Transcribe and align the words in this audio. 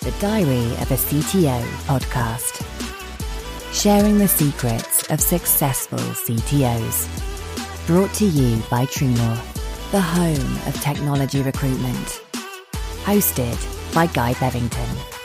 the 0.00 0.12
Diary 0.20 0.72
of 0.80 0.90
a 0.92 0.94
CTO 0.94 1.60
podcast. 1.86 2.64
Sharing 3.72 4.18
the 4.18 4.28
secrets 4.28 5.10
of 5.10 5.20
successful 5.20 5.98
CTOs. 5.98 7.08
Brought 7.86 8.12
to 8.14 8.24
you 8.26 8.62
by 8.70 8.84
True 8.84 9.12
the 9.90 10.00
home 10.00 10.68
of 10.68 10.80
technology 10.80 11.42
recruitment. 11.42 12.22
Hosted 13.04 13.58
by 13.92 14.06
Guy 14.06 14.34
Bevington. 14.34 15.17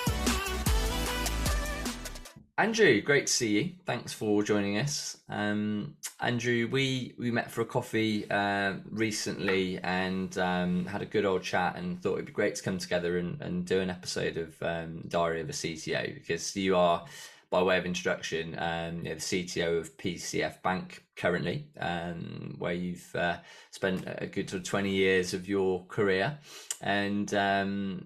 Andrew, 2.55 3.01
great 3.01 3.25
to 3.25 3.33
see 3.33 3.49
you. 3.49 3.71
Thanks 3.83 4.13
for 4.13 4.43
joining 4.43 4.77
us. 4.77 5.17
Um, 5.27 5.95
Andrew, 6.19 6.67
we, 6.71 7.15
we 7.17 7.31
met 7.31 7.49
for 7.49 7.61
a 7.61 7.65
coffee 7.65 8.29
uh, 8.29 8.75
recently 8.91 9.79
and 9.79 10.37
um, 10.37 10.85
had 10.85 11.01
a 11.01 11.05
good 11.07 11.25
old 11.25 11.41
chat 11.41 11.77
and 11.77 11.99
thought 11.99 12.13
it'd 12.13 12.27
be 12.27 12.31
great 12.31 12.53
to 12.53 12.61
come 12.61 12.77
together 12.77 13.17
and, 13.17 13.41
and 13.41 13.65
do 13.65 13.79
an 13.79 13.89
episode 13.89 14.37
of 14.37 14.61
um, 14.61 15.01
Diary 15.07 15.41
of 15.41 15.49
a 15.49 15.53
CTO 15.53 16.13
because 16.13 16.55
you 16.55 16.75
are, 16.75 17.03
by 17.49 17.63
way 17.63 17.79
of 17.79 17.87
introduction, 17.87 18.55
um, 18.59 19.03
you 19.03 19.15
the 19.15 19.19
CTO 19.19 19.79
of 19.79 19.97
PCF 19.97 20.61
Bank 20.61 21.03
currently, 21.15 21.65
um, 21.79 22.53
where 22.59 22.73
you've 22.73 23.15
uh, 23.15 23.37
spent 23.71 24.03
a 24.05 24.27
good 24.27 24.47
sort 24.47 24.61
of 24.61 24.67
20 24.67 24.91
years 24.91 25.33
of 25.33 25.47
your 25.49 25.83
career. 25.85 26.37
And 26.81 27.33
um, 27.33 28.05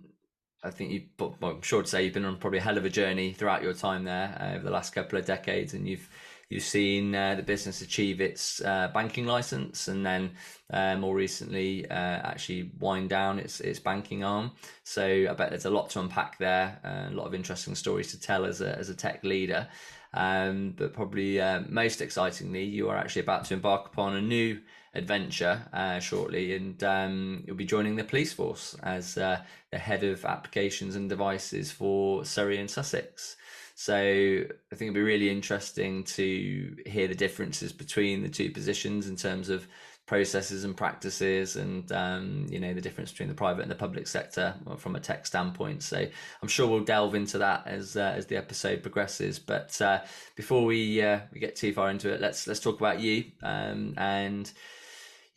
I 0.68 0.72
think 0.72 0.92
you, 0.92 1.04
well, 1.18 1.36
I'm 1.42 1.62
sure 1.62 1.82
to 1.82 1.88
say 1.88 2.04
you've 2.04 2.14
been 2.14 2.26
on 2.26 2.38
probably 2.38 2.60
a 2.60 2.62
hell 2.62 2.78
of 2.78 2.86
a 2.86 2.90
journey 2.90 3.32
throughout 3.32 3.64
your 3.64 3.74
time 3.74 4.04
there 4.04 4.38
uh, 4.40 4.56
over 4.56 4.66
the 4.66 4.72
last 4.72 4.94
couple 4.94 5.18
of 5.18 5.26
decades, 5.26 5.74
and 5.74 5.88
you've 5.88 6.10
you've 6.50 6.64
seen 6.64 7.16
uh, 7.16 7.36
the 7.36 7.44
business 7.44 7.82
achieve 7.82 8.22
its 8.22 8.62
uh, 8.62 8.90
banking 8.94 9.26
license, 9.26 9.88
and 9.88 10.06
then 10.06 10.32
uh, 10.72 10.98
more 10.98 11.16
recently 11.16 11.90
uh, 11.90 11.94
actually 11.94 12.72
wind 12.80 13.10
down 13.10 13.40
its 13.40 13.62
its 13.62 13.80
banking 13.80 14.24
arm. 14.24 14.52
So 14.84 15.28
I 15.30 15.34
bet 15.34 15.50
there's 15.50 15.66
a 15.66 15.70
lot 15.70 15.90
to 15.92 16.02
unpack 16.02 16.38
there, 16.38 16.80
uh, 16.84 17.14
a 17.14 17.16
lot 17.16 17.28
of 17.28 17.34
interesting 17.34 17.74
stories 17.74 18.12
to 18.12 18.20
tell 18.20 18.46
as 18.46 18.62
a 18.62 18.78
as 18.78 18.90
a 18.90 18.96
tech 18.96 19.24
leader. 19.24 19.68
Um, 20.14 20.74
but 20.76 20.94
probably 20.94 21.40
most 21.70 22.02
excitingly, 22.02 22.64
you 22.64 22.90
are 22.90 22.98
actually 22.98 23.22
about 23.22 23.46
to 23.46 23.54
embark 23.54 23.88
upon 23.88 24.16
a 24.16 24.22
new 24.22 24.60
adventure 24.94 25.62
uh, 25.74 26.00
shortly, 26.00 26.56
and 26.56 26.84
um, 26.84 27.44
you'll 27.46 27.56
be 27.56 27.66
joining 27.66 27.96
the 27.96 28.04
police 28.04 28.34
force 28.34 28.76
as 28.84 29.18
uh, 29.18 29.42
the 29.72 29.78
head 29.78 30.04
of 30.04 30.26
applications 30.26 30.96
and 30.96 31.10
devices 31.10 31.72
for 31.72 32.26
Surrey 32.26 32.60
and 32.60 32.70
Sussex. 32.70 33.36
So 33.76 33.96
I 33.96 34.76
think 34.76 34.90
it'll 34.90 34.96
be 34.96 35.02
really 35.02 35.30
interesting 35.30 36.04
to 36.06 36.76
hear 36.88 37.08
the 37.08 37.16
differences 37.16 37.72
between 37.72 38.24
the 38.24 38.30
two 38.30 38.50
positions 38.50 39.08
in 39.08 39.16
terms 39.16 39.50
of 39.50 39.68
processes 40.08 40.64
and 40.64 40.76
practices 40.76 41.58
and 41.58 41.92
um, 41.92 42.48
you 42.50 42.60
know 42.60 42.74
the 42.74 42.82
difference 42.82 43.12
between 43.12 43.28
the 43.28 43.36
private 43.36 43.62
and 43.62 43.70
the 43.70 43.76
public 43.76 44.08
sector 44.08 44.56
from 44.78 44.96
a 44.96 45.00
tech 45.02 45.26
standpoint 45.26 45.84
so 45.84 46.08
i'm 46.42 46.48
sure 46.48 46.66
we'll 46.66 46.80
delve 46.80 47.14
into 47.14 47.38
that 47.38 47.68
as 47.68 47.98
uh, 47.98 48.14
as 48.16 48.26
the 48.28 48.38
episode 48.38 48.82
progresses 48.82 49.38
but 49.38 49.80
uh, 49.82 50.00
before 50.38 50.64
we 50.64 51.02
uh, 51.02 51.20
we 51.34 51.40
get 51.42 51.58
too 51.58 51.74
far 51.74 51.90
into 51.90 52.12
it 52.12 52.22
let's 52.22 52.48
let's 52.48 52.62
talk 52.62 52.80
about 52.80 53.02
you 53.02 53.26
um, 53.44 53.94
and 53.98 54.54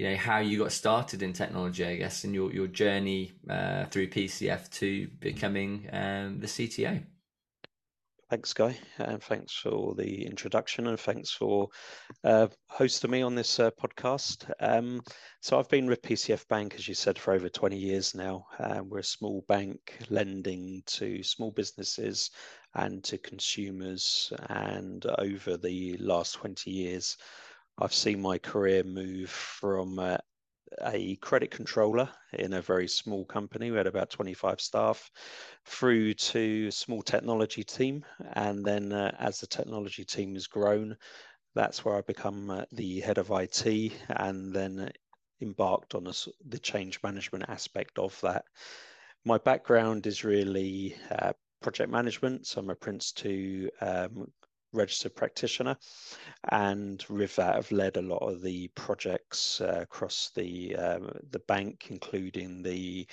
you 0.00 0.08
know 0.08 0.16
how 0.16 0.38
you 0.38 0.56
got 0.56 0.72
started 0.72 1.22
in 1.22 1.34
technology, 1.34 1.84
I 1.84 1.96
guess, 1.96 2.24
and 2.24 2.34
your 2.34 2.50
your 2.54 2.68
journey 2.68 3.32
uh, 3.50 3.84
through 3.84 4.08
PCF 4.08 4.70
to 4.78 5.06
becoming 5.20 5.90
um, 5.92 6.40
the 6.40 6.46
CTO. 6.46 7.02
Thanks, 8.30 8.54
Guy, 8.54 8.78
and 8.96 9.22
thanks 9.22 9.52
for 9.52 9.94
the 9.94 10.24
introduction, 10.24 10.86
and 10.86 10.98
thanks 10.98 11.30
for 11.30 11.68
uh, 12.24 12.46
hosting 12.66 13.10
me 13.10 13.20
on 13.20 13.34
this 13.34 13.60
uh, 13.60 13.70
podcast. 13.72 14.50
Um, 14.58 15.02
so 15.42 15.58
I've 15.58 15.68
been 15.68 15.86
with 15.86 16.00
PCF 16.00 16.48
Bank, 16.48 16.76
as 16.76 16.88
you 16.88 16.94
said, 16.94 17.18
for 17.18 17.34
over 17.34 17.50
20 17.50 17.76
years 17.76 18.14
now. 18.14 18.46
Um, 18.58 18.88
we're 18.88 19.00
a 19.00 19.04
small 19.04 19.44
bank 19.48 19.98
lending 20.08 20.82
to 20.86 21.22
small 21.22 21.50
businesses 21.50 22.30
and 22.74 23.04
to 23.04 23.18
consumers, 23.18 24.32
and 24.48 25.04
over 25.18 25.58
the 25.58 25.98
last 25.98 26.36
20 26.36 26.70
years, 26.70 27.18
I've 27.80 27.94
seen 27.94 28.20
my 28.20 28.36
career 28.36 28.84
move 28.84 29.30
from 29.30 29.98
uh, 29.98 30.18
a 30.84 31.16
credit 31.16 31.50
controller 31.50 32.10
in 32.34 32.52
a 32.52 32.60
very 32.60 32.86
small 32.86 33.24
company. 33.24 33.70
We 33.70 33.78
had 33.78 33.86
about 33.86 34.10
25 34.10 34.60
staff 34.60 35.10
through 35.64 36.14
to 36.14 36.66
a 36.68 36.72
small 36.72 37.00
technology 37.00 37.64
team. 37.64 38.04
And 38.34 38.62
then 38.64 38.92
uh, 38.92 39.16
as 39.18 39.40
the 39.40 39.46
technology 39.46 40.04
team 40.04 40.34
has 40.34 40.46
grown, 40.46 40.94
that's 41.54 41.82
where 41.82 41.96
I 41.96 42.02
become 42.02 42.50
uh, 42.50 42.64
the 42.72 43.00
head 43.00 43.16
of 43.16 43.30
IT 43.30 43.92
and 44.10 44.54
then 44.54 44.90
embarked 45.40 45.94
on 45.94 46.06
a, 46.06 46.12
the 46.46 46.58
change 46.58 47.00
management 47.02 47.46
aspect 47.48 47.98
of 47.98 48.20
that. 48.20 48.44
My 49.24 49.38
background 49.38 50.06
is 50.06 50.22
really 50.22 50.96
uh, 51.10 51.32
project 51.62 51.90
management. 51.90 52.46
So 52.46 52.60
I'm 52.60 52.70
a 52.70 52.74
Prince 52.74 53.12
2 53.12 53.70
um, 53.80 54.30
registered 54.72 55.14
practitioner, 55.14 55.76
and 56.50 57.04
with 57.08 57.36
that, 57.36 57.56
I've 57.56 57.72
led 57.72 57.96
a 57.96 58.02
lot 58.02 58.22
of 58.22 58.42
the 58.42 58.68
projects 58.68 59.60
uh, 59.60 59.80
across 59.82 60.30
the 60.34 60.76
um, 60.76 61.10
the 61.30 61.40
bank, 61.40 61.88
including 61.90 62.62
the 62.62 63.06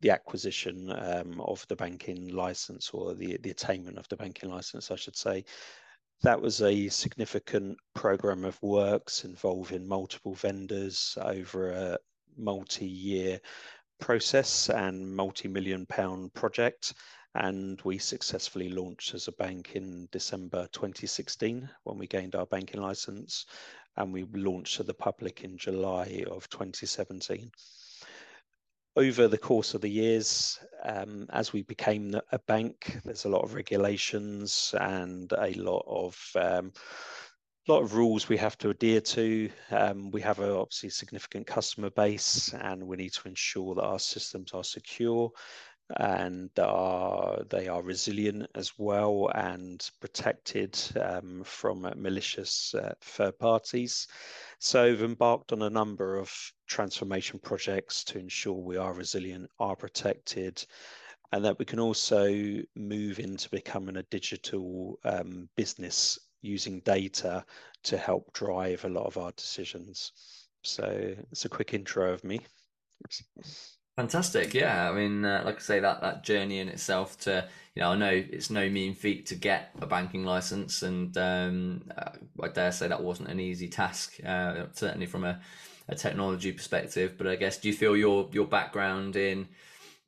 the 0.00 0.10
acquisition 0.10 0.92
um, 0.96 1.40
of 1.40 1.66
the 1.68 1.76
banking 1.76 2.28
license 2.28 2.90
or 2.90 3.14
the 3.14 3.38
the 3.42 3.50
attainment 3.50 3.98
of 3.98 4.08
the 4.08 4.16
banking 4.16 4.50
license, 4.50 4.90
I 4.90 4.96
should 4.96 5.16
say. 5.16 5.44
That 6.22 6.40
was 6.40 6.62
a 6.62 6.88
significant 6.88 7.78
program 7.94 8.44
of 8.44 8.62
works 8.62 9.24
involving 9.24 9.88
multiple 9.88 10.34
vendors 10.34 11.18
over 11.20 11.72
a 11.72 11.98
multi-year 12.36 13.40
process 14.00 14.70
and 14.70 15.14
multi-million 15.14 15.86
pound 15.86 16.32
project 16.34 16.94
and 17.34 17.80
we 17.82 17.98
successfully 17.98 18.68
launched 18.68 19.14
as 19.14 19.28
a 19.28 19.32
bank 19.32 19.74
in 19.74 20.08
December 20.12 20.68
2016 20.72 21.68
when 21.84 21.98
we 21.98 22.06
gained 22.06 22.34
our 22.34 22.46
banking 22.46 22.80
license, 22.80 23.46
and 23.96 24.12
we 24.12 24.24
launched 24.34 24.76
to 24.76 24.82
the 24.82 24.94
public 24.94 25.42
in 25.42 25.56
July 25.56 26.24
of 26.30 26.48
2017. 26.50 27.50
Over 28.94 29.28
the 29.28 29.38
course 29.38 29.72
of 29.72 29.80
the 29.80 29.88
years, 29.88 30.60
um, 30.84 31.26
as 31.30 31.52
we 31.54 31.62
became 31.62 32.14
a 32.32 32.38
bank, 32.40 32.98
there's 33.04 33.24
a 33.24 33.30
lot 33.30 33.42
of 33.42 33.54
regulations 33.54 34.74
and 34.78 35.32
a 35.32 35.54
lot 35.54 35.84
of 35.86 36.18
um, 36.34 36.72
lot 37.68 37.82
of 37.82 37.94
rules 37.94 38.28
we 38.28 38.36
have 38.36 38.58
to 38.58 38.70
adhere 38.70 39.00
to. 39.00 39.48
Um, 39.70 40.10
we 40.10 40.20
have 40.20 40.40
a 40.40 40.54
obviously 40.54 40.90
significant 40.90 41.46
customer 41.46 41.90
base, 41.90 42.52
and 42.52 42.86
we 42.86 42.96
need 42.96 43.12
to 43.14 43.28
ensure 43.28 43.74
that 43.76 43.84
our 43.84 44.00
systems 44.00 44.52
are 44.52 44.64
secure 44.64 45.30
and 45.98 46.50
are, 46.58 47.42
they 47.50 47.68
are 47.68 47.82
resilient 47.82 48.46
as 48.54 48.72
well 48.78 49.30
and 49.34 49.90
protected 50.00 50.78
um, 51.00 51.42
from 51.44 51.82
malicious 51.96 52.74
uh, 52.74 52.94
third 53.00 53.38
parties. 53.38 54.06
So 54.58 54.84
we've 54.84 55.02
embarked 55.02 55.52
on 55.52 55.62
a 55.62 55.70
number 55.70 56.16
of 56.16 56.32
transformation 56.66 57.38
projects 57.40 58.04
to 58.04 58.18
ensure 58.18 58.54
we 58.54 58.76
are 58.76 58.94
resilient, 58.94 59.50
are 59.58 59.76
protected, 59.76 60.64
and 61.32 61.44
that 61.44 61.58
we 61.58 61.64
can 61.64 61.80
also 61.80 62.58
move 62.76 63.18
into 63.18 63.48
becoming 63.50 63.96
a 63.96 64.02
digital 64.04 64.98
um, 65.04 65.48
business 65.56 66.18
using 66.42 66.80
data 66.80 67.44
to 67.84 67.96
help 67.96 68.32
drive 68.32 68.84
a 68.84 68.88
lot 68.88 69.06
of 69.06 69.16
our 69.16 69.32
decisions. 69.32 70.12
So 70.62 71.14
it's 71.30 71.44
a 71.44 71.48
quick 71.48 71.74
intro 71.74 72.12
of 72.12 72.22
me. 72.24 72.40
Fantastic, 73.96 74.54
yeah. 74.54 74.90
I 74.90 74.94
mean, 74.94 75.24
uh, 75.24 75.42
like 75.44 75.56
I 75.56 75.60
say, 75.60 75.80
that 75.80 76.00
that 76.00 76.24
journey 76.24 76.60
in 76.60 76.68
itself 76.68 77.18
to 77.20 77.46
you 77.74 77.82
know, 77.82 77.90
I 77.90 77.96
know 77.96 78.10
it's 78.10 78.50
no 78.50 78.68
mean 78.68 78.94
feat 78.94 79.26
to 79.26 79.34
get 79.34 79.70
a 79.80 79.86
banking 79.86 80.24
license, 80.24 80.82
and 80.82 81.16
um, 81.16 81.90
uh, 81.96 82.10
I 82.42 82.48
dare 82.48 82.72
say 82.72 82.88
that 82.88 83.02
wasn't 83.02 83.30
an 83.30 83.40
easy 83.40 83.68
task, 83.68 84.18
uh, 84.24 84.66
certainly 84.72 85.06
from 85.06 85.24
a, 85.24 85.40
a 85.88 85.94
technology 85.94 86.52
perspective. 86.52 87.14
But 87.16 87.26
I 87.28 87.36
guess, 87.36 87.58
do 87.58 87.68
you 87.68 87.74
feel 87.74 87.96
your 87.96 88.28
your 88.32 88.46
background 88.46 89.16
in 89.16 89.48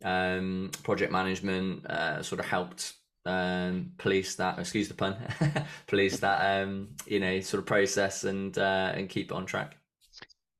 um, 0.02 0.70
project 0.82 1.10
management 1.10 1.86
uh, 1.86 2.22
sort 2.22 2.40
of 2.40 2.46
helped 2.46 2.94
um, 3.24 3.92
police 3.96 4.34
that? 4.36 4.58
Excuse 4.58 4.88
the 4.88 4.94
pun, 4.94 5.16
police 5.86 6.20
that 6.20 6.62
um, 6.62 6.88
you 7.06 7.20
know 7.20 7.40
sort 7.40 7.60
of 7.60 7.66
process 7.66 8.24
and 8.24 8.58
uh, 8.58 8.92
and 8.94 9.08
keep 9.08 9.30
it 9.30 9.34
on 9.34 9.46
track. 9.46 9.76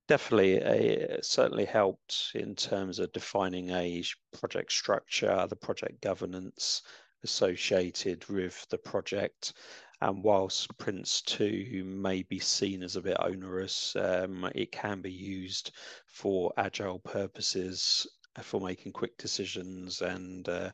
Definitely, 0.07 0.55
it 0.55 1.25
certainly 1.27 1.65
helped 1.67 2.33
in 2.35 2.55
terms 2.57 2.99
of 2.99 3.13
defining 3.13 3.71
a 3.71 4.03
project 4.33 4.73
structure, 4.73 5.47
the 5.47 5.57
project 5.57 6.01
governance 6.01 6.83
associated 7.23 8.27
with 8.29 8.67
the 8.71 8.79
project. 8.79 9.53
And 10.01 10.23
whilst 10.23 10.77
Prince 10.79 11.23
2 11.23 11.85
may 11.85 12.23
be 12.23 12.39
seen 12.39 12.83
as 12.83 12.97
a 12.97 13.03
bit 13.03 13.17
onerous, 13.21 13.95
um, 13.97 14.51
it 14.55 14.73
can 14.73 15.01
be 15.01 15.13
used 15.13 15.71
for 16.07 16.53
agile 16.57 16.99
purposes 16.99 18.07
for 18.43 18.61
making 18.61 18.93
quick 18.93 19.17
decisions 19.19 20.01
and 20.01 20.49
uh, 20.49 20.71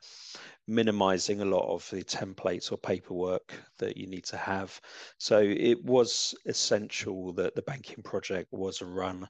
minimizing 0.67 1.41
a 1.41 1.45
lot 1.45 1.73
of 1.73 1.89
the 1.91 2.03
templates 2.05 2.73
or 2.73 2.79
paperwork 2.79 3.55
that 3.79 3.97
you 3.97 4.07
need 4.07 4.25
to 4.25 4.37
have. 4.37 4.81
So 5.19 5.39
it 5.41 5.83
was 5.85 6.35
essential 6.47 7.33
that 7.35 7.55
the 7.55 7.63
banking 7.63 8.03
project 8.03 8.49
was 8.53 8.83
run 8.83 9.29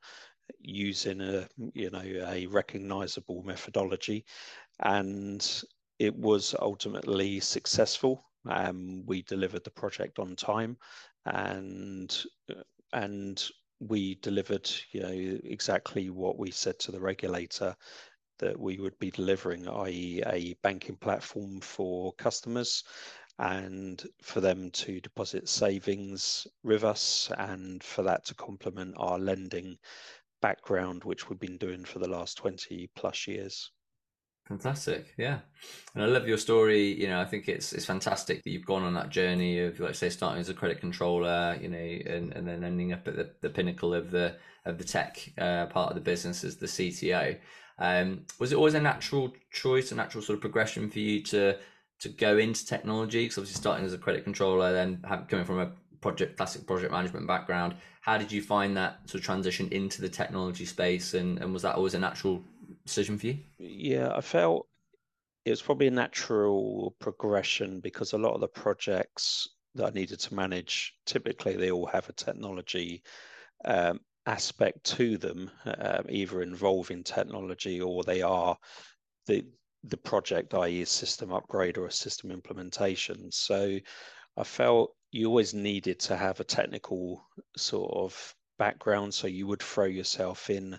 using 0.59 1.21
a 1.21 1.49
you 1.75 1.91
know 1.91 2.03
a 2.03 2.45
recognizable 2.47 3.45
methodology 3.45 4.25
and 4.81 5.63
it 6.01 6.17
was 6.17 6.55
ultimately 6.61 7.41
successful. 7.41 8.25
Um, 8.49 9.05
we 9.07 9.23
delivered 9.23 9.65
the 9.65 9.71
project 9.71 10.19
on 10.19 10.35
time, 10.35 10.79
and 11.27 12.25
and 12.93 13.51
we 13.81 14.17
delivered, 14.17 14.69
you 14.93 15.01
know, 15.01 15.39
exactly 15.45 16.11
what 16.11 16.39
we 16.39 16.51
said 16.51 16.79
to 16.81 16.93
the 16.93 17.01
regulator 17.01 17.77
that 18.41 18.59
we 18.59 18.79
would 18.79 18.99
be 18.99 19.11
delivering, 19.11 19.69
i.e., 19.69 20.23
a 20.27 20.55
banking 20.63 20.97
platform 20.97 21.61
for 21.61 22.13
customers 22.15 22.85
and 23.39 24.07
for 24.23 24.41
them 24.41 24.71
to 24.73 25.01
deposit 25.01 25.49
savings 25.49 26.47
with 26.63 26.85
us 26.85 27.31
and 27.39 27.83
for 27.83 28.03
that 28.03 28.25
to 28.27 28.35
complement 28.35 28.95
our 28.99 29.19
lending 29.19 29.79
background, 30.43 31.05
which 31.05 31.29
we've 31.29 31.41
been 31.41 31.57
doing 31.57 31.85
for 31.85 31.99
the 32.01 32.09
last 32.09 32.37
20 32.37 32.91
plus 32.95 33.27
years. 33.27 33.71
Fantastic, 34.51 35.15
yeah, 35.17 35.39
and 35.95 36.03
I 36.03 36.07
love 36.07 36.27
your 36.27 36.37
story. 36.37 37.01
You 37.01 37.07
know, 37.07 37.21
I 37.21 37.25
think 37.25 37.49
it's 37.49 37.73
it's 37.73 37.85
fantastic 37.85 38.43
that 38.43 38.51
you've 38.51 38.67
gone 38.67 38.83
on 38.83 38.95
that 38.95 39.09
journey 39.09 39.61
of, 39.61 39.79
like, 39.79 39.95
say, 39.95 40.09
starting 40.09 40.41
as 40.41 40.49
a 40.49 40.55
credit 40.55 40.81
controller, 40.81 41.57
you 41.63 41.69
know, 41.69 41.79
and, 41.79 42.33
and 42.33 42.49
then 42.49 42.65
ending 42.65 42.93
up 42.93 43.07
at 43.07 43.15
the, 43.15 43.31
the 43.43 43.49
pinnacle 43.49 43.95
of 43.95 44.11
the 44.11 44.35
of 44.67 44.77
the 44.77 44.83
tech 44.83 45.33
uh, 45.39 45.67
part 45.67 45.91
of 45.91 45.95
the 45.95 46.01
business 46.01 46.43
as 46.43 46.57
the 46.57 46.67
CTO. 46.67 47.39
Um, 47.81 48.27
was 48.39 48.53
it 48.53 48.57
always 48.57 48.75
a 48.75 48.81
natural 48.81 49.33
choice, 49.51 49.91
a 49.91 49.95
natural 49.95 50.23
sort 50.23 50.37
of 50.37 50.41
progression 50.41 50.91
for 50.91 50.99
you 50.99 51.23
to 51.25 51.57
to 52.01 52.09
go 52.09 52.39
into 52.39 52.65
technology? 52.65 53.25
Because 53.25 53.39
obviously, 53.39 53.61
starting 53.61 53.85
as 53.85 53.95
a 53.95 53.99
credit 53.99 54.25
controller, 54.25 54.73
then 54.73 55.01
have, 55.09 55.27
coming 55.29 55.45
from 55.45 55.61
a 55.61 55.73
project 56.01 56.37
classic 56.37 56.67
project 56.67 56.93
management 56.93 57.27
background, 57.27 57.75
how 58.03 58.19
did 58.19 58.31
you 58.31 58.43
find 58.43 58.77
that 58.77 59.01
sort 59.09 59.21
of 59.21 59.25
transition 59.25 59.69
into 59.71 60.03
the 60.03 60.09
technology 60.09 60.65
space, 60.65 61.15
and, 61.15 61.39
and 61.39 61.53
was 61.53 61.63
that 61.63 61.75
always 61.75 61.95
a 61.95 61.99
natural 61.99 62.43
decision 62.85 63.19
for 63.19 63.29
you? 63.29 63.39
Yeah, 63.59 64.13
I 64.15 64.21
felt 64.21 64.67
it 65.45 65.51
was 65.51 65.63
probably 65.63 65.87
a 65.87 65.93
natural 65.93 66.95
progression 66.99 67.81
because 67.81 68.13
a 68.13 68.19
lot 68.19 68.35
of 68.35 68.41
the 68.41 68.49
projects 68.49 69.49
that 69.75 69.87
I 69.87 69.91
needed 69.91 70.21
to 70.21 70.35
manage 70.35 70.95
typically 71.07 71.57
they 71.57 71.71
all 71.71 71.87
have 71.87 72.09
a 72.09 72.13
technology 72.13 73.03
um, 73.65 74.01
aspect 74.27 74.85
to 74.85 75.19
them, 75.19 75.51
uh, 75.65 76.03
either 76.09 76.43
involving 76.43 77.03
technology 77.03 77.81
or 77.81 78.03
they 78.03 78.23
are 78.23 78.57
the 79.27 79.45
the 79.85 79.97
project, 79.97 80.53
i.e., 80.53 80.83
a 80.83 80.87
system 80.87 81.33
upgrade 81.33 81.79
or 81.79 81.87
a 81.87 81.93
system 81.93 82.31
implementation. 82.31 83.33
So 83.33 83.79
I 84.37 84.45
felt 84.45 84.95
you 85.11 85.27
always 85.27 85.55
needed 85.55 85.99
to 86.01 86.17
have 86.17 86.39
a 86.39 86.45
technical 86.45 87.27
sort 87.57 87.91
of 87.95 88.35
background, 88.59 89.15
so 89.15 89.27
you 89.27 89.47
would 89.47 89.63
throw 89.63 89.87
yourself 89.87 90.51
in 90.51 90.79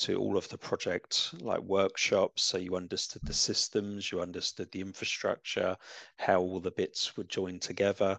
to 0.00 0.16
all 0.16 0.38
of 0.38 0.48
the 0.48 0.56
project 0.56 1.30
like 1.42 1.60
workshops 1.60 2.42
so 2.42 2.56
you 2.56 2.74
understood 2.74 3.20
the 3.26 3.34
systems 3.34 4.10
you 4.10 4.22
understood 4.22 4.66
the 4.72 4.80
infrastructure 4.80 5.76
how 6.16 6.40
all 6.40 6.58
the 6.58 6.70
bits 6.70 7.18
would 7.18 7.28
join 7.28 7.60
together 7.60 8.18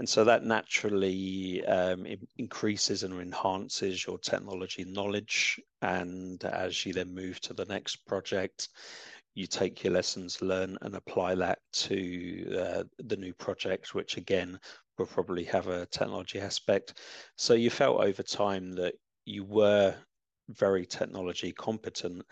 and 0.00 0.08
so 0.08 0.24
that 0.24 0.44
naturally 0.44 1.64
um, 1.66 2.06
increases 2.38 3.04
and 3.04 3.14
enhances 3.20 4.06
your 4.06 4.18
technology 4.18 4.84
knowledge. 4.84 5.60
And 5.82 6.42
as 6.44 6.84
you 6.84 6.92
then 6.92 7.14
move 7.14 7.40
to 7.42 7.52
the 7.52 7.66
next 7.66 8.06
project 8.06 8.68
you 9.34 9.46
take 9.46 9.84
your 9.84 9.92
lessons 9.92 10.42
learned 10.42 10.78
and 10.82 10.94
apply 10.94 11.34
that 11.36 11.58
to 11.72 12.58
uh, 12.58 12.82
the 12.98 13.16
new 13.16 13.32
project 13.34 13.94
which 13.94 14.16
again 14.16 14.58
will 14.98 15.06
probably 15.06 15.44
have 15.44 15.68
a 15.68 15.86
technology 15.86 16.40
aspect. 16.40 16.98
So 17.36 17.54
you 17.54 17.70
felt 17.70 18.00
over 18.00 18.22
time 18.22 18.72
that 18.72 18.94
you 19.24 19.44
were 19.44 19.94
very 20.48 20.84
technology 20.84 21.52
competent, 21.52 22.24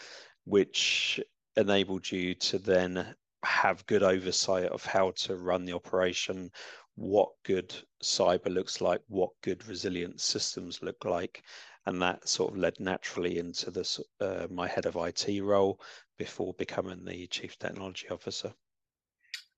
which 0.44 1.20
enabled 1.56 2.10
you 2.10 2.34
to 2.34 2.58
then 2.58 3.14
have 3.44 3.86
good 3.86 4.02
oversight 4.02 4.66
of 4.66 4.84
how 4.84 5.12
to 5.12 5.36
run 5.36 5.64
the 5.64 5.72
operation, 5.72 6.50
what 6.98 7.30
good 7.44 7.74
cyber 8.02 8.52
looks 8.52 8.80
like, 8.80 9.00
what 9.08 9.30
good 9.42 9.66
resilient 9.68 10.20
systems 10.20 10.82
look 10.82 11.04
like, 11.04 11.42
and 11.86 12.02
that 12.02 12.28
sort 12.28 12.52
of 12.52 12.58
led 12.58 12.78
naturally 12.80 13.38
into 13.38 13.70
this 13.70 14.00
uh, 14.20 14.46
my 14.50 14.66
head 14.66 14.84
of 14.84 14.96
IT 14.96 15.40
role 15.42 15.80
before 16.18 16.52
becoming 16.54 17.04
the 17.04 17.26
chief 17.28 17.58
technology 17.58 18.08
officer. 18.10 18.52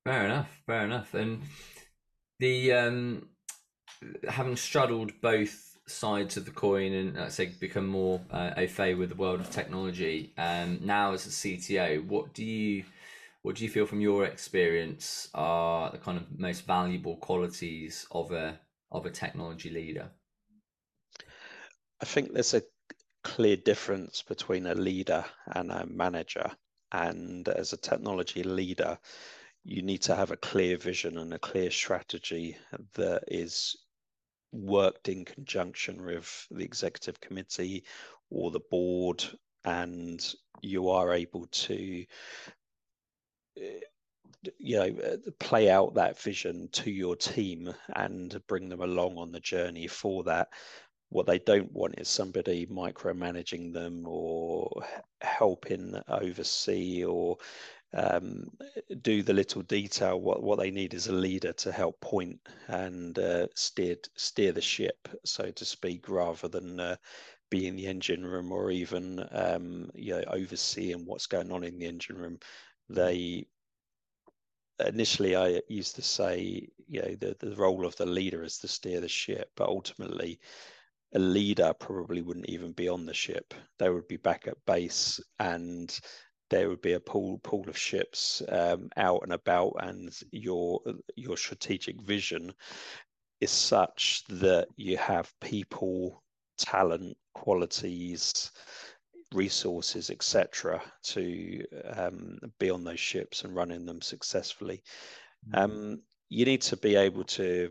Fair 0.05 0.27
enough, 0.27 0.51
fair 0.67 0.85
enough, 0.85 1.15
and 1.15 1.43
the 2.39 2.73
um, 2.73 3.29
having 4.29 4.57
straddled 4.57 5.13
both 5.21 5.79
sides 5.87 6.37
of 6.37 6.45
the 6.45 6.51
coin 6.51 6.93
and 6.93 7.17
let's 7.17 7.35
say 7.35 7.47
become 7.59 7.87
more 7.87 8.21
uh, 8.31 8.53
au 8.57 8.67
fait 8.67 8.95
with 8.95 9.09
the 9.09 9.15
world 9.17 9.41
of 9.41 9.51
technology 9.51 10.33
um, 10.39 10.79
now 10.83 11.13
as 11.13 11.27
a 11.27 11.31
cto 11.31 12.07
what 12.07 12.33
do 12.33 12.45
you 12.45 12.85
what 13.43 13.57
do 13.57 13.65
you 13.65 13.71
feel 13.71 13.87
from 13.87 14.01
your 14.01 14.25
experience 14.25 15.29
are 15.35 15.91
the 15.91 15.99
kind 15.99 16.19
of 16.19 16.39
most 16.39 16.67
valuable 16.67 17.17
qualities 17.17 18.07
of 18.11 18.33
a 18.33 18.61
of 18.93 19.07
a 19.07 19.11
technology 19.11 19.71
leader? 19.71 20.11
I 22.01 22.05
think 22.05 22.33
there's 22.33 22.55
a 22.55 22.63
clear 23.23 23.57
difference 23.57 24.23
between 24.23 24.67
a 24.67 24.75
leader 24.75 25.25
and 25.55 25.71
a 25.71 25.87
manager. 25.87 26.51
And 26.93 27.47
as 27.49 27.73
a 27.73 27.77
technology 27.77 28.43
leader 28.43 28.99
you 29.65 29.83
need 29.83 30.03
to 30.03 30.17
have 30.17 30.31
a 30.31 30.37
clear 30.37 30.77
vision 30.77 31.19
and 31.19 31.35
a 31.35 31.39
clear 31.39 31.71
strategy 31.71 32.57
that 32.95 33.25
is 33.29 33.77
worked 34.53 35.09
in 35.09 35.25
conjunction 35.25 36.05
with 36.05 36.47
the 36.51 36.65
executive 36.65 37.21
committee 37.21 37.85
or 38.31 38.51
the 38.51 38.61
board, 38.71 39.23
and 39.65 40.35
you 40.63 40.89
are 40.89 41.13
able 41.13 41.47
to 41.47 42.05
you 44.59 44.77
know 44.77 44.85
eh, 45.03 45.17
play 45.39 45.71
out 45.71 45.95
that 45.95 46.19
vision 46.19 46.69
to 46.73 46.91
your 46.91 47.17
team 47.17 47.73
and 47.97 48.41
bring 48.47 48.69
them 48.69 48.81
along 48.81 49.17
on 49.19 49.33
the 49.33 49.41
journey 49.41 49.87
for 49.87 50.23
that 50.25 50.49
what 51.11 51.27
they 51.27 51.39
don't 51.41 51.73
want 51.73 51.95
is 51.99 52.09
somebody 52.09 52.67
micromanaging 52.67 53.73
them 53.73 54.05
or 54.07 54.71
helping 55.23 55.95
oversee 56.09 57.05
or 57.05 57.37
um, 57.95 58.45
do 59.03 59.23
the 59.23 59.33
little 59.33 59.63
detail. 59.63 60.21
What 60.21 60.43
what 60.43 60.59
they 60.59 60.71
need 60.71 60.95
is 60.95 61.09
a 61.09 61.13
leader 61.13 61.53
to 61.55 61.73
help 61.73 62.01
point 62.01 62.41
and 62.69 63.19
uh, 63.19 63.49
steer 63.55 63.97
steer 64.17 64.53
the 64.53 64.61
ship, 64.61 65.09
so 65.25 65.51
to 65.51 65.65
speak, 65.65 66.09
rather 66.09 66.49
than 66.49 66.81
uh, 66.81 66.97
be 67.51 67.67
in 67.67 67.77
the 67.77 67.87
engine 67.87 68.25
room 68.25 68.53
or 68.53 68.71
even 68.71 69.27
um, 69.33 69.91
you 69.95 70.13
know 70.15 70.25
overseeing 70.29 71.05
what's 71.07 71.27
going 71.27 71.51
on 71.53 71.65
in 71.65 71.79
the 71.79 71.87
engine 71.87 72.17
room. 72.19 72.39
They 72.91 73.47
initially 74.85 75.37
I 75.37 75.61
used 75.69 75.95
to 75.97 76.03
say 76.03 76.69
you 76.89 77.03
know 77.03 77.15
the 77.15 77.37
the 77.39 77.55
role 77.57 77.87
of 77.87 77.97
the 77.97 78.07
leader 78.07 78.43
is 78.43 78.59
to 78.59 78.69
steer 78.69 79.01
the 79.01 79.09
ship, 79.09 79.51
but 79.57 79.69
ultimately 79.69 80.41
a 81.15 81.19
leader 81.19 81.73
probably 81.75 82.23
wouldn't 82.23 82.49
even 82.49 82.73
be 82.73 82.89
on 82.89 83.07
the 83.07 83.15
ship. 83.15 83.55
They 83.79 83.91
would 83.91 84.07
be 84.09 84.17
back 84.17 84.47
at 84.47 84.65
base 84.67 85.21
and 85.39 85.99
there 86.51 86.69
would 86.69 86.83
be 86.83 86.95
a 86.95 87.01
pool 87.01 87.39
pool 87.39 87.69
of 87.69 87.79
ships 87.79 88.43
um, 88.49 88.91
out 88.97 89.21
and 89.23 89.33
about, 89.33 89.75
and 89.81 90.13
your 90.33 90.81
your 91.17 91.37
strategic 91.37 92.01
vision 92.03 92.53
is 93.41 93.51
such 93.51 94.25
that 94.29 94.69
you 94.77 94.97
have 94.97 95.33
people, 95.41 96.23
talent, 96.59 97.17
qualities, 97.35 98.51
resources, 99.33 100.11
etc., 100.11 100.83
to 101.03 101.65
um, 101.95 102.39
be 102.59 102.71
on 102.71 102.85
those 102.85 103.01
ships 103.01 103.45
and 103.45 103.55
running 103.55 103.87
them 103.87 104.01
successfully. 104.01 104.83
Mm-hmm. 105.49 105.59
Um, 105.59 106.03
you 106.29 106.45
need 106.45 106.63
to 106.63 106.77
be 106.77 106.97
able 106.97 107.25
to 107.25 107.71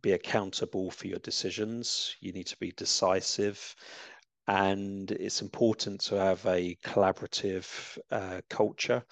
be 0.00 0.12
accountable 0.12 0.90
for 0.90 1.06
your 1.06 1.18
decisions. 1.18 2.16
You 2.20 2.32
need 2.32 2.46
to 2.46 2.56
be 2.56 2.72
decisive 2.72 3.74
and 4.48 5.10
it's 5.12 5.42
important 5.42 6.00
to 6.00 6.16
have 6.16 6.44
a 6.46 6.76
collaborative 6.84 7.98
uh, 8.10 8.40
culture, 8.48 9.04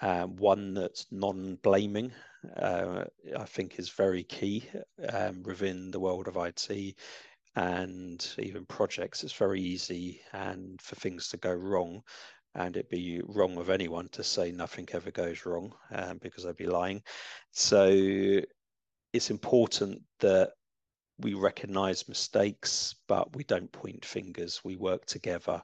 um, 0.00 0.36
one 0.36 0.74
that's 0.74 1.06
non-blaming. 1.10 2.12
Uh, 2.56 3.04
I 3.38 3.44
think 3.44 3.78
is 3.78 3.90
very 3.90 4.24
key 4.24 4.68
um, 5.08 5.42
within 5.44 5.90
the 5.90 6.00
world 6.00 6.28
of 6.28 6.36
IT 6.36 6.96
and 7.54 8.34
even 8.38 8.64
projects. 8.66 9.24
It's 9.24 9.32
very 9.32 9.60
easy 9.60 10.20
and 10.32 10.80
for 10.80 10.94
things 10.96 11.28
to 11.28 11.36
go 11.36 11.52
wrong, 11.52 12.02
and 12.54 12.76
it'd 12.76 12.88
be 12.88 13.20
wrong 13.24 13.56
of 13.58 13.70
anyone 13.70 14.08
to 14.12 14.24
say 14.24 14.52
nothing 14.52 14.88
ever 14.92 15.10
goes 15.10 15.46
wrong 15.46 15.72
um, 15.92 16.18
because 16.18 16.44
they'd 16.44 16.56
be 16.56 16.66
lying. 16.66 17.02
So 17.50 18.40
it's 19.12 19.30
important 19.30 20.02
that 20.20 20.52
we 21.18 21.34
recognize 21.34 22.08
mistakes, 22.08 22.94
but 23.06 23.34
we 23.36 23.44
don't 23.44 23.70
point 23.70 24.04
fingers. 24.04 24.60
We 24.64 24.76
work 24.76 25.06
together. 25.06 25.62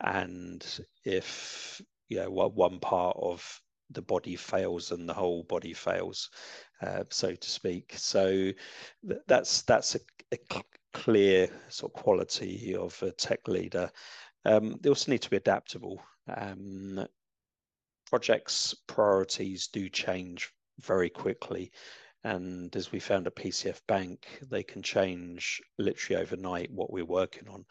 And 0.00 0.64
if 1.04 1.80
you 2.08 2.18
know 2.18 2.30
one 2.30 2.78
part 2.80 3.16
of 3.20 3.60
the 3.90 4.02
body 4.02 4.36
fails 4.36 4.92
and 4.92 5.08
the 5.08 5.14
whole 5.14 5.44
body 5.44 5.72
fails, 5.72 6.30
uh, 6.82 7.04
so 7.10 7.34
to 7.34 7.50
speak. 7.50 7.94
So 7.96 8.50
that's 9.26 9.62
that's 9.62 9.96
a, 9.96 10.00
a, 10.32 10.62
clear 10.92 11.48
sort 11.68 11.92
of 11.92 12.02
quality 12.02 12.74
of 12.74 13.00
a 13.02 13.12
tech 13.12 13.46
leader. 13.48 13.90
Um, 14.44 14.76
they 14.80 14.88
also 14.88 15.10
need 15.10 15.22
to 15.22 15.30
be 15.30 15.36
adaptable. 15.36 16.02
Um, 16.28 17.06
projects 18.08 18.74
priorities 18.86 19.68
do 19.68 19.88
change 19.88 20.50
very 20.80 21.10
quickly. 21.10 21.70
And 22.24 22.74
as 22.76 22.92
we 22.92 23.00
found 23.00 23.26
at 23.26 23.36
PCF 23.36 23.80
Bank, 23.86 24.26
they 24.50 24.62
can 24.62 24.82
change 24.82 25.60
literally 25.78 26.20
overnight 26.20 26.70
what 26.70 26.92
we're 26.92 27.04
working 27.04 27.48
on. 27.48 27.64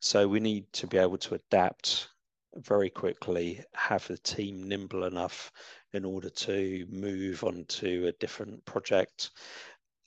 So 0.00 0.28
we 0.28 0.40
need 0.40 0.70
to 0.74 0.86
be 0.86 0.98
able 0.98 1.18
to 1.18 1.36
adapt 1.36 2.08
very 2.56 2.90
quickly, 2.90 3.62
have 3.74 4.06
the 4.06 4.18
team 4.18 4.68
nimble 4.68 5.04
enough 5.04 5.50
in 5.92 6.04
order 6.04 6.30
to 6.30 6.86
move 6.90 7.44
on 7.44 7.64
to 7.68 8.06
a 8.06 8.12
different 8.12 8.64
project 8.64 9.30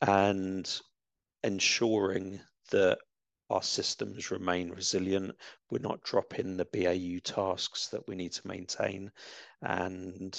and 0.01 0.80
ensuring 1.44 2.39
that 2.72 3.00
our 3.50 3.64
systems 3.64 4.32
remain 4.32 4.70
resilient. 4.70 5.36
We're 5.72 5.80
not 5.80 6.04
dropping 6.04 6.58
the 6.58 6.66
BAU 6.66 7.20
tasks 7.24 7.88
that 7.88 8.08
we 8.08 8.16
need 8.16 8.34
to 8.34 8.48
maintain. 8.48 9.12
And 9.62 10.38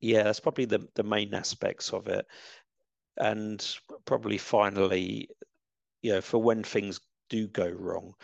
yeah, 0.00 0.24
that's 0.24 0.40
probably 0.40 0.66
the, 0.66 0.86
the 0.94 1.02
main 1.02 1.32
aspects 1.34 1.92
of 1.92 2.08
it. 2.08 2.26
And 3.16 3.64
probably 4.04 4.38
finally, 4.38 5.28
you 6.02 6.12
know, 6.12 6.20
for 6.20 6.38
when 6.38 6.62
things 6.62 7.00
do 7.28 7.46
go 7.48 7.68
wrong, 7.68 8.14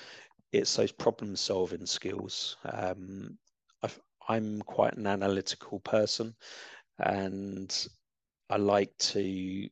it's 0.53 0.75
those 0.77 0.93
problem 0.93 1.37
solving 1.37 1.87
skills. 1.87 2.57
Um, 2.65 3.39
i 4.29 4.37
am 4.37 4.61
quite 4.61 4.95
an 4.97 5.07
analytical 5.07 5.81
person 5.81 6.35
and 6.99 7.89
I 8.51 8.57
like 8.57 8.97
to 8.99 9.69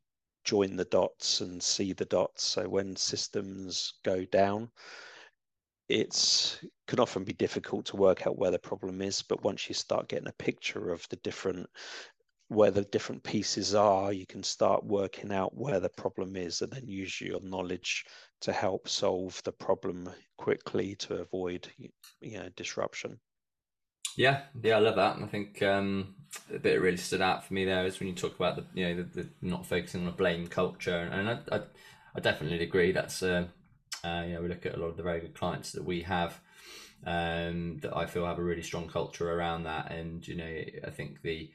join 0.47 0.77
the 0.77 0.87
dots 0.87 1.43
and 1.43 1.63
see 1.63 1.93
the 1.93 2.07
dots. 2.07 2.45
So 2.45 2.69
when 2.69 2.97
systems 2.97 3.95
go 4.05 4.25
down, 4.25 4.71
it 5.89 6.59
can 6.87 7.01
often 7.01 7.25
be 7.25 7.33
difficult 7.33 7.85
to 7.87 7.97
work 7.97 8.27
out 8.27 8.39
where 8.39 8.51
the 8.53 8.59
problem 8.59 9.03
is. 9.03 9.23
But 9.23 9.43
once 9.43 9.69
you 9.69 9.75
start 9.75 10.09
getting 10.09 10.29
a 10.29 10.43
picture 10.43 10.91
of 10.93 11.07
the 11.11 11.17
different 11.17 11.69
where 12.49 12.71
the 12.71 12.85
different 12.85 13.25
pieces 13.25 13.75
are, 13.75 14.13
you 14.13 14.25
can 14.25 14.43
start 14.43 14.85
working 14.85 15.33
out 15.33 15.57
where 15.57 15.81
the 15.81 15.89
problem 15.89 16.37
is 16.37 16.63
and 16.63 16.71
then 16.73 16.87
use 16.87 17.21
your 17.21 17.41
knowledge 17.41 18.05
to 18.41 18.53
help 18.53 18.89
solve 18.89 19.43
the 19.43 19.51
problem 19.51 20.09
quickly 20.39 20.95
to 20.95 21.17
avoid 21.17 21.69
you 22.21 22.39
know 22.39 22.49
disruption. 22.51 23.19
Yeah, 24.17 24.43
yeah, 24.63 24.77
I 24.77 24.81
love 24.81 24.97
that. 24.97 25.17
I 25.23 25.27
think 25.27 25.63
um, 25.63 26.15
bit 26.51 26.63
that 26.63 26.81
really 26.81 26.97
stood 26.97 27.21
out 27.21 27.45
for 27.45 27.55
me 27.55 27.65
there 27.65 27.85
is 27.87 28.01
when 28.01 28.09
you 28.09 28.15
talk 28.15 28.35
about 28.35 28.57
the 28.57 28.65
you 28.75 28.87
know 28.89 29.03
the, 29.03 29.23
the 29.23 29.29
not 29.43 29.67
focusing 29.67 30.03
on 30.03 30.09
a 30.09 30.13
blame 30.13 30.47
culture, 30.47 31.09
and 31.13 31.29
I, 31.29 31.39
I, 31.57 31.61
I 32.15 32.21
definitely 32.21 32.63
agree. 32.63 32.93
That's 32.93 33.23
uh, 33.23 33.47
uh, 34.05 34.25
you 34.27 34.35
know 34.35 34.43
we 34.43 34.49
look 34.49 34.67
at 34.67 34.75
a 34.75 34.79
lot 34.81 34.89
of 34.89 34.97
the 34.97 35.03
very 35.03 35.21
good 35.21 35.35
clients 35.35 35.73
that 35.73 35.85
we 35.85 36.03
have 36.03 36.41
um, 37.07 37.79
that 37.83 37.97
I 37.97 38.07
feel 38.07 38.27
have 38.27 38.39
a 38.39 38.45
really 38.45 38.63
strong 38.63 38.89
culture 38.89 39.31
around 39.33 39.65
that, 39.65 39.93
and 39.93 40.27
you 40.27 40.37
know 40.37 40.65
I 40.87 40.91
think 40.91 41.23
the 41.23 41.51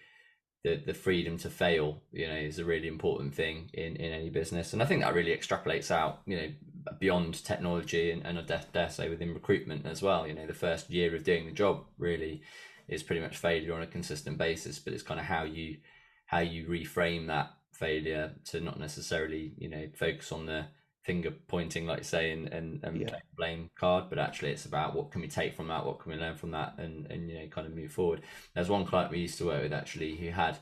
the 0.63 0.75
the 0.85 0.93
freedom 0.93 1.37
to 1.39 1.49
fail, 1.49 2.01
you 2.11 2.27
know, 2.27 2.35
is 2.35 2.59
a 2.59 2.65
really 2.65 2.87
important 2.87 3.33
thing 3.33 3.69
in 3.73 3.95
in 3.95 4.11
any 4.13 4.29
business, 4.29 4.73
and 4.73 4.81
I 4.81 4.85
think 4.85 5.01
that 5.01 5.15
really 5.15 5.35
extrapolates 5.35 5.91
out, 5.91 6.21
you 6.27 6.37
know, 6.37 6.49
beyond 6.99 7.43
technology 7.43 8.11
and, 8.11 8.25
and 8.25 8.39
I 8.39 8.41
dare, 8.41 8.63
dare 8.73 8.89
say 8.89 9.09
within 9.09 9.33
recruitment 9.33 9.85
as 9.85 10.01
well. 10.01 10.27
You 10.27 10.33
know, 10.33 10.47
the 10.47 10.53
first 10.53 10.89
year 10.89 11.15
of 11.15 11.23
doing 11.23 11.45
the 11.45 11.51
job 11.51 11.85
really 11.97 12.41
is 12.87 13.03
pretty 13.03 13.21
much 13.21 13.37
failure 13.37 13.73
on 13.73 13.81
a 13.81 13.87
consistent 13.87 14.37
basis, 14.37 14.79
but 14.79 14.93
it's 14.93 15.03
kind 15.03 15.19
of 15.19 15.25
how 15.25 15.43
you 15.43 15.77
how 16.25 16.39
you 16.39 16.65
reframe 16.67 17.27
that 17.27 17.51
failure 17.73 18.33
to 18.45 18.61
not 18.61 18.79
necessarily 18.79 19.53
you 19.57 19.69
know 19.69 19.87
focus 19.95 20.31
on 20.31 20.45
the 20.45 20.65
finger 21.03 21.31
pointing, 21.47 21.87
like 21.87 21.99
you 21.99 22.03
say, 22.03 22.31
and 22.31 22.47
and, 22.49 22.83
and 22.83 23.01
yeah. 23.01 23.15
blame 23.35 23.69
card, 23.75 24.05
but 24.09 24.19
actually 24.19 24.51
it's 24.51 24.65
about 24.65 24.95
what 24.95 25.11
can 25.11 25.21
we 25.21 25.27
take 25.27 25.55
from 25.55 25.67
that, 25.67 25.85
what 25.85 25.99
can 25.99 26.11
we 26.11 26.17
learn 26.17 26.35
from 26.35 26.51
that, 26.51 26.75
and 26.77 27.07
and 27.07 27.29
you 27.29 27.39
know 27.39 27.47
kind 27.47 27.67
of 27.67 27.75
move 27.75 27.91
forward. 27.91 28.21
There's 28.53 28.69
one 28.69 28.85
client 28.85 29.11
we 29.11 29.19
used 29.19 29.37
to 29.39 29.45
work 29.45 29.63
with 29.63 29.73
actually 29.73 30.15
who 30.15 30.29
had 30.29 30.57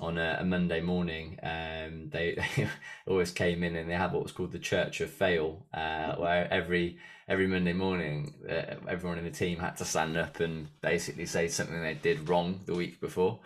on 0.00 0.18
a, 0.18 0.38
a 0.40 0.44
Monday 0.44 0.80
morning, 0.80 1.38
um, 1.42 2.08
they, 2.10 2.34
they, 2.56 2.68
always 3.06 3.30
came 3.30 3.62
in 3.62 3.76
and 3.76 3.90
they 3.90 3.94
had 3.94 4.12
what 4.12 4.22
was 4.22 4.32
called 4.32 4.52
the 4.52 4.58
Church 4.58 5.00
of 5.00 5.10
Fail, 5.10 5.64
uh, 5.74 6.14
where 6.16 6.52
every 6.52 6.98
every 7.28 7.46
Monday 7.46 7.72
morning, 7.72 8.34
uh, 8.48 8.74
everyone 8.88 9.18
in 9.18 9.24
the 9.24 9.30
team 9.30 9.58
had 9.58 9.76
to 9.76 9.84
stand 9.84 10.16
up 10.16 10.40
and 10.40 10.68
basically 10.80 11.26
say 11.26 11.48
something 11.48 11.80
they 11.80 11.94
did 11.94 12.28
wrong 12.28 12.60
the 12.66 12.74
week 12.74 13.00
before, 13.00 13.38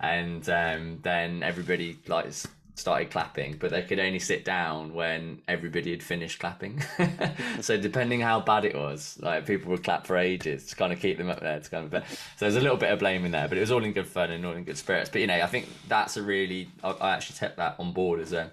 and 0.00 0.48
um, 0.48 0.98
then 1.02 1.42
everybody 1.42 1.98
like 2.06 2.26
started 2.74 3.10
clapping, 3.10 3.56
but 3.58 3.70
they 3.70 3.82
could 3.82 3.98
only 3.98 4.18
sit 4.18 4.44
down 4.44 4.94
when 4.94 5.42
everybody 5.46 5.90
had 5.90 6.02
finished 6.02 6.38
clapping. 6.38 6.82
so 7.60 7.76
depending 7.76 8.20
how 8.20 8.40
bad 8.40 8.64
it 8.64 8.74
was, 8.74 9.18
like 9.20 9.46
people 9.46 9.70
would 9.70 9.84
clap 9.84 10.06
for 10.06 10.16
ages 10.16 10.66
to 10.66 10.76
kind 10.76 10.92
of 10.92 11.00
keep 11.00 11.18
them 11.18 11.28
up 11.28 11.40
there. 11.40 11.60
To 11.60 11.70
kind 11.70 11.92
of, 11.92 12.08
so 12.08 12.16
there's 12.38 12.56
a 12.56 12.60
little 12.60 12.78
bit 12.78 12.90
of 12.90 12.98
blame 12.98 13.24
in 13.24 13.32
there, 13.32 13.48
but 13.48 13.58
it 13.58 13.60
was 13.60 13.70
all 13.70 13.84
in 13.84 13.92
good 13.92 14.08
fun 14.08 14.30
and 14.30 14.44
all 14.46 14.54
in 14.54 14.64
good 14.64 14.78
spirits. 14.78 15.10
But 15.10 15.20
you 15.20 15.26
know, 15.26 15.40
I 15.40 15.46
think 15.46 15.68
that's 15.88 16.16
a 16.16 16.22
really, 16.22 16.68
I, 16.82 16.90
I 16.90 17.14
actually 17.14 17.36
took 17.36 17.56
that 17.56 17.76
on 17.78 17.92
board 17.92 18.20
as 18.20 18.32
a 18.32 18.50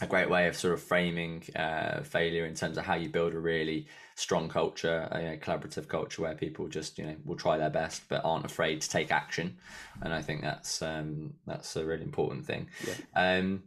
a 0.00 0.06
great 0.06 0.30
way 0.30 0.46
of 0.46 0.56
sort 0.56 0.74
of 0.74 0.80
framing 0.80 1.42
uh, 1.56 2.02
failure 2.02 2.46
in 2.46 2.54
terms 2.54 2.78
of 2.78 2.84
how 2.84 2.94
you 2.94 3.08
build 3.08 3.34
a 3.34 3.38
really 3.38 3.86
strong 4.18 4.48
culture, 4.48 5.08
a, 5.12 5.34
a, 5.34 5.36
collaborative 5.36 5.86
culture 5.86 6.22
where 6.22 6.34
people 6.34 6.66
just 6.66 6.98
you 6.98 7.06
know 7.06 7.14
will 7.24 7.36
try 7.36 7.56
their 7.56 7.70
best 7.70 8.02
but 8.08 8.20
aren't 8.24 8.44
afraid 8.44 8.80
to 8.80 8.90
take 8.90 9.12
action, 9.12 9.56
and 10.02 10.12
I 10.12 10.22
think 10.22 10.42
that's 10.42 10.82
um, 10.82 11.34
that's 11.46 11.76
a 11.76 11.86
really 11.86 12.02
important 12.02 12.44
thing. 12.44 12.68
Yeah. 12.86 12.94
Um, 13.14 13.62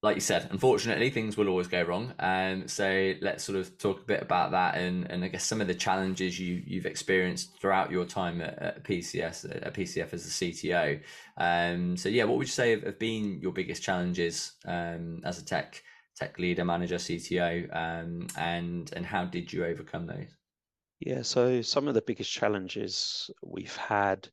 like 0.00 0.16
you 0.16 0.20
said, 0.20 0.48
unfortunately, 0.50 1.08
things 1.08 1.38
will 1.38 1.48
always 1.48 1.66
go 1.66 1.82
wrong. 1.82 2.12
Um, 2.18 2.68
so 2.68 3.14
let's 3.22 3.42
sort 3.42 3.58
of 3.58 3.78
talk 3.78 4.00
a 4.02 4.04
bit 4.04 4.22
about 4.22 4.52
that, 4.52 4.76
and, 4.76 5.10
and 5.10 5.24
I 5.24 5.28
guess 5.28 5.44
some 5.44 5.60
of 5.60 5.66
the 5.66 5.74
challenges 5.74 6.38
you 6.38 6.62
you've 6.64 6.86
experienced 6.86 7.58
throughout 7.58 7.90
your 7.90 8.04
time 8.04 8.40
at, 8.42 8.58
at 8.58 8.84
PCS, 8.84 9.66
at 9.66 9.74
PCF 9.74 10.12
as 10.12 10.26
a 10.26 10.30
CTO. 10.30 11.00
Um, 11.36 11.96
so 11.96 12.08
yeah, 12.08 12.24
what 12.24 12.38
would 12.38 12.46
you 12.46 12.52
say 12.52 12.70
have, 12.70 12.82
have 12.82 12.98
been 12.98 13.40
your 13.40 13.52
biggest 13.52 13.82
challenges 13.82 14.52
um, 14.66 15.22
as 15.24 15.40
a 15.40 15.44
tech 15.44 15.82
tech 16.16 16.38
leader, 16.38 16.64
manager, 16.64 16.96
CTO, 16.96 17.74
um, 17.74 18.26
and 18.36 18.92
and 18.94 19.06
how 19.06 19.24
did 19.24 19.52
you 19.52 19.64
overcome 19.64 20.06
those? 20.06 20.28
Yeah, 21.00 21.22
so 21.22 21.60
some 21.60 21.88
of 21.88 21.94
the 21.94 22.02
biggest 22.02 22.30
challenges 22.30 23.30
we've 23.42 23.76
had 23.76 24.28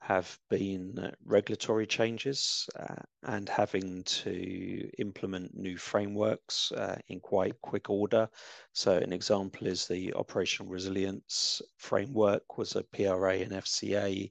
have 0.00 0.38
been 0.48 0.98
uh, 0.98 1.10
regulatory 1.24 1.86
changes 1.86 2.68
uh, 2.78 3.02
and 3.24 3.48
having 3.48 4.02
to 4.04 4.88
implement 4.98 5.54
new 5.54 5.76
frameworks 5.76 6.72
uh, 6.72 6.96
in 7.08 7.20
quite 7.20 7.60
quick 7.60 7.90
order. 7.90 8.28
So, 8.72 8.96
an 8.96 9.12
example 9.12 9.66
is 9.66 9.86
the 9.86 10.14
Operational 10.14 10.72
Resilience 10.72 11.60
Framework 11.76 12.56
was 12.56 12.76
a 12.76 12.84
PRA 12.84 13.38
and 13.38 13.52
FCA 13.52 14.30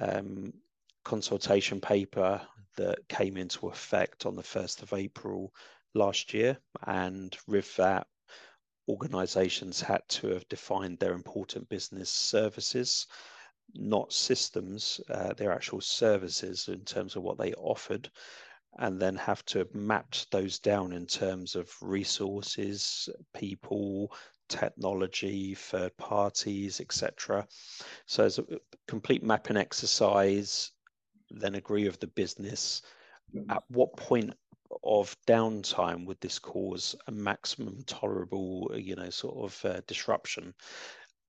um, 0.00 0.52
consultation 1.04 1.80
paper 1.80 2.40
that 2.76 3.06
came 3.08 3.36
into 3.36 3.68
effect 3.68 4.24
on 4.24 4.36
the 4.36 4.42
1st 4.42 4.82
of 4.82 4.92
April 4.94 5.52
last 5.94 6.34
year. 6.34 6.58
And 6.86 7.36
with 7.46 7.74
that, 7.76 8.06
organizations 8.88 9.80
had 9.80 10.02
to 10.08 10.28
have 10.28 10.48
defined 10.48 10.98
their 10.98 11.12
important 11.12 11.68
business 11.68 12.10
services 12.10 13.06
not 13.74 14.12
systems, 14.12 15.00
uh, 15.08 15.32
their 15.34 15.52
actual 15.52 15.80
services 15.80 16.68
in 16.68 16.84
terms 16.84 17.16
of 17.16 17.22
what 17.22 17.38
they 17.38 17.52
offered, 17.54 18.10
and 18.78 19.00
then 19.00 19.16
have 19.16 19.44
to 19.44 19.58
have 19.58 19.74
mapped 19.74 20.30
those 20.30 20.58
down 20.58 20.92
in 20.92 21.06
terms 21.06 21.54
of 21.56 21.70
resources, 21.82 23.08
people, 23.34 24.12
technology, 24.48 25.54
third 25.54 25.96
parties, 25.96 26.80
etc. 26.80 27.46
So 28.06 28.24
as 28.24 28.38
a 28.38 28.44
complete 28.88 29.22
mapping 29.22 29.56
exercise, 29.56 30.70
then 31.30 31.54
agree 31.54 31.84
with 31.84 32.00
the 32.00 32.06
business. 32.08 32.82
At 33.48 33.62
what 33.68 33.96
point 33.96 34.34
of 34.84 35.16
downtime 35.26 36.06
would 36.06 36.20
this 36.20 36.38
cause 36.38 36.94
a 37.06 37.12
maximum 37.12 37.82
tolerable, 37.86 38.70
you 38.76 38.96
know, 38.96 39.10
sort 39.10 39.36
of 39.36 39.64
uh, 39.64 39.80
disruption? 39.86 40.54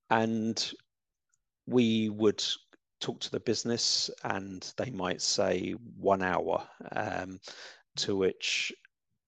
And 0.10 0.72
we 1.68 2.10
would 2.10 2.44
talk 3.00 3.20
to 3.20 3.32
the 3.32 3.40
business 3.40 4.10
and 4.24 4.74
they 4.78 4.90
might 4.90 5.22
say 5.22 5.76
one 5.98 6.22
hour, 6.22 6.68
um, 6.96 7.40
to 7.98 8.16
which 8.16 8.74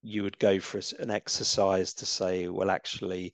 you 0.01 0.24
would 0.24 0.38
go 0.39 0.60
for 0.60 0.81
an 1.00 1.12
exercise 1.12 1.93
to 1.95 2.05
say, 2.05 2.48
well, 2.48 2.69
actually, 2.69 3.34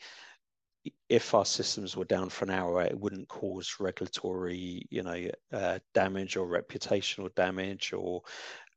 if 1.10 1.36
our 1.36 1.46
systems 1.46 1.96
were 1.96 2.06
down 2.06 2.30
for 2.30 2.46
an 2.46 2.52
hour, 2.52 2.82
it 2.82 2.98
wouldn't 2.98 3.28
cause 3.28 3.76
regulatory, 3.80 4.88
you 4.90 5.04
know, 5.04 5.28
uh, 5.54 5.78
damage 5.94 6.38
or 6.38 6.48
reputational 6.48 7.34
damage 7.36 7.94
or 7.94 8.22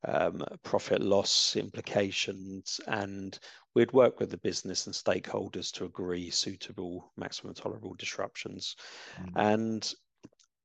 um, 0.06 0.42
profit 0.62 1.02
loss 1.02 1.56
implications. 1.56 2.80
And 2.87 3.38
we'd 3.75 3.92
work 3.92 4.20
with 4.20 4.30
the 4.30 4.38
business 4.38 4.87
and 4.87 4.94
stakeholders 4.94 5.73
to 5.73 5.84
agree 5.84 6.30
suitable 6.30 7.12
maximum 7.16 7.54
tolerable 7.54 7.94
disruptions. 7.94 8.76
Mm-hmm. 9.18 9.38
And 9.38 9.94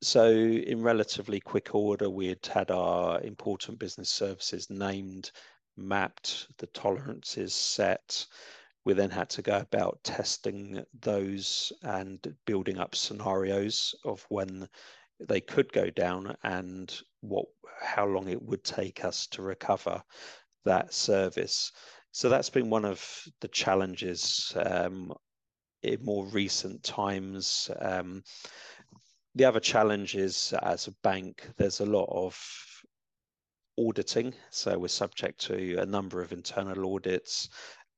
so 0.02 0.32
in 0.32 0.82
relatively 0.82 1.40
quick 1.40 1.76
order, 1.76 2.10
we 2.10 2.28
had 2.28 2.46
had 2.46 2.72
our 2.72 3.22
important 3.22 3.80
business 3.80 4.10
services 4.10 4.70
named, 4.70 5.32
mapped, 5.76 6.48
the 6.58 6.68
tolerances 6.68 7.54
set. 7.54 8.26
We 8.86 8.94
then 8.94 9.10
had 9.10 9.30
to 9.32 9.42
go 9.42 9.58
about 9.58 10.00
testing 10.04 10.84
those 11.02 11.74
and 11.84 12.36
building 12.46 12.78
up 12.78 12.96
scenarios 12.96 13.94
of 14.06 14.26
when 14.30 14.70
they 15.28 15.42
could 15.42 15.72
go 15.74 15.90
down 15.90 16.36
and 16.44 17.02
what 17.22 17.46
how 17.82 18.06
long 18.06 18.28
it 18.28 18.42
would 18.42 18.64
take 18.64 19.06
us 19.06 19.28
to 19.28 19.42
recover 19.42 20.02
that 20.66 20.94
service. 20.94 21.72
So 22.12 22.28
that's 22.28 22.50
been 22.50 22.70
one 22.70 22.86
of 22.86 23.02
the 23.40 23.48
challenges 23.48 24.54
um, 24.58 25.14
in 25.84 26.04
more 26.04 26.26
recent 26.28 26.84
times. 26.84 27.70
Um, 27.80 28.24
the 29.36 29.46
other 29.46 29.60
challenge 29.60 30.16
is 30.16 30.54
as 30.64 30.88
a 30.88 30.96
bank, 31.04 31.48
there's 31.58 31.80
a 31.80 31.86
lot 31.86 32.10
of 32.12 32.38
auditing. 33.78 34.34
So 34.50 34.78
we're 34.78 34.90
subject 34.90 35.40
to 35.42 35.78
a 35.78 35.86
number 35.86 36.22
of 36.22 36.34
internal 36.34 36.94
audits 36.94 37.50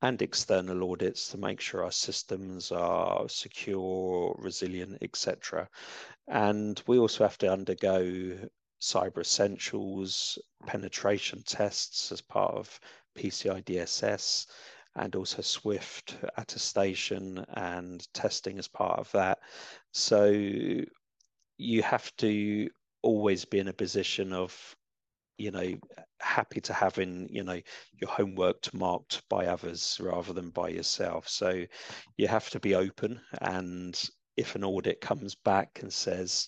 and 0.01 0.21
external 0.21 0.91
audits 0.91 1.27
to 1.29 1.37
make 1.37 1.59
sure 1.61 1.83
our 1.83 1.91
systems 1.91 2.71
are 2.71 3.29
secure, 3.29 4.35
resilient, 4.39 4.97
etc. 5.01 5.69
And 6.27 6.81
we 6.87 6.97
also 6.97 7.23
have 7.23 7.37
to 7.39 7.51
undergo 7.51 8.49
cyber 8.81 9.21
essentials 9.21 10.39
penetration 10.65 11.43
tests 11.45 12.11
as 12.11 12.21
part 12.21 12.55
of 12.55 12.79
PCI 13.15 13.63
DSS 13.63 14.47
and 14.95 15.15
also 15.15 15.41
Swift 15.41 16.17
attestation 16.37 17.45
and 17.53 18.05
testing 18.13 18.57
as 18.57 18.67
part 18.67 18.99
of 18.99 19.11
that. 19.11 19.39
So 19.91 20.31
you 21.57 21.83
have 21.83 22.15
to 22.17 22.69
always 23.03 23.45
be 23.45 23.59
in 23.59 23.67
a 23.67 23.73
position 23.73 24.33
of 24.33 24.75
you 25.41 25.51
know 25.51 25.73
happy 26.21 26.61
to 26.61 26.73
having 26.73 27.27
you 27.29 27.43
know 27.43 27.59
your 27.99 28.09
homework 28.09 28.73
marked 28.73 29.27
by 29.29 29.47
others 29.47 29.99
rather 30.01 30.33
than 30.33 30.49
by 30.49 30.69
yourself. 30.69 31.27
So 31.27 31.65
you 32.17 32.27
have 32.27 32.49
to 32.51 32.59
be 32.59 32.75
open 32.75 33.19
and 33.41 34.01
if 34.37 34.55
an 34.55 34.63
audit 34.63 35.01
comes 35.01 35.35
back 35.35 35.79
and 35.81 35.91
says 35.91 36.47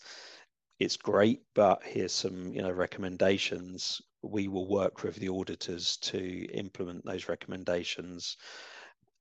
it's 0.79 0.97
great 0.97 1.41
but 1.53 1.81
here's 1.83 2.13
some 2.13 2.53
you 2.53 2.61
know 2.61 2.71
recommendations 2.71 4.01
we 4.21 4.47
will 4.47 4.67
work 4.67 5.03
with 5.03 5.15
the 5.15 5.29
auditors 5.29 5.97
to 5.97 6.45
implement 6.53 7.05
those 7.05 7.27
recommendations 7.27 8.37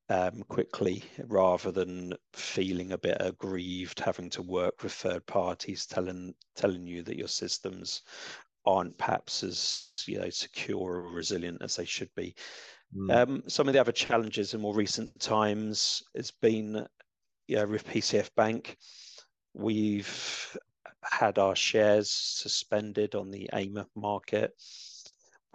um, 0.08 0.42
quickly 0.48 1.02
rather 1.26 1.72
than 1.72 2.12
feeling 2.32 2.92
a 2.92 2.98
bit 2.98 3.16
aggrieved 3.20 4.00
having 4.00 4.30
to 4.30 4.42
work 4.42 4.82
with 4.82 4.92
third 4.92 5.24
parties 5.26 5.86
telling 5.86 6.34
telling 6.54 6.86
you 6.86 7.02
that 7.02 7.16
your 7.16 7.28
systems 7.28 8.02
aren't 8.64 8.96
perhaps 8.98 9.42
as 9.42 9.88
you 10.06 10.20
know 10.20 10.30
secure 10.30 11.02
or 11.02 11.12
resilient 11.12 11.62
as 11.62 11.76
they 11.76 11.84
should 11.84 12.10
be. 12.14 12.34
Mm. 12.96 13.14
Um, 13.14 13.42
some 13.48 13.68
of 13.68 13.74
the 13.74 13.80
other 13.80 13.92
challenges 13.92 14.54
in 14.54 14.60
more 14.60 14.74
recent 14.74 15.18
times 15.18 16.02
has 16.14 16.30
been, 16.30 16.86
you 17.48 17.56
know, 17.56 17.66
with 17.66 17.86
PCF 17.86 18.28
Bank, 18.36 18.76
we've 19.54 20.56
had 21.02 21.38
our 21.38 21.56
shares 21.56 22.10
suspended 22.10 23.14
on 23.14 23.30
the 23.30 23.48
AIM 23.54 23.84
market. 23.96 24.52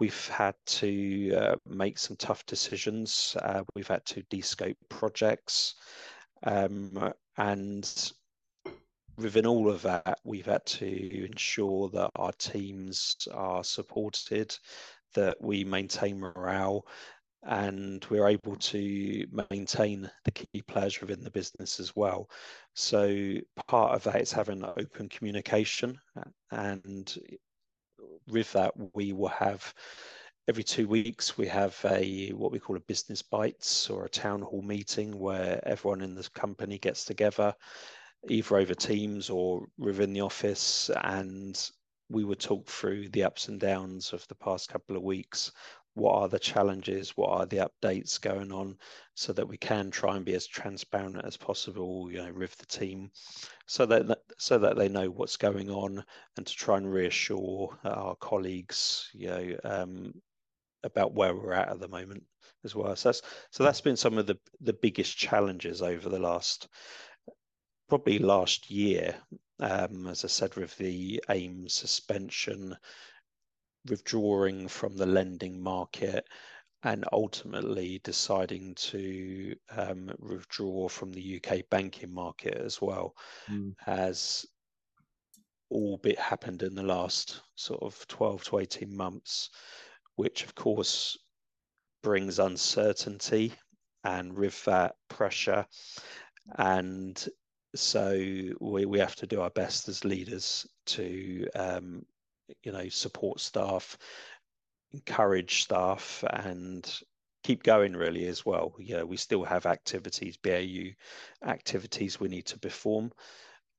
We've 0.00 0.28
had 0.28 0.54
to 0.66 1.34
uh, 1.34 1.56
make 1.66 1.98
some 1.98 2.16
tough 2.16 2.44
decisions. 2.46 3.36
Uh, 3.42 3.62
we've 3.74 3.88
had 3.88 4.04
to 4.06 4.22
descope 4.24 4.76
projects. 4.88 5.74
Um, 6.44 7.12
and 7.36 8.12
within 9.18 9.46
all 9.46 9.68
of 9.68 9.82
that, 9.82 10.20
we've 10.24 10.46
had 10.46 10.64
to 10.64 11.26
ensure 11.26 11.88
that 11.90 12.10
our 12.16 12.32
teams 12.32 13.16
are 13.34 13.64
supported, 13.64 14.56
that 15.14 15.36
we 15.40 15.64
maintain 15.64 16.18
morale, 16.18 16.86
and 17.44 18.04
we're 18.10 18.28
able 18.28 18.56
to 18.56 19.26
maintain 19.50 20.10
the 20.24 20.30
key 20.30 20.62
players 20.66 21.00
within 21.00 21.22
the 21.22 21.30
business 21.30 21.80
as 21.80 21.94
well. 21.94 22.28
So 22.74 23.34
part 23.66 23.94
of 23.94 24.04
that 24.04 24.20
is 24.20 24.32
having 24.32 24.64
open 24.64 25.08
communication, 25.08 25.98
and 26.50 27.14
with 28.28 28.52
that, 28.52 28.72
we 28.94 29.12
will 29.12 29.28
have 29.28 29.74
every 30.48 30.64
two 30.64 30.88
weeks 30.88 31.36
we 31.36 31.46
have 31.46 31.78
a 31.90 32.30
what 32.30 32.50
we 32.50 32.58
call 32.58 32.74
a 32.76 32.80
business 32.80 33.20
bites 33.20 33.90
or 33.90 34.06
a 34.06 34.08
town 34.08 34.40
hall 34.40 34.62
meeting 34.62 35.18
where 35.18 35.60
everyone 35.68 36.00
in 36.00 36.14
the 36.14 36.26
company 36.34 36.78
gets 36.78 37.04
together 37.04 37.54
either 38.28 38.56
over 38.56 38.74
Teams 38.74 39.30
or 39.30 39.68
within 39.78 40.12
the 40.12 40.22
office, 40.22 40.90
and 41.02 41.70
we 42.08 42.24
would 42.24 42.40
talk 42.40 42.66
through 42.66 43.08
the 43.10 43.24
ups 43.24 43.48
and 43.48 43.60
downs 43.60 44.12
of 44.12 44.26
the 44.28 44.34
past 44.34 44.68
couple 44.68 44.96
of 44.96 45.02
weeks. 45.02 45.52
What 45.94 46.14
are 46.14 46.28
the 46.28 46.38
challenges? 46.38 47.16
What 47.16 47.30
are 47.30 47.46
the 47.46 47.68
updates 47.68 48.20
going 48.20 48.52
on, 48.52 48.78
so 49.14 49.32
that 49.32 49.48
we 49.48 49.56
can 49.56 49.90
try 49.90 50.16
and 50.16 50.24
be 50.24 50.34
as 50.34 50.46
transparent 50.46 51.24
as 51.24 51.36
possible, 51.36 52.08
you 52.10 52.18
know, 52.18 52.32
with 52.32 52.56
the 52.56 52.66
team, 52.66 53.10
so 53.66 53.84
that 53.86 54.18
so 54.38 54.58
that 54.58 54.76
they 54.76 54.88
know 54.88 55.10
what's 55.10 55.36
going 55.36 55.70
on, 55.70 56.04
and 56.36 56.46
to 56.46 56.54
try 56.54 56.76
and 56.76 56.92
reassure 56.92 57.76
our 57.84 58.14
colleagues, 58.16 59.10
you 59.12 59.28
know, 59.28 59.56
um, 59.64 60.12
about 60.84 61.14
where 61.14 61.34
we're 61.34 61.52
at 61.52 61.68
at 61.68 61.80
the 61.80 61.88
moment 61.88 62.22
as 62.64 62.74
well. 62.74 62.94
So 62.94 63.08
that's 63.08 63.22
so 63.50 63.64
that's 63.64 63.80
been 63.80 63.96
some 63.96 64.18
of 64.18 64.26
the 64.26 64.38
the 64.60 64.74
biggest 64.74 65.16
challenges 65.16 65.82
over 65.82 66.08
the 66.08 66.18
last 66.18 66.68
probably 67.88 68.18
last 68.18 68.70
year, 68.70 69.14
um, 69.60 70.06
as 70.06 70.24
I 70.24 70.28
said, 70.28 70.54
with 70.56 70.76
the 70.76 71.22
AIM 71.28 71.68
suspension, 71.68 72.76
withdrawing 73.88 74.68
from 74.68 74.96
the 74.96 75.06
lending 75.06 75.60
market, 75.60 76.26
and 76.84 77.04
ultimately 77.12 78.00
deciding 78.04 78.74
to 78.76 79.54
um, 79.76 80.10
withdraw 80.18 80.88
from 80.88 81.12
the 81.12 81.40
UK 81.42 81.68
banking 81.70 82.12
market 82.12 82.54
as 82.54 82.80
well, 82.80 83.14
mm. 83.50 83.74
has 83.78 84.46
all 85.70 85.98
bit 85.98 86.18
happened 86.18 86.62
in 86.62 86.74
the 86.74 86.82
last 86.82 87.42
sort 87.56 87.82
of 87.82 88.06
12 88.08 88.44
to 88.44 88.58
18 88.58 88.96
months, 88.96 89.50
which 90.16 90.44
of 90.44 90.54
course 90.54 91.16
brings 92.02 92.38
uncertainty 92.38 93.52
and 94.04 94.32
with 94.32 94.64
that 94.64 94.94
pressure 95.08 95.66
and 96.56 97.28
so 97.74 98.12
we, 98.60 98.84
we 98.86 98.98
have 98.98 99.16
to 99.16 99.26
do 99.26 99.40
our 99.40 99.50
best 99.50 99.88
as 99.88 100.04
leaders 100.04 100.66
to 100.86 101.46
um, 101.54 102.04
you 102.62 102.72
know 102.72 102.88
support 102.88 103.40
staff 103.40 103.98
encourage 104.92 105.62
staff 105.62 106.24
and 106.30 107.00
keep 107.44 107.62
going 107.62 107.94
really 107.94 108.26
as 108.26 108.44
well. 108.44 108.74
You 108.78 108.96
know 108.96 109.06
we 109.06 109.16
still 109.16 109.44
have 109.44 109.66
activities 109.66 110.36
bau 110.36 110.90
activities 111.46 112.18
we 112.18 112.28
need 112.28 112.46
to 112.46 112.58
perform 112.58 113.12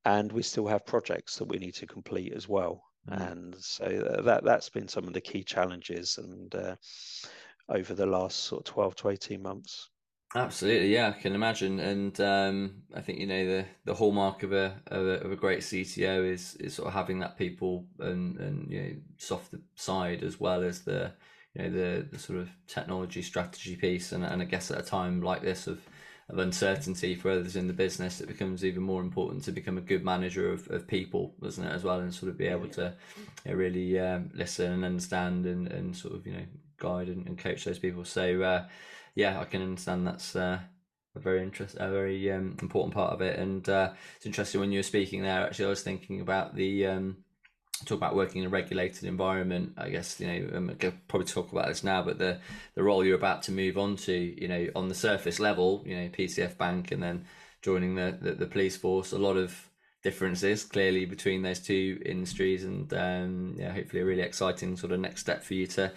and 0.05 0.31
we 0.31 0.43
still 0.43 0.67
have 0.67 0.85
projects 0.85 1.35
that 1.37 1.47
we 1.47 1.57
need 1.57 1.75
to 1.75 1.87
complete 1.87 2.33
as 2.33 2.47
well. 2.47 2.83
Mm. 3.09 3.31
and 3.31 3.55
so 3.55 4.21
that 4.25 4.43
that's 4.43 4.69
been 4.69 4.87
some 4.87 5.07
of 5.07 5.13
the 5.13 5.21
key 5.21 5.43
challenges 5.43 6.17
and 6.17 6.53
uh, 6.53 6.75
over 7.69 7.93
the 7.93 8.05
last 8.05 8.41
sort 8.41 8.67
of 8.67 8.73
12 8.73 8.95
to 8.95 9.09
18 9.09 9.41
months 9.41 9.89
Absolutely, 10.35 10.93
yeah, 10.93 11.07
I 11.09 11.19
can 11.19 11.33
imagine, 11.33 11.79
and 11.79 12.19
um, 12.21 12.83
I 12.93 13.01
think 13.01 13.17
you 13.17 13.25
know 13.25 13.45
the 13.47 13.65
the 13.85 13.95
hallmark 13.95 14.43
of 14.43 14.53
a, 14.53 14.79
of 14.85 15.07
a 15.07 15.13
of 15.25 15.31
a 15.31 15.35
great 15.35 15.63
CTO 15.63 16.21
is 16.23 16.55
is 16.57 16.75
sort 16.75 16.87
of 16.87 16.93
having 16.93 17.17
that 17.19 17.35
people 17.35 17.87
and 17.97 18.37
and 18.37 18.71
you 18.71 18.79
know 18.81 18.91
soft 19.17 19.55
side 19.73 20.23
as 20.23 20.39
well 20.39 20.61
as 20.61 20.81
the 20.81 21.11
you 21.55 21.63
know 21.63 21.69
the 21.71 22.07
the 22.11 22.19
sort 22.19 22.37
of 22.37 22.49
technology 22.67 23.23
strategy 23.23 23.75
piece, 23.75 24.11
and 24.11 24.23
and 24.23 24.39
I 24.39 24.45
guess 24.45 24.69
at 24.69 24.77
a 24.79 24.83
time 24.83 25.23
like 25.23 25.41
this 25.41 25.65
of 25.65 25.81
of 26.29 26.37
uncertainty 26.37 27.15
for 27.15 27.31
others 27.31 27.55
in 27.55 27.65
the 27.65 27.73
business, 27.73 28.21
it 28.21 28.27
becomes 28.27 28.63
even 28.63 28.83
more 28.83 29.01
important 29.01 29.43
to 29.45 29.51
become 29.51 29.79
a 29.79 29.81
good 29.81 30.05
manager 30.05 30.51
of, 30.51 30.69
of 30.69 30.85
people, 30.87 31.33
doesn't 31.41 31.65
it, 31.65 31.73
as 31.73 31.83
well, 31.83 32.01
and 32.01 32.13
sort 32.13 32.29
of 32.29 32.37
be 32.37 32.45
able 32.45 32.67
to 32.67 32.93
you 33.45 33.51
know, 33.51 33.57
really 33.57 33.99
um, 33.99 34.29
listen 34.35 34.71
and 34.73 34.85
understand 34.85 35.47
and, 35.47 35.67
and 35.71 35.97
sort 35.97 36.13
of 36.13 36.27
you 36.27 36.33
know 36.33 36.45
guide 36.77 37.07
and, 37.07 37.25
and 37.25 37.39
coach 37.39 37.65
those 37.65 37.79
people. 37.79 38.05
So. 38.05 38.43
Uh, 38.43 38.65
yeah, 39.15 39.39
I 39.39 39.45
can 39.45 39.61
understand 39.61 40.05
that's 40.05 40.35
uh, 40.35 40.59
a 41.15 41.19
very 41.19 41.41
interest, 41.41 41.75
a 41.79 41.89
very 41.89 42.31
um, 42.31 42.57
important 42.61 42.93
part 42.93 43.13
of 43.13 43.21
it. 43.21 43.39
And 43.39 43.67
uh, 43.67 43.91
it's 44.15 44.25
interesting 44.25 44.61
when 44.61 44.71
you 44.71 44.79
were 44.79 44.83
speaking 44.83 45.21
there. 45.21 45.45
Actually, 45.45 45.65
I 45.65 45.69
was 45.69 45.83
thinking 45.83 46.21
about 46.21 46.55
the 46.55 46.87
um, 46.87 47.17
talk 47.85 47.97
about 47.97 48.15
working 48.15 48.41
in 48.41 48.47
a 48.47 48.49
regulated 48.49 49.03
environment. 49.05 49.73
I 49.77 49.89
guess 49.89 50.19
you 50.19 50.27
know 50.27 50.73
to 50.79 50.93
probably 51.07 51.27
talk 51.27 51.51
about 51.51 51.67
this 51.67 51.83
now, 51.83 52.01
but 52.03 52.17
the 52.17 52.39
the 52.75 52.83
role 52.83 53.05
you're 53.05 53.15
about 53.15 53.43
to 53.43 53.51
move 53.51 53.77
on 53.77 53.95
to, 53.97 54.13
you 54.13 54.47
know, 54.47 54.67
on 54.75 54.89
the 54.89 54.95
surface 54.95 55.39
level, 55.39 55.83
you 55.85 55.95
know, 55.95 56.09
PCF 56.09 56.57
Bank, 56.57 56.91
and 56.91 57.01
then 57.01 57.25
joining 57.61 57.95
the, 57.95 58.17
the, 58.21 58.31
the 58.31 58.47
police 58.47 58.77
force. 58.77 59.11
A 59.11 59.17
lot 59.17 59.37
of 59.37 59.69
differences 60.01 60.63
clearly 60.63 61.05
between 61.05 61.41
those 61.41 61.59
two 61.59 62.01
industries, 62.05 62.63
and 62.63 62.93
um, 62.93 63.55
yeah, 63.57 63.73
hopefully 63.73 64.01
a 64.01 64.05
really 64.05 64.21
exciting 64.21 64.77
sort 64.77 64.91
of 64.91 64.99
next 64.99 65.21
step 65.21 65.43
for 65.43 65.53
you 65.53 65.67
to 65.67 65.91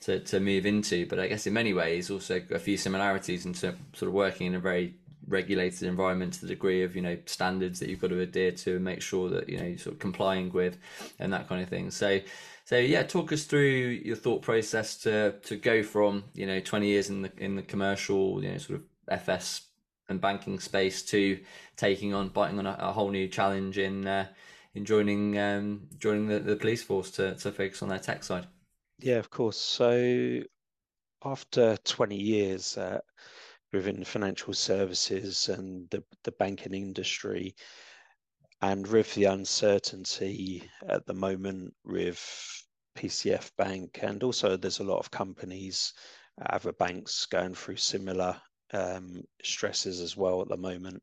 to, 0.00 0.20
to 0.20 0.40
move 0.40 0.66
into. 0.66 1.06
But 1.06 1.18
I 1.18 1.26
guess 1.28 1.46
in 1.46 1.52
many 1.52 1.72
ways, 1.72 2.10
also 2.10 2.40
a 2.50 2.58
few 2.58 2.76
similarities 2.76 3.46
in 3.46 3.54
sort 3.54 3.76
of 4.02 4.12
working 4.12 4.48
in 4.48 4.54
a 4.54 4.60
very 4.60 4.94
regulated 5.28 5.82
environment 5.82 6.34
to 6.34 6.42
the 6.42 6.46
degree 6.46 6.84
of 6.84 6.94
you 6.94 7.02
know 7.02 7.18
standards 7.26 7.80
that 7.80 7.88
you've 7.88 8.00
got 8.00 8.10
to 8.10 8.20
adhere 8.20 8.52
to 8.52 8.76
and 8.76 8.84
make 8.84 9.02
sure 9.02 9.28
that 9.28 9.48
you 9.48 9.58
know 9.58 9.64
you're 9.64 9.78
sort 9.78 9.94
of 9.94 9.98
complying 9.98 10.52
with 10.52 10.78
and 11.18 11.32
that 11.32 11.48
kind 11.48 11.62
of 11.62 11.68
thing. 11.68 11.90
So. 11.90 12.20
So 12.64 12.76
yeah, 12.76 13.04
talk 13.04 13.30
us 13.30 13.44
through 13.44 14.00
your 14.04 14.16
thought 14.16 14.42
process 14.42 14.96
to 15.02 15.36
to 15.44 15.54
go 15.54 15.84
from 15.84 16.24
you 16.34 16.46
know 16.46 16.58
20 16.58 16.88
years 16.88 17.08
in 17.10 17.22
the 17.22 17.30
in 17.38 17.54
the 17.54 17.62
commercial 17.62 18.42
you 18.42 18.50
know 18.50 18.58
sort 18.58 18.80
of 18.80 18.84
FS 19.08 19.66
and 20.08 20.20
banking 20.20 20.58
space 20.58 21.02
to 21.04 21.38
taking 21.76 22.14
on 22.14 22.28
biting 22.28 22.58
on 22.58 22.66
a, 22.66 22.76
a 22.80 22.92
whole 22.92 23.10
new 23.10 23.28
challenge 23.28 23.78
in 23.78 24.06
uh, 24.06 24.26
in 24.74 24.84
joining 24.84 25.38
um, 25.38 25.88
joining 25.98 26.26
the, 26.26 26.38
the 26.38 26.56
police 26.56 26.82
force 26.82 27.10
to 27.12 27.34
to 27.36 27.52
focus 27.52 27.82
on 27.82 27.88
their 27.88 27.98
tech 27.98 28.24
side. 28.24 28.46
Yeah, 28.98 29.16
of 29.16 29.30
course. 29.30 29.58
So 29.58 30.42
after 31.24 31.76
20 31.84 32.16
years 32.16 32.76
uh, 32.78 33.00
within 33.72 34.04
financial 34.04 34.54
services 34.54 35.48
and 35.48 35.88
the, 35.90 36.02
the 36.24 36.32
banking 36.32 36.74
industry, 36.74 37.54
and 38.62 38.86
with 38.86 39.12
the 39.14 39.24
uncertainty 39.24 40.68
at 40.88 41.04
the 41.06 41.12
moment 41.14 41.74
with 41.84 42.18
PCF 42.96 43.50
Bank, 43.58 43.98
and 44.02 44.22
also 44.22 44.56
there's 44.56 44.80
a 44.80 44.84
lot 44.84 44.98
of 44.98 45.10
companies, 45.10 45.92
other 46.50 46.72
banks 46.72 47.26
going 47.26 47.54
through 47.54 47.76
similar 47.76 48.40
um, 48.72 49.22
stresses 49.42 50.00
as 50.00 50.16
well 50.16 50.40
at 50.40 50.48
the 50.48 50.56
moment. 50.56 51.02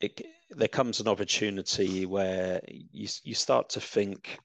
It, 0.00 0.20
there 0.50 0.68
comes 0.68 1.00
an 1.00 1.08
opportunity 1.08 2.06
where 2.06 2.60
you 2.68 3.08
you 3.24 3.34
start 3.34 3.70
to 3.70 3.80
think 3.80 4.38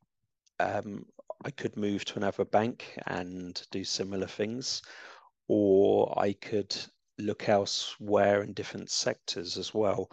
um, 0.59 1.05
I 1.43 1.51
could 1.51 1.75
move 1.77 2.05
to 2.05 2.17
another 2.17 2.45
bank 2.45 2.97
and 3.07 3.61
do 3.71 3.83
similar 3.83 4.27
things, 4.27 4.81
or 5.47 6.13
I 6.19 6.33
could 6.33 6.75
look 7.17 7.49
elsewhere 7.49 8.43
in 8.43 8.53
different 8.53 8.89
sectors 8.89 9.57
as 9.57 9.73
well. 9.73 10.11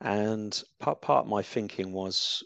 And 0.00 0.62
part 0.78 1.00
part 1.02 1.24
of 1.26 1.30
my 1.30 1.42
thinking 1.42 1.92
was 1.92 2.42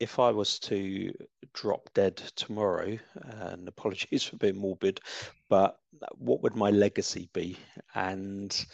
if 0.00 0.18
I 0.18 0.30
was 0.30 0.58
to 0.60 1.12
drop 1.52 1.90
dead 1.94 2.16
tomorrow, 2.16 2.98
and 3.22 3.68
apologies 3.68 4.24
for 4.24 4.36
being 4.36 4.56
morbid, 4.56 5.00
but 5.48 5.78
what 6.16 6.42
would 6.42 6.56
my 6.56 6.70
legacy 6.70 7.28
be? 7.32 7.56
And 7.94 8.66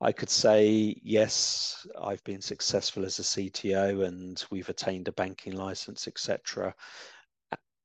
I 0.00 0.12
could 0.12 0.30
say, 0.30 0.96
yes, 1.02 1.86
I've 2.00 2.22
been 2.24 2.40
successful 2.40 3.04
as 3.04 3.18
a 3.18 3.22
CTO 3.22 4.06
and 4.06 4.42
we've 4.50 4.68
attained 4.68 5.08
a 5.08 5.12
banking 5.12 5.54
license, 5.54 6.06
etc. 6.06 6.74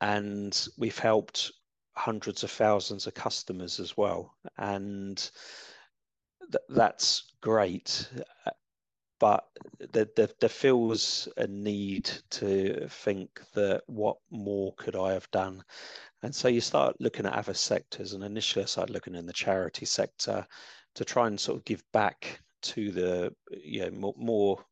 And 0.03 0.67
we've 0.77 0.99
helped 0.99 1.51
hundreds 1.95 2.43
of 2.43 2.51
thousands 2.51 3.07
of 3.07 3.13
customers 3.13 3.79
as 3.79 3.95
well. 3.95 4.35
And 4.57 5.17
th- 6.51 6.63
that's 6.69 7.33
great 7.41 8.09
but 9.23 9.47
there, 9.93 10.27
feels 10.49 11.29
a 11.37 11.47
need 11.47 12.11
to 12.29 12.85
think 12.89 13.39
that 13.53 13.81
what 13.87 14.17
more 14.29 14.73
could 14.75 14.97
I 14.97 15.13
have 15.13 15.31
done? 15.31 15.63
And 16.23 16.35
so 16.35 16.49
you 16.49 16.59
start 16.59 16.99
looking 16.99 17.25
at 17.25 17.31
other 17.31 17.53
sectors, 17.53 18.11
and 18.11 18.23
initially 18.25 18.63
I 18.63 18.65
started 18.65 18.91
looking 18.91 19.15
in 19.15 19.25
the 19.25 19.31
charity 19.31 19.85
sector 19.85 20.45
to 20.95 21.05
try 21.05 21.27
and 21.27 21.39
sort 21.39 21.57
of 21.57 21.63
give 21.63 21.89
back 21.93 22.41
to 22.63 22.91
the, 22.91 23.33
you 23.49 23.81
know, 23.85 23.91
more, 23.91 24.13
more, 24.17 24.65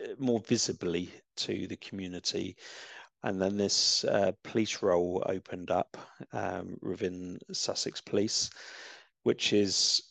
eh, 0.00 0.14
more 0.18 0.38
visibly 0.38 1.10
to 1.38 1.66
the 1.66 1.76
community. 1.78 2.56
And 3.24 3.40
then 3.40 3.56
this 3.56 4.04
uh, 4.04 4.32
police 4.42 4.82
role 4.82 5.22
opened 5.26 5.70
up 5.70 5.96
um, 6.32 6.76
within 6.82 7.38
Sussex 7.52 8.00
Police, 8.02 8.50
which 9.22 9.54
is 9.54 10.02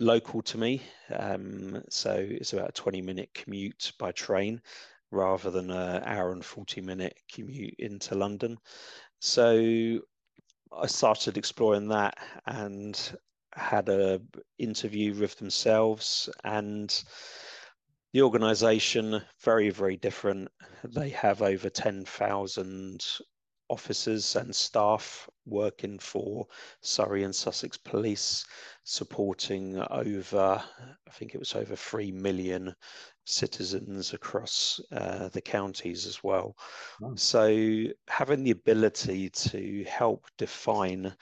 local 0.00 0.40
to 0.42 0.56
me. 0.56 0.82
Um, 1.14 1.82
so 1.90 2.14
it's 2.18 2.54
about 2.54 2.70
a 2.70 2.72
20 2.72 3.02
minute 3.02 3.28
commute 3.34 3.92
by 3.98 4.12
train 4.12 4.62
rather 5.10 5.50
than 5.50 5.70
an 5.70 6.02
hour 6.04 6.32
and 6.32 6.42
40 6.42 6.80
minute 6.80 7.18
commute 7.30 7.74
into 7.78 8.14
London. 8.14 8.58
So 9.20 10.00
I 10.72 10.86
started 10.86 11.36
exploring 11.36 11.88
that 11.88 12.16
and 12.46 12.98
had 13.52 13.90
a 13.90 14.22
interview 14.58 15.14
with 15.14 15.36
themselves 15.36 16.30
and 16.44 17.04
the 18.12 18.22
organization 18.22 19.22
very 19.40 19.70
very 19.70 19.96
different 19.96 20.48
they 20.84 21.08
have 21.10 21.42
over 21.42 21.68
10,000 21.68 23.04
officers 23.68 24.36
and 24.36 24.54
staff 24.54 25.28
working 25.44 25.98
for 25.98 26.46
Surrey 26.80 27.24
and 27.24 27.34
Sussex 27.34 27.76
Police, 27.76 28.44
supporting 28.84 29.78
over, 29.90 30.62
I 31.06 31.10
think 31.12 31.34
it 31.34 31.38
was 31.38 31.54
over 31.54 31.76
3 31.76 32.12
million 32.12 32.74
citizens 33.26 34.14
across 34.14 34.80
uh, 34.90 35.28
the 35.28 35.40
counties 35.40 36.06
as 36.06 36.24
well. 36.24 36.56
So, 37.16 37.84
having 38.08 38.42
the 38.42 38.52
ability 38.52 39.30
to 39.30 39.84
help 39.84 40.26
define 40.38 41.14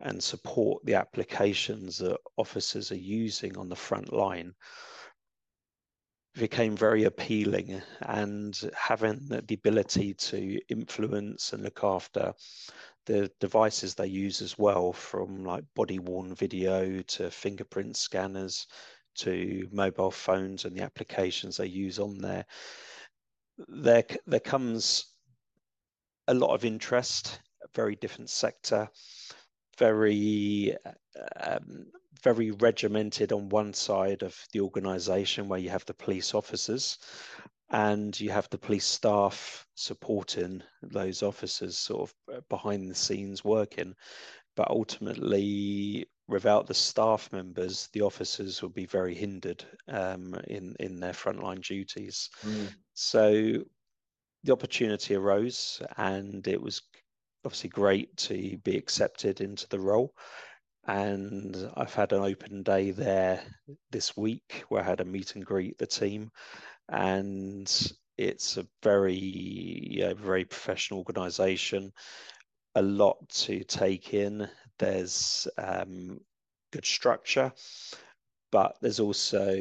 and 0.00 0.22
support 0.22 0.84
the 0.84 0.94
applications 0.94 1.98
that 1.98 2.18
officers 2.36 2.90
are 2.90 2.96
using 2.96 3.56
on 3.56 3.68
the 3.68 3.76
front 3.76 4.12
line 4.12 4.52
became 6.34 6.76
very 6.76 7.04
appealing 7.04 7.80
and 8.02 8.70
having 8.76 9.18
the 9.28 9.54
ability 9.54 10.14
to 10.14 10.60
influence 10.68 11.52
and 11.52 11.62
look 11.62 11.84
after 11.84 12.32
the 13.06 13.30
devices 13.38 13.94
they 13.94 14.06
use 14.06 14.40
as 14.40 14.58
well 14.58 14.92
from 14.92 15.44
like 15.44 15.64
body 15.76 15.98
worn 15.98 16.34
video 16.34 17.00
to 17.02 17.30
fingerprint 17.30 17.96
scanners 17.96 18.66
to 19.14 19.68
mobile 19.70 20.10
phones 20.10 20.64
and 20.64 20.76
the 20.76 20.82
applications 20.82 21.56
they 21.56 21.66
use 21.66 21.98
on 21.98 22.18
there 22.18 22.44
there 23.68 24.04
there 24.26 24.40
comes 24.40 25.06
a 26.26 26.34
lot 26.34 26.54
of 26.54 26.64
interest 26.64 27.40
a 27.62 27.68
very 27.74 27.94
different 27.96 28.30
sector 28.30 28.88
very 29.78 30.76
um, 31.36 31.86
very 32.24 32.50
regimented 32.52 33.32
on 33.32 33.48
one 33.50 33.72
side 33.72 34.22
of 34.22 34.36
the 34.52 34.60
organization 34.60 35.46
where 35.46 35.60
you 35.60 35.70
have 35.70 35.84
the 35.84 35.94
police 35.94 36.34
officers 36.34 36.98
and 37.70 38.18
you 38.18 38.30
have 38.30 38.48
the 38.50 38.58
police 38.58 38.86
staff 38.86 39.66
supporting 39.74 40.62
those 40.82 41.22
officers 41.22 41.78
sort 41.78 42.08
of 42.08 42.34
uh, 42.34 42.40
behind 42.48 42.90
the 42.90 42.94
scenes 42.94 43.44
working 43.44 43.94
but 44.56 44.68
ultimately 44.70 46.06
without 46.26 46.66
the 46.66 46.74
staff 46.74 47.30
members 47.32 47.88
the 47.92 48.00
officers 48.00 48.62
will 48.62 48.70
be 48.70 48.86
very 48.86 49.14
hindered 49.14 49.64
um, 49.88 50.34
in 50.48 50.74
in 50.80 50.98
their 50.98 51.12
frontline 51.12 51.62
duties 51.62 52.30
mm. 52.42 52.68
so 52.94 53.62
the 54.44 54.52
opportunity 54.52 55.14
arose 55.14 55.82
and 55.96 56.46
it 56.46 56.60
was 56.60 56.82
obviously 57.44 57.70
great 57.70 58.14
to 58.16 58.56
be 58.58 58.76
accepted 58.76 59.40
into 59.40 59.68
the 59.68 59.78
role. 59.78 60.14
And 60.86 61.56
I've 61.76 61.94
had 61.94 62.12
an 62.12 62.22
open 62.22 62.62
day 62.62 62.90
there 62.90 63.42
this 63.90 64.16
week 64.16 64.64
where 64.68 64.82
I 64.82 64.84
had 64.84 65.00
a 65.00 65.04
meet 65.04 65.34
and 65.34 65.44
greet 65.44 65.78
the 65.78 65.86
team. 65.86 66.30
And 66.88 67.92
it's 68.18 68.58
a 68.58 68.66
very, 68.82 70.14
very 70.18 70.44
professional 70.44 70.98
organization, 71.00 71.92
a 72.74 72.82
lot 72.82 73.16
to 73.30 73.64
take 73.64 74.12
in. 74.12 74.48
There's 74.78 75.48
um, 75.56 76.20
good 76.70 76.84
structure, 76.84 77.52
but 78.52 78.76
there's 78.82 79.00
also 79.00 79.56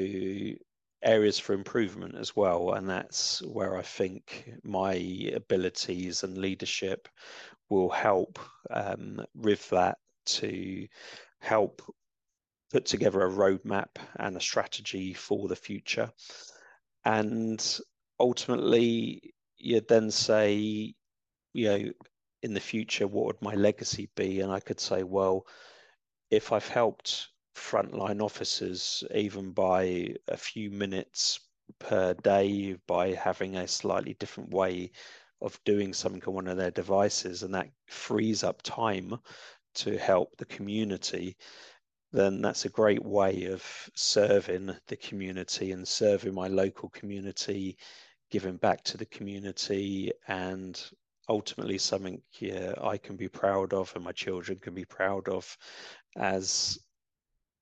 areas 1.03 1.39
for 1.39 1.53
improvement 1.53 2.15
as 2.15 2.35
well. 2.35 2.73
And 2.73 2.89
that's 2.89 3.41
where 3.43 3.77
I 3.77 3.81
think 3.81 4.51
my 4.63 4.93
abilities 5.33 6.23
and 6.23 6.37
leadership 6.37 7.07
will 7.69 7.89
help 7.89 8.39
um, 8.69 9.23
with 9.35 9.69
that 9.69 9.97
to 10.25 10.87
help 11.39 11.81
put 12.71 12.85
together 12.85 13.21
a 13.21 13.29
roadmap 13.29 13.97
and 14.17 14.35
a 14.35 14.41
strategy 14.41 15.13
for 15.13 15.47
the 15.47 15.55
future. 15.55 16.11
And 17.05 17.79
ultimately, 18.19 19.33
you'd 19.57 19.87
then 19.87 20.09
say, 20.09 20.95
you 21.53 21.67
know, 21.67 21.91
in 22.41 22.53
the 22.53 22.59
future, 22.59 23.07
what 23.07 23.25
would 23.25 23.41
my 23.41 23.53
legacy 23.53 24.09
be? 24.15 24.41
And 24.41 24.51
I 24.51 24.59
could 24.59 24.79
say, 24.79 25.03
well, 25.03 25.45
if 26.29 26.51
I've 26.51 26.67
helped 26.67 27.29
frontline 27.55 28.21
officers, 28.21 29.03
even 29.13 29.51
by 29.51 30.15
a 30.27 30.37
few 30.37 30.71
minutes 30.71 31.39
per 31.79 32.13
day, 32.15 32.75
by 32.87 33.11
having 33.11 33.55
a 33.55 33.67
slightly 33.67 34.15
different 34.15 34.49
way 34.49 34.91
of 35.41 35.59
doing 35.63 35.93
something 35.93 36.23
on 36.25 36.33
one 36.33 36.47
of 36.47 36.57
their 36.57 36.71
devices, 36.71 37.43
and 37.43 37.53
that 37.53 37.69
frees 37.87 38.43
up 38.43 38.61
time 38.63 39.15
to 39.75 39.97
help 39.97 40.35
the 40.37 40.45
community, 40.45 41.35
then 42.11 42.41
that's 42.41 42.65
a 42.65 42.69
great 42.69 43.03
way 43.03 43.45
of 43.45 43.63
serving 43.95 44.75
the 44.87 44.95
community 44.97 45.71
and 45.71 45.87
serving 45.87 46.33
my 46.33 46.47
local 46.47 46.89
community, 46.89 47.77
giving 48.29 48.57
back 48.57 48.83
to 48.83 48.97
the 48.97 49.05
community, 49.05 50.11
and 50.27 50.81
ultimately 51.29 51.77
something 51.77 52.21
yeah, 52.39 52.73
I 52.81 52.97
can 52.97 53.15
be 53.15 53.29
proud 53.29 53.73
of 53.73 53.91
and 53.95 54.03
my 54.03 54.11
children 54.11 54.59
can 54.59 54.73
be 54.73 54.85
proud 54.85 55.29
of 55.29 55.57
as 56.17 56.77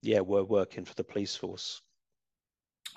yeah, 0.02 0.20
we're 0.20 0.44
working 0.44 0.84
for 0.84 0.96
the 0.96 1.04
police 1.04 1.36
force. 1.36 1.82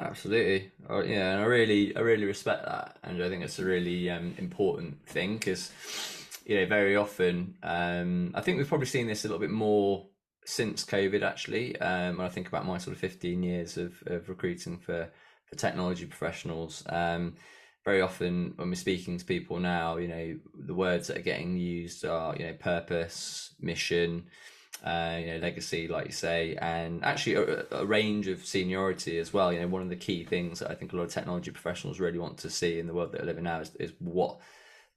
Absolutely, 0.01 0.73
oh, 0.89 1.03
yeah, 1.03 1.35
and 1.35 1.43
I 1.43 1.45
really, 1.45 1.95
I 1.95 2.01
really 2.01 2.25
respect 2.25 2.65
that, 2.65 2.97
and 3.05 3.23
I 3.23 3.29
think 3.29 3.45
it's 3.45 3.61
a 3.61 3.65
really 3.65 4.11
um, 4.11 4.35
important 4.39 5.07
thing 5.07 5.35
because, 5.35 5.71
you 6.45 6.61
know, 6.61 6.67
very 6.67 6.97
often, 6.97 7.57
um, 7.63 8.33
I 8.35 8.41
think 8.41 8.59
we've 8.59 8.69
probably 8.69 8.87
seen 8.87 9.07
this 9.07 9.25
a 9.25 9.29
little 9.29 9.41
bit 9.41 9.51
more 9.51 10.07
since 10.45 10.85
COVID. 10.85 11.23
Actually, 11.23 11.79
um, 11.81 12.19
when 12.19 12.27
I 12.27 12.31
think 12.31 12.49
about 12.49 12.67
my 12.67 12.79
sort 12.79 12.95
of 12.95 13.01
fifteen 13.01 13.43
years 13.43 13.77
of, 13.77 14.03
of 14.07 14.29
recruiting 14.29 14.79
for 14.79 15.09
for 15.47 15.57
technology 15.57 16.07
professionals, 16.07 16.83
um, 16.89 17.35
very 17.85 18.01
often 18.01 18.53
when 18.57 18.69
we're 18.69 18.75
speaking 18.75 19.19
to 19.19 19.25
people 19.25 19.59
now, 19.59 19.97
you 19.97 20.09
know, 20.09 20.39
the 20.55 20.75
words 20.75 21.09
that 21.09 21.19
are 21.19 21.23
getting 21.23 21.57
used 21.57 22.05
are, 22.05 22.35
you 22.37 22.47
know, 22.47 22.55
purpose, 22.55 23.55
mission, 23.61 24.25
uh, 24.85 25.17
you 25.21 25.27
know, 25.27 25.39
legacy, 25.39 25.89
like 25.89 26.07
you 26.07 26.13
say, 26.13 26.57
and 26.61 27.05
actually 27.05 27.35
a, 27.35 27.65
a, 27.73 27.87
range 27.87 28.27
of 28.27 28.45
seniority 28.45 29.19
as 29.19 29.33
well. 29.33 29.53
You 29.53 29.61
know, 29.61 29.69
one 29.69 29.83
of 29.83 29.89
the 29.89 29.97
key 29.97 30.25
things 30.25 30.59
that 30.59 30.71
I 30.71 30.75
think 30.75 30.93
a 30.93 30.97
lot 30.97 31.05
of 31.05 31.13
technology 31.13 31.51
professionals 31.51 32.01
really 32.01 32.19
want 32.19 32.39
to 32.39 32.51
see 32.51 32.79
in 32.79 32.87
the 32.87 32.95
world 32.95 33.13
that 33.13 33.21
we 33.21 33.25
are 33.25 33.27
living 33.27 33.45
now 33.45 33.61
is, 33.61 33.75
is 33.77 33.93
what 33.99 34.39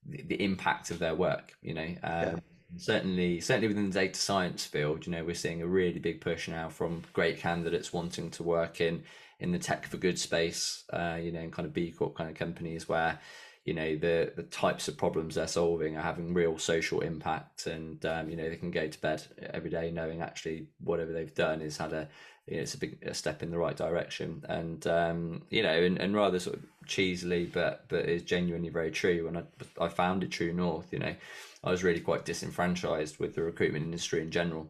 the, 0.06 0.24
the, 0.24 0.44
impact 0.44 0.92
of 0.92 1.00
their 1.00 1.16
work. 1.16 1.54
You 1.62 1.74
know, 1.74 1.82
um, 1.82 1.96
yeah. 2.04 2.36
certainly, 2.78 3.40
certainly 3.40 3.68
within 3.68 3.90
the 3.90 4.00
data 4.00 4.20
science 4.20 4.66
field, 4.66 5.06
you 5.06 5.12
know, 5.12 5.24
we're 5.24 5.36
seeing 5.36 5.62
a 5.62 5.68
really 5.68 6.00
big 6.00 6.22
push 6.22 6.48
now 6.48 6.70
from 6.70 7.04
great 7.14 7.40
candidates 7.40 7.94
wanting 7.94 8.30
to 8.32 8.44
work 8.44 8.82
in 8.82 9.04
in 9.40 9.52
the 9.52 9.60
tech 9.60 9.86
for 9.88 9.98
good 9.98 10.18
space. 10.20 10.84
Uh, 10.92 11.18
you 11.22 11.32
know, 11.32 11.42
in 11.42 11.52
kind 11.52 11.66
of 11.66 11.74
B 11.74 11.92
Corp 11.92 12.16
kind 12.16 12.30
of 12.30 12.36
companies 12.36 12.88
where 12.88 13.20
you 13.68 13.74
know 13.74 13.98
the 13.98 14.32
the 14.36 14.44
types 14.44 14.88
of 14.88 14.98
problems 14.98 15.36
they're 15.36 15.46
solving 15.46 15.98
are 15.98 16.02
having 16.02 16.34
real 16.34 16.58
social 16.58 17.02
impact 17.02 17.68
and 17.68 18.04
um, 18.06 18.30
you 18.30 18.38
know 18.38 18.50
they 18.50 18.56
can 18.56 18.72
go 18.72 18.88
to 18.88 19.02
bed 19.02 19.22
every 19.54 19.70
day 19.70 19.92
knowing 19.92 20.22
actually 20.22 20.68
whatever 20.80 21.12
they've 21.12 21.36
done 21.36 21.60
is 21.60 21.76
had 21.76 21.92
a 21.92 22.08
you 22.48 22.56
know 22.56 22.62
it's 22.62 22.74
a 22.74 22.78
big 22.78 22.98
a 23.04 23.14
step 23.14 23.44
in 23.44 23.52
the 23.52 23.58
right 23.58 23.76
direction. 23.76 24.44
And 24.48 24.86
um, 24.88 25.44
you 25.50 25.64
know 25.64 25.84
and, 25.84 25.98
and 25.98 26.16
rather 26.16 26.40
sort 26.40 26.58
of 26.58 26.64
cheesily 26.86 27.46
but 27.46 27.86
but 27.90 28.06
is 28.06 28.24
genuinely 28.24 28.70
very 28.70 28.92
true. 28.92 29.26
When 29.26 29.38
I, 29.38 29.44
I 29.84 29.90
founded 29.90 30.32
True 30.32 30.54
North 30.54 30.92
you 30.92 31.00
know. 31.00 31.16
I 31.64 31.72
was 31.72 31.84
really 31.84 32.00
quite 32.00 32.24
disenfranchised 32.24 33.20
with 33.20 33.36
the 33.36 33.42
recruitment 33.42 33.84
industry 33.84 34.22
in 34.22 34.32
general 34.32 34.70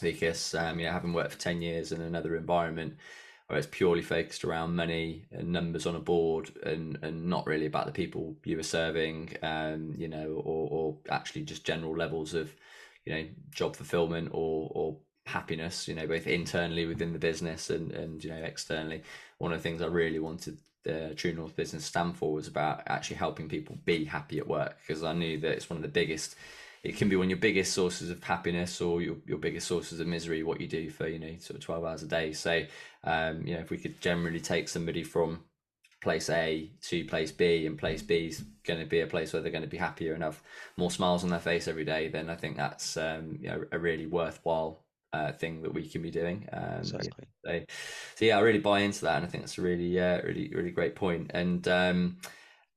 because 0.00 0.54
um, 0.54 0.78
you 0.78 0.86
know 0.86 0.92
having 0.92 1.12
worked 1.12 1.32
for 1.32 1.38
10 1.38 1.62
years 1.62 1.92
in 1.92 2.00
another 2.00 2.36
environment 2.36 2.94
where 3.50 3.58
it's 3.58 3.68
purely 3.68 4.00
focused 4.00 4.44
around 4.44 4.76
money 4.76 5.24
and 5.32 5.50
numbers 5.50 5.84
on 5.84 5.96
a 5.96 6.00
board 6.00 6.52
and, 6.62 6.96
and 7.02 7.26
not 7.26 7.48
really 7.48 7.66
about 7.66 7.84
the 7.84 7.90
people 7.90 8.36
you 8.44 8.56
were 8.56 8.62
serving, 8.62 9.36
um, 9.42 9.92
you 9.98 10.06
know, 10.06 10.40
or, 10.44 10.68
or 10.70 10.96
actually 11.08 11.42
just 11.42 11.64
general 11.64 11.96
levels 11.96 12.32
of, 12.32 12.54
you 13.04 13.12
know, 13.12 13.26
job 13.50 13.74
fulfillment 13.74 14.28
or, 14.30 14.70
or 14.72 14.96
happiness, 15.26 15.86
you 15.86 15.94
know, 15.94 16.06
both 16.06 16.26
internally 16.26 16.86
within 16.86 17.12
the 17.12 17.18
business 17.18 17.70
and, 17.70 17.92
and, 17.92 18.22
you 18.24 18.30
know, 18.30 18.36
externally. 18.36 19.02
One 19.38 19.52
of 19.52 19.58
the 19.58 19.62
things 19.62 19.82
I 19.82 19.86
really 19.86 20.18
wanted 20.18 20.58
the 20.82 21.14
True 21.14 21.32
North 21.32 21.56
Business 21.56 21.84
stand 21.84 22.16
for 22.16 22.32
was 22.32 22.48
about 22.48 22.82
actually 22.86 23.16
helping 23.16 23.48
people 23.48 23.78
be 23.84 24.04
happy 24.04 24.38
at 24.38 24.46
work 24.46 24.78
because 24.80 25.02
I 25.02 25.12
knew 25.12 25.38
that 25.40 25.52
it's 25.52 25.68
one 25.68 25.76
of 25.76 25.82
the 25.82 25.88
biggest 25.88 26.36
it 26.82 26.96
can 26.96 27.10
be 27.10 27.16
one 27.16 27.26
of 27.26 27.30
your 27.30 27.38
biggest 27.38 27.74
sources 27.74 28.08
of 28.08 28.22
happiness 28.24 28.80
or 28.80 29.02
your, 29.02 29.16
your 29.26 29.36
biggest 29.36 29.66
sources 29.66 30.00
of 30.00 30.06
misery 30.06 30.42
what 30.42 30.60
you 30.60 30.66
do 30.66 30.88
for 30.90 31.06
you 31.06 31.18
know 31.18 31.34
sort 31.38 31.58
of 31.58 31.64
12 31.64 31.84
hours 31.84 32.02
a 32.02 32.06
day 32.06 32.32
so 32.32 32.62
um, 33.04 33.46
you 33.46 33.54
know 33.54 33.60
if 33.60 33.70
we 33.70 33.76
could 33.76 34.00
generally 34.00 34.40
take 34.40 34.68
somebody 34.68 35.02
from 35.02 35.40
place 36.00 36.30
a 36.30 36.70
to 36.80 37.04
place 37.04 37.30
b 37.30 37.66
and 37.66 37.78
place 37.78 38.00
b 38.00 38.28
is 38.28 38.42
going 38.64 38.80
to 38.80 38.86
be 38.86 39.00
a 39.00 39.06
place 39.06 39.32
where 39.32 39.42
they're 39.42 39.52
going 39.52 39.62
to 39.62 39.68
be 39.68 39.76
happier 39.76 40.14
and 40.14 40.22
have 40.22 40.42
more 40.78 40.90
smiles 40.90 41.22
on 41.22 41.30
their 41.30 41.38
face 41.38 41.68
every 41.68 41.84
day 41.84 42.08
then 42.08 42.30
i 42.30 42.34
think 42.34 42.56
that's 42.56 42.96
um, 42.96 43.36
you 43.38 43.48
know 43.48 43.62
a 43.72 43.78
really 43.78 44.06
worthwhile 44.06 44.82
uh, 45.12 45.32
thing 45.32 45.62
that 45.62 45.72
we 45.72 45.88
can 45.88 46.02
be 46.02 46.10
doing. 46.10 46.48
Um, 46.52 46.80
exactly. 46.80 47.26
So, 47.44 47.60
so, 48.16 48.24
yeah, 48.24 48.38
I 48.38 48.40
really 48.40 48.58
buy 48.58 48.80
into 48.80 49.02
that, 49.02 49.16
and 49.16 49.26
I 49.26 49.28
think 49.28 49.44
that's 49.44 49.58
a 49.58 49.62
really, 49.62 49.98
uh, 49.98 50.22
really, 50.22 50.50
really 50.54 50.70
great 50.70 50.94
point. 50.94 51.30
And 51.34 51.66
um, 51.68 52.18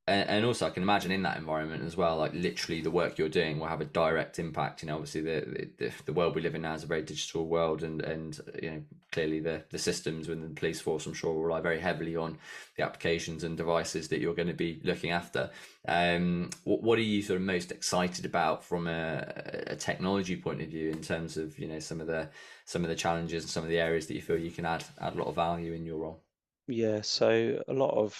and, 0.06 0.28
and 0.28 0.44
also 0.44 0.66
I 0.66 0.70
can 0.70 0.82
imagine 0.82 1.10
in 1.10 1.22
that 1.22 1.38
environment 1.38 1.82
as 1.82 1.96
well, 1.96 2.18
like 2.18 2.34
literally 2.34 2.82
the 2.82 2.90
work 2.90 3.16
you're 3.16 3.30
doing 3.30 3.58
will 3.58 3.68
have 3.68 3.80
a 3.80 3.86
direct 3.86 4.38
impact. 4.38 4.82
You 4.82 4.88
know, 4.88 4.96
obviously 4.96 5.22
the 5.22 5.70
the, 5.78 5.92
the 6.04 6.12
world 6.12 6.34
we 6.34 6.42
live 6.42 6.54
in 6.54 6.62
now 6.62 6.74
is 6.74 6.84
a 6.84 6.86
very 6.86 7.02
digital 7.02 7.46
world, 7.46 7.82
and 7.82 8.02
and 8.02 8.38
you 8.62 8.70
know 8.70 8.82
clearly 9.12 9.40
the 9.40 9.62
the 9.70 9.78
systems 9.78 10.28
within 10.28 10.46
the 10.46 10.54
police 10.54 10.80
force, 10.80 11.06
I'm 11.06 11.14
sure, 11.14 11.32
will 11.32 11.44
rely 11.44 11.62
very 11.62 11.80
heavily 11.80 12.16
on 12.16 12.36
the 12.76 12.82
applications 12.82 13.44
and 13.44 13.56
devices 13.56 14.08
that 14.08 14.20
you're 14.20 14.34
going 14.34 14.48
to 14.48 14.54
be 14.54 14.80
looking 14.84 15.10
after. 15.10 15.50
Um, 15.88 16.50
what 16.64 16.82
what 16.82 16.98
are 16.98 17.02
you 17.02 17.22
sort 17.22 17.38
of 17.40 17.46
most 17.46 17.72
excited 17.72 18.26
about 18.26 18.62
from 18.62 18.86
a, 18.86 19.24
a 19.68 19.76
technology 19.76 20.36
point 20.36 20.60
of 20.60 20.68
view 20.68 20.90
in 20.90 21.00
terms 21.00 21.38
of 21.38 21.58
you 21.58 21.66
know 21.66 21.78
some 21.78 22.02
of 22.02 22.08
the 22.08 22.28
some 22.66 22.82
of 22.82 22.90
the 22.90 22.96
challenges 22.96 23.44
and 23.44 23.50
some 23.50 23.64
of 23.64 23.70
the 23.70 23.78
areas 23.78 24.06
that 24.08 24.14
you 24.14 24.22
feel 24.22 24.36
you 24.36 24.50
can 24.50 24.66
add 24.66 24.84
add 25.00 25.14
a 25.14 25.18
lot 25.18 25.28
of 25.28 25.34
value 25.34 25.72
in 25.72 25.86
your 25.86 25.96
role? 25.96 26.23
Yeah, 26.66 27.02
so 27.02 27.62
a 27.68 27.72
lot 27.74 27.94
of 27.94 28.18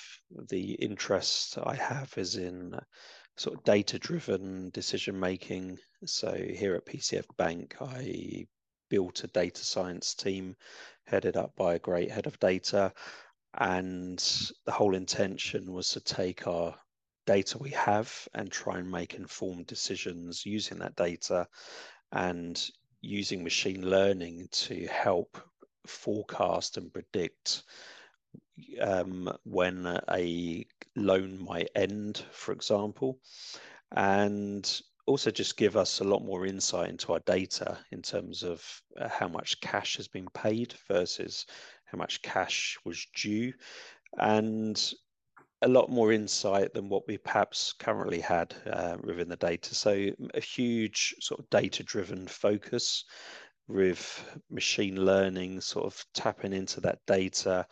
the 0.48 0.72
interest 0.74 1.57
I 1.62 1.74
have 1.76 2.12
is 2.18 2.37
in 2.37 2.78
sort 3.37 3.57
of 3.59 3.64
data-driven 3.64 4.70
decision 4.70 5.18
making. 5.18 5.78
So 6.04 6.35
here 6.35 6.74
at 6.74 6.85
PCF 6.85 7.24
Bank, 7.38 7.76
I 7.80 8.46
built 8.90 9.24
a 9.24 9.28
data 9.28 9.64
science 9.64 10.14
team 10.14 10.57
headed 11.07 11.37
up 11.37 11.57
by 11.57 11.74
a 11.74 11.78
great 11.78 12.11
head 12.11 12.26
of 12.26 12.38
data. 12.38 12.92
And 13.54 14.18
the 14.66 14.72
whole 14.72 14.94
intention 14.94 15.72
was 15.72 15.88
to 15.90 16.00
take 16.00 16.46
our 16.46 16.76
data 17.26 17.57
we 17.57 17.70
have 17.70 18.28
and 18.35 18.52
try 18.52 18.78
and 18.78 18.90
make 18.90 19.14
informed 19.14 19.66
decisions 19.66 20.44
using 20.44 20.78
that 20.80 20.96
data 20.96 21.48
and 22.12 22.62
using 23.00 23.42
machine 23.42 23.88
learning 23.88 24.48
to 24.52 24.87
help 24.87 25.38
forecast 25.87 26.76
and 26.76 26.92
predict 26.92 27.62
um, 28.81 29.31
when 29.44 29.99
a 30.11 30.66
loan 30.97 31.44
might 31.44 31.70
end, 31.75 32.25
for 32.33 32.53
example, 32.53 33.18
and 33.97 34.81
also 35.07 35.31
just 35.31 35.57
give 35.57 35.77
us 35.77 36.01
a 36.01 36.05
lot 36.05 36.25
more 36.25 36.47
insight 36.47 36.88
into 36.88 37.12
our 37.12 37.20
data 37.27 37.79
in 37.92 38.01
terms 38.01 38.42
of 38.42 38.83
uh, 39.01 39.09
how 39.09 39.29
much 39.29 39.61
cash 39.61 39.97
has 39.97 40.09
been 40.09 40.27
paid 40.35 40.75
versus 40.88 41.47
how 41.85 41.99
much 41.99 42.23
cash 42.23 42.79
was 42.85 43.07
due, 43.14 43.53
and 44.18 44.94
a 45.62 45.68
lot 45.68 45.90
more 45.90 46.12
insight 46.12 46.75
than 46.75 46.88
what 46.88 47.07
we 47.09 47.16
perhaps 47.16 47.73
currently 47.79 48.20
had 48.20 48.55
uh, 48.70 48.97
within 49.03 49.29
the 49.29 49.37
data. 49.37 49.75
So 49.75 50.11
a 50.35 50.40
huge 50.40 51.14
sort 51.20 51.40
of 51.40 51.49
data-driven 51.49 52.27
focus 52.27 53.05
with 53.68 54.24
machine 54.50 55.05
learning, 55.05 55.61
sort 55.61 55.87
of 55.87 56.05
tapping 56.14 56.53
into 56.53 56.81
that 56.81 56.98
data 57.07 57.66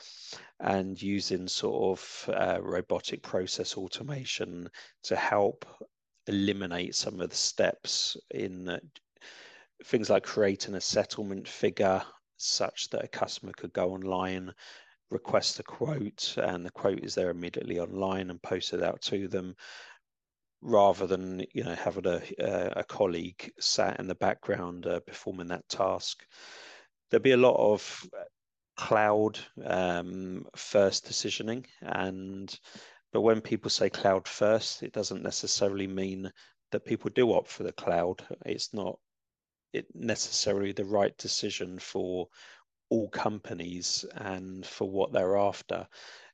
and 0.61 1.01
using 1.01 1.47
sort 1.49 1.99
of 1.99 2.31
uh, 2.35 2.61
robotic 2.63 3.23
process 3.23 3.77
automation 3.77 4.69
to 5.03 5.17
help 5.17 5.67
eliminate 6.29 6.95
some 6.95 7.21
of 7.21 7.29
the 7.31 7.37
steps 7.37 8.17
in 8.31 8.79
things 9.85 10.09
like 10.09 10.23
creating 10.23 10.77
a 10.77 10.81
settlement 10.81 11.47
figure 11.49 12.03
such 12.37 12.89
that 12.91 13.05
a 13.05 13.09
customer 13.09 13.53
could 13.57 13.73
go 13.73 13.93
online 13.93 14.53
request 15.11 15.59
a 15.59 15.63
quote 15.63 16.35
and 16.39 16.65
the 16.65 16.71
quote 16.71 17.05
is 17.05 17.15
there 17.15 17.31
immediately 17.31 17.79
online 17.79 18.31
and 18.31 18.41
posted 18.43 18.83
out 18.83 19.01
to 19.03 19.29
them 19.29 19.55
rather 20.63 21.07
than 21.07 21.45
you 21.53 21.65
know 21.65 21.75
having 21.75 22.07
a, 22.07 22.23
a 22.77 22.85
colleague 22.85 23.53
sat 23.59 23.99
in 23.99 24.07
the 24.07 24.15
background 24.15 24.87
uh, 24.87 25.01
performing 25.01 25.49
that 25.49 25.69
task. 25.69 26.25
There'll 27.11 27.23
be 27.23 27.33
a 27.33 27.37
lot 27.37 27.57
of 27.57 28.07
cloud 28.77 29.39
um, 29.65 30.47
first 30.57 31.07
decisioning, 31.07 31.67
and 31.83 32.59
but 33.13 33.21
when 33.21 33.41
people 33.41 33.71
say 33.71 33.91
cloud 33.91 34.27
first, 34.27 34.83
it 34.83 34.93
doesn't 34.93 35.23
necessarily 35.23 35.87
mean 35.87 36.33
that 36.71 36.87
people 36.87 37.11
do 37.15 37.33
opt 37.33 37.49
for 37.49 37.65
the 37.65 37.73
cloud. 37.73 38.25
It's 38.47 38.73
not 38.73 38.99
it 39.73 39.87
necessarily 39.95 40.73
the 40.73 40.85
right 40.85 41.17
decision 41.19 41.79
for 41.79 42.29
all 42.89 43.09
companies 43.09 44.05
and 44.17 44.67
for 44.67 44.89
what 44.89 45.13
they're 45.13 45.37
after 45.39 45.87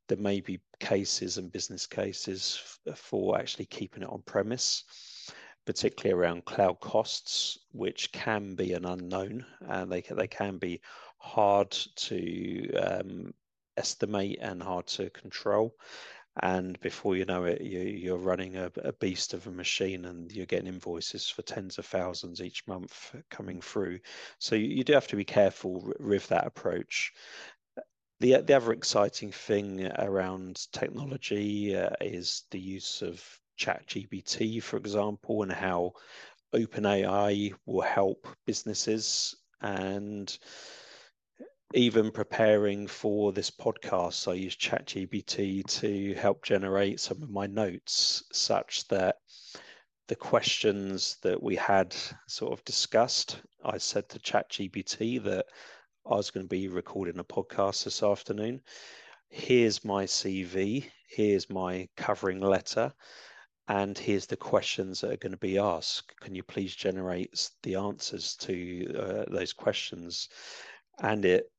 there 0.09 0.19
may 0.19 0.41
be 0.41 0.61
cases 0.81 1.39
and 1.39 1.53
business 1.53 1.87
cases 1.87 2.79
for 2.95 3.39
actually 3.39 3.67
keeping 3.67 4.03
it 4.03 4.09
on 4.09 4.23
premise, 4.23 4.85
particularly 5.67 6.19
around 6.19 6.45
cloud 6.47 6.81
costs, 6.81 7.59
which 7.73 8.11
can 8.13 8.55
be 8.55 8.73
an 8.73 8.87
unknown 8.87 9.45
and 9.69 9.93
they 9.93 10.03
can, 10.03 10.17
they 10.17 10.27
can 10.27 10.57
be 10.59 10.81
hard 11.19 11.71
to 11.71 12.73
um, 12.75 13.35
estimate 13.77 14.39
and 14.41 14.63
hard 14.63 14.87
to 14.87 15.11
control. 15.11 15.75
And 16.43 16.79
before 16.81 17.17
you 17.17 17.25
know 17.25 17.45
it, 17.45 17.61
you, 17.61 18.15
are 18.15 18.19
running 18.19 18.57
a, 18.57 18.71
a, 18.85 18.93
beast 18.93 19.35
of 19.35 19.47
a 19.49 19.51
machine 19.51 20.05
and 20.05 20.31
you're 20.31 20.47
getting 20.47 20.69
invoices 20.69 21.29
for 21.29 21.43
tens 21.43 21.79
of 21.79 21.87
thousands 21.87 22.41
each 22.41 22.65
month 22.69 23.13
coming 23.29 23.61
through. 23.61 23.99
So 24.39 24.55
you, 24.55 24.69
you 24.69 24.85
do 24.85 24.93
have 24.93 25.09
to 25.09 25.17
be 25.17 25.25
careful 25.25 25.93
with 25.99 26.29
that 26.29 26.47
approach 26.47 27.13
the 28.21 28.41
the 28.41 28.55
other 28.55 28.73
exciting 28.73 29.33
thing 29.33 29.87
around 29.99 30.67
technology 30.73 31.77
uh, 31.77 31.91
is 32.01 32.45
the 32.51 32.61
use 32.61 33.03
of 33.03 33.23
chat 33.57 33.87
ChatGPT, 33.87 34.63
for 34.63 34.77
example, 34.77 35.43
and 35.43 35.53
how 35.53 35.93
OpenAI 36.55 37.55
will 37.67 37.83
help 37.83 38.27
businesses 38.47 39.35
and 39.61 40.39
even 41.75 42.11
preparing 42.11 42.87
for 42.87 43.33
this 43.33 43.51
podcast, 43.51 44.27
I 44.27 44.35
use 44.35 44.57
ChatGPT 44.57 45.65
to 45.81 46.15
help 46.15 46.43
generate 46.43 46.99
some 46.99 47.23
of 47.23 47.31
my 47.31 47.47
notes, 47.47 48.23
such 48.33 48.89
that 48.89 49.17
the 50.07 50.17
questions 50.17 51.19
that 51.23 51.43
we 51.43 51.57
had 51.57 51.95
sort 52.27 52.53
of 52.55 52.65
discussed, 52.65 53.43
I 53.63 53.77
said 53.77 54.09
to 54.09 54.19
ChatGPT 54.19 55.23
that 55.25 55.45
I 56.11 56.15
was 56.15 56.31
going 56.31 56.45
to 56.45 56.49
be 56.49 56.69
recording 56.69 57.19
a 57.19 57.25
podcast 57.25 57.85
this 57.85 58.03
afternoon. 58.03 58.63
Here's 59.29 59.85
my 59.85 60.05
CV. 60.05 60.91
here's 61.07 61.51
my 61.51 61.87
covering 61.99 62.41
letter, 62.41 62.95
and 63.69 63.99
here's 63.99 64.25
the 64.25 64.37
questions 64.37 65.03
that 65.03 65.13
are 65.13 65.19
going 65.19 65.33
to 65.33 65.39
be 65.39 65.59
asked. 65.59 66.19
Can 66.21 66.35
you 66.35 66.43
please 66.43 66.75
generate 66.75 67.51
the 67.63 67.75
answers 67.75 68.37
to 68.37 68.95
uh, 68.99 69.25
those 69.31 69.53
questions? 69.53 70.31
And 70.99 71.27
it 71.27 71.53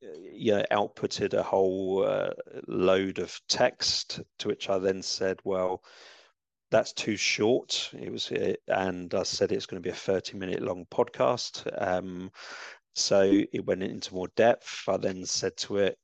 you 0.00 0.52
know, 0.52 0.64
outputted 0.70 1.34
a 1.34 1.42
whole 1.42 2.06
uh, 2.06 2.30
load 2.66 3.18
of 3.18 3.38
text, 3.46 4.20
to 4.38 4.48
which 4.48 4.70
I 4.70 4.78
then 4.78 5.02
said, 5.02 5.38
well, 5.44 5.84
that's 6.70 6.92
too 6.92 7.16
short. 7.16 7.90
It 7.92 8.10
was, 8.10 8.30
uh, 8.32 8.54
and 8.68 9.12
I 9.12 9.24
said 9.24 9.52
it's 9.52 9.66
going 9.66 9.82
to 9.82 9.86
be 9.86 9.92
a 9.92 9.94
30 9.94 10.38
minute 10.38 10.62
long 10.62 10.86
podcast. 10.90 11.68
Um, 11.80 12.30
so 12.94 13.22
it 13.52 13.64
went 13.64 13.82
into 13.82 14.14
more 14.14 14.28
depth. 14.36 14.84
I 14.88 14.96
then 14.96 15.24
said 15.24 15.56
to 15.58 15.78
it, 15.78 15.98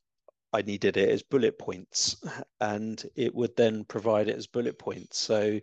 I 0.53 0.63
needed 0.63 0.97
it 0.97 1.11
as 1.11 1.23
bullet 1.23 1.59
points, 1.59 2.17
and 2.61 3.03
it 3.15 3.35
would 3.35 3.57
then 3.57 3.85
provide 3.85 4.29
it 4.29 4.37
as 4.37 4.47
bullet 4.47 4.79
points. 4.79 5.19
So 5.19 5.61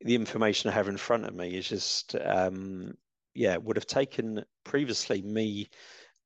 the 0.00 0.14
information 0.14 0.70
I 0.70 0.74
have 0.74 0.88
in 0.88 0.96
front 0.96 1.24
of 1.24 1.34
me 1.34 1.56
is 1.56 1.68
just, 1.68 2.14
um, 2.16 2.94
yeah, 3.34 3.56
would 3.56 3.76
have 3.76 3.86
taken 3.86 4.44
previously 4.64 5.22
me 5.22 5.68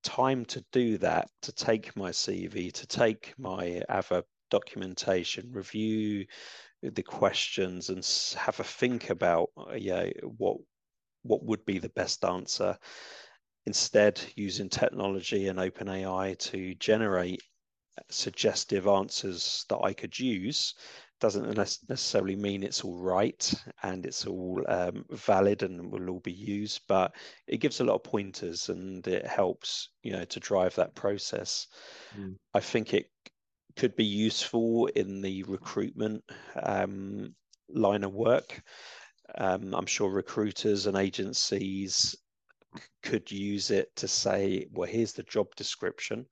time 0.03 0.45
to 0.47 0.65
do 0.73 0.99
that, 0.99 1.29
to 1.43 1.53
take 1.53 1.97
my 1.97 2.11
CV, 2.11 2.73
to 2.73 2.87
take 2.87 3.35
my 3.39 3.83
other 3.89 4.23
documentation, 4.51 5.51
review 5.53 6.27
the 6.83 7.03
questions, 7.03 7.89
and 7.89 8.07
have 8.39 8.59
a 8.61 8.65
think 8.65 9.11
about, 9.11 9.51
yeah, 9.77 10.11
what 10.23 10.59
what 11.23 11.45
would 11.45 11.65
be 11.65 11.79
the 11.79 11.91
best 11.91 12.25
answer. 12.25 12.77
Instead, 13.69 14.19
using 14.35 14.71
technology 14.71 15.49
and 15.49 15.59
OpenAI 15.59 16.39
to 16.39 16.75
generate 16.77 17.43
suggestive 18.09 18.87
answers 18.87 19.67
that 19.69 19.81
I 19.85 19.93
could 19.93 20.19
use 20.19 20.73
doesn't 21.21 21.55
necessarily 21.55 22.35
mean 22.35 22.63
it's 22.63 22.83
all 22.83 22.99
right 22.99 23.53
and 23.83 24.07
it's 24.07 24.27
all 24.27 24.65
um, 24.69 25.05
valid 25.11 25.65
and 25.65 25.93
will 25.93 26.09
all 26.09 26.21
be 26.21 26.33
used, 26.33 26.81
but 26.89 27.15
it 27.47 27.59
gives 27.59 27.81
a 27.81 27.85
lot 27.85 27.97
of 27.97 28.05
pointers 28.05 28.71
and 28.71 29.07
it 29.07 29.27
helps, 29.27 29.91
you 30.03 30.13
know, 30.13 30.25
to 30.25 30.41
drive 30.41 30.75
that 30.77 30.95
process. 30.95 31.67
Mm. 32.19 32.37
I 32.55 32.61
think 32.61 32.95
it 32.95 33.11
could 33.77 33.95
be 33.97 34.07
useful 34.07 34.87
in 34.95 35.21
the 35.21 35.43
recruitment 35.43 36.25
um, 36.63 37.35
line 37.69 38.05
of 38.05 38.15
work. 38.15 38.63
Um, 39.37 39.75
I'm 39.75 39.85
sure 39.85 40.09
recruiters 40.09 40.87
and 40.87 40.97
agencies 40.97 42.17
could 43.03 43.31
use 43.31 43.71
it 43.71 43.95
to 43.97 44.09
say, 44.09 44.67
well, 44.73 44.89
here's 44.89 45.13
the 45.13 45.23
job 45.25 45.55
description. 45.57 46.27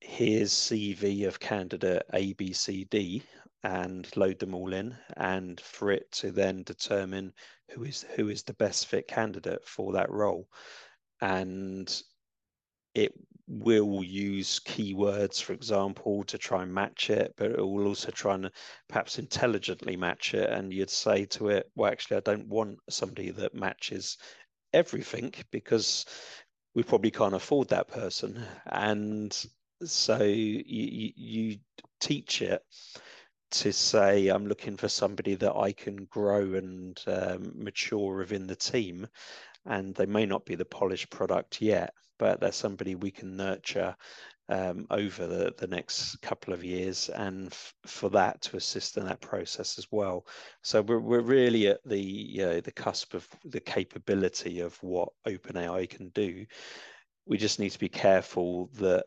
Here's 0.00 0.52
CV 0.52 1.26
of 1.26 1.40
candidate 1.40 2.02
A, 2.14 2.32
B, 2.34 2.52
C, 2.52 2.84
D, 2.84 3.22
and 3.62 4.08
load 4.16 4.38
them 4.38 4.54
all 4.54 4.72
in, 4.72 4.96
and 5.16 5.60
for 5.60 5.90
it 5.90 6.10
to 6.12 6.30
then 6.30 6.62
determine 6.62 7.32
who 7.70 7.84
is 7.84 8.06
who 8.16 8.28
is 8.28 8.42
the 8.42 8.54
best 8.54 8.86
fit 8.86 9.06
candidate 9.06 9.64
for 9.66 9.92
that 9.92 10.10
role, 10.10 10.48
and 11.20 12.02
it 12.94 13.12
will 13.46 14.02
use 14.02 14.60
keywords, 14.60 15.42
for 15.42 15.52
example, 15.52 16.24
to 16.24 16.38
try 16.38 16.62
and 16.62 16.72
match 16.72 17.10
it, 17.10 17.34
but 17.36 17.50
it 17.50 17.58
will 17.58 17.86
also 17.86 18.10
try 18.10 18.34
and 18.34 18.50
perhaps 18.88 19.18
intelligently 19.18 19.96
match 19.96 20.34
it. 20.34 20.48
And 20.50 20.72
you'd 20.72 20.90
say 20.90 21.24
to 21.26 21.48
it, 21.48 21.70
well, 21.74 21.90
actually, 21.90 22.16
I 22.18 22.20
don't 22.20 22.46
want 22.48 22.78
somebody 22.88 23.30
that 23.30 23.54
matches 23.54 24.18
everything 24.72 25.32
because 25.50 26.06
we 26.74 26.82
probably 26.82 27.10
can't 27.10 27.34
afford 27.34 27.68
that 27.68 27.88
person. 27.88 28.44
And 28.66 29.36
so 29.84 30.22
you, 30.22 30.62
you, 31.16 31.58
teach 32.00 32.40
it 32.40 32.62
to 33.50 33.72
say 33.72 34.28
I'm 34.28 34.46
looking 34.46 34.76
for 34.78 34.88
somebody 34.88 35.34
that 35.34 35.54
I 35.54 35.72
can 35.72 36.06
grow 36.06 36.54
and 36.54 36.98
um, 37.06 37.52
mature 37.56 38.16
within 38.16 38.46
the 38.46 38.56
team, 38.56 39.06
and 39.66 39.94
they 39.94 40.06
may 40.06 40.24
not 40.24 40.46
be 40.46 40.54
the 40.54 40.64
polished 40.64 41.10
product 41.10 41.60
yet, 41.60 41.92
but 42.18 42.40
they're 42.40 42.52
somebody 42.52 42.94
we 42.94 43.10
can 43.10 43.36
nurture 43.36 43.96
um, 44.50 44.86
over 44.90 45.26
the, 45.26 45.54
the 45.56 45.66
next 45.66 46.20
couple 46.20 46.52
of 46.52 46.64
years, 46.64 47.08
and 47.10 47.46
f- 47.46 47.74
for 47.86 48.10
that 48.10 48.42
to 48.42 48.56
assist 48.56 48.96
in 48.96 49.06
that 49.06 49.20
process 49.20 49.78
as 49.78 49.86
well. 49.90 50.26
So 50.62 50.82
we're 50.82 50.98
we're 50.98 51.20
really 51.20 51.68
at 51.68 51.80
the 51.86 52.00
you 52.00 52.42
know, 52.42 52.60
the 52.60 52.72
cusp 52.72 53.14
of 53.14 53.26
the 53.44 53.60
capability 53.60 54.60
of 54.60 54.76
what 54.82 55.08
OpenAI 55.26 55.88
can 55.88 56.08
do. 56.10 56.44
We 57.26 57.38
just 57.38 57.60
need 57.60 57.70
to 57.70 57.78
be 57.78 57.88
careful 57.88 58.68
that 58.74 59.04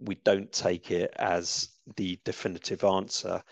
we 0.00 0.16
don't 0.24 0.50
take 0.50 0.90
it 0.90 1.12
as 1.16 1.68
the 1.96 2.18
definitive 2.24 2.82
answer 2.82 3.42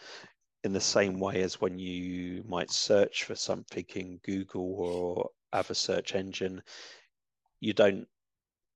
in 0.64 0.72
the 0.72 0.80
same 0.80 1.20
way 1.20 1.42
as 1.42 1.60
when 1.60 1.78
you 1.78 2.42
might 2.48 2.70
search 2.70 3.24
for 3.24 3.34
something 3.34 3.84
in 3.94 4.18
Google 4.24 4.74
or 4.78 5.30
other 5.52 5.74
search 5.74 6.14
engine, 6.14 6.62
you 7.60 7.72
don't 7.72 8.06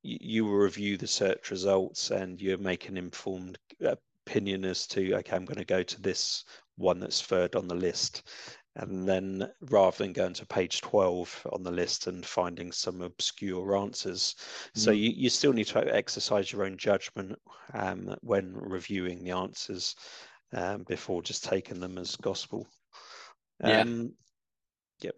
you 0.04 0.44
will 0.44 0.56
review 0.56 0.96
the 0.96 1.06
search 1.06 1.50
results 1.50 2.10
and 2.10 2.40
you 2.40 2.56
make 2.58 2.88
an 2.88 2.96
informed 2.96 3.58
opinion 3.80 4.64
as 4.64 4.86
to 4.88 5.14
okay, 5.14 5.34
I'm 5.34 5.44
going 5.44 5.58
to 5.58 5.64
go 5.64 5.82
to 5.82 6.02
this 6.02 6.44
one 6.76 7.00
that's 7.00 7.22
third 7.22 7.56
on 7.56 7.66
the 7.66 7.74
list. 7.74 8.22
And 8.76 9.08
then 9.08 9.48
rather 9.70 9.98
than 9.98 10.12
going 10.12 10.34
to 10.34 10.46
page 10.46 10.80
12 10.80 11.46
on 11.52 11.62
the 11.62 11.70
list 11.70 12.08
and 12.08 12.26
finding 12.26 12.72
some 12.72 13.02
obscure 13.02 13.76
answers. 13.76 14.34
Mm. 14.76 14.80
so 14.80 14.90
you, 14.90 15.10
you 15.10 15.30
still 15.30 15.52
need 15.52 15.68
to 15.68 15.94
exercise 15.94 16.52
your 16.52 16.64
own 16.64 16.76
judgment 16.76 17.38
um, 17.72 18.16
when 18.20 18.52
reviewing 18.52 19.22
the 19.22 19.30
answers 19.30 19.94
um, 20.52 20.82
before 20.88 21.22
just 21.22 21.44
taking 21.44 21.80
them 21.80 21.98
as 21.98 22.16
gospel. 22.16 22.66
Um, 23.62 23.70
yeah 23.70 24.04
yep 25.00 25.14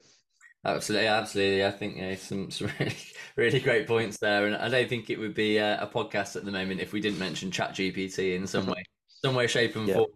Absolutely, 0.67 1.07
absolutely. 1.07 1.65
I 1.65 1.71
think 1.71 1.97
know, 1.97 2.15
some 2.17 2.51
some 2.51 2.71
really, 2.81 2.97
really 3.37 3.61
great 3.61 3.87
points 3.87 4.19
there, 4.19 4.47
and 4.47 4.57
I 4.57 4.69
don't 4.69 4.89
think 4.89 5.11
it 5.11 5.19
would 5.19 5.35
be 5.35 5.59
a, 5.59 5.81
a 5.81 5.87
podcast 5.87 6.35
at 6.35 6.45
the 6.45 6.51
moment 6.51 6.81
if 6.81 6.93
we 6.93 7.01
didn't 7.01 7.21
mention 7.21 7.51
Chat 7.51 7.75
GPT 7.75 8.35
in 8.35 8.47
some 8.47 8.67
way, 8.67 8.85
some 9.25 9.37
way, 9.37 9.47
shape, 9.47 9.77
and 9.77 9.87
yeah. 9.87 9.95
form. 9.95 10.11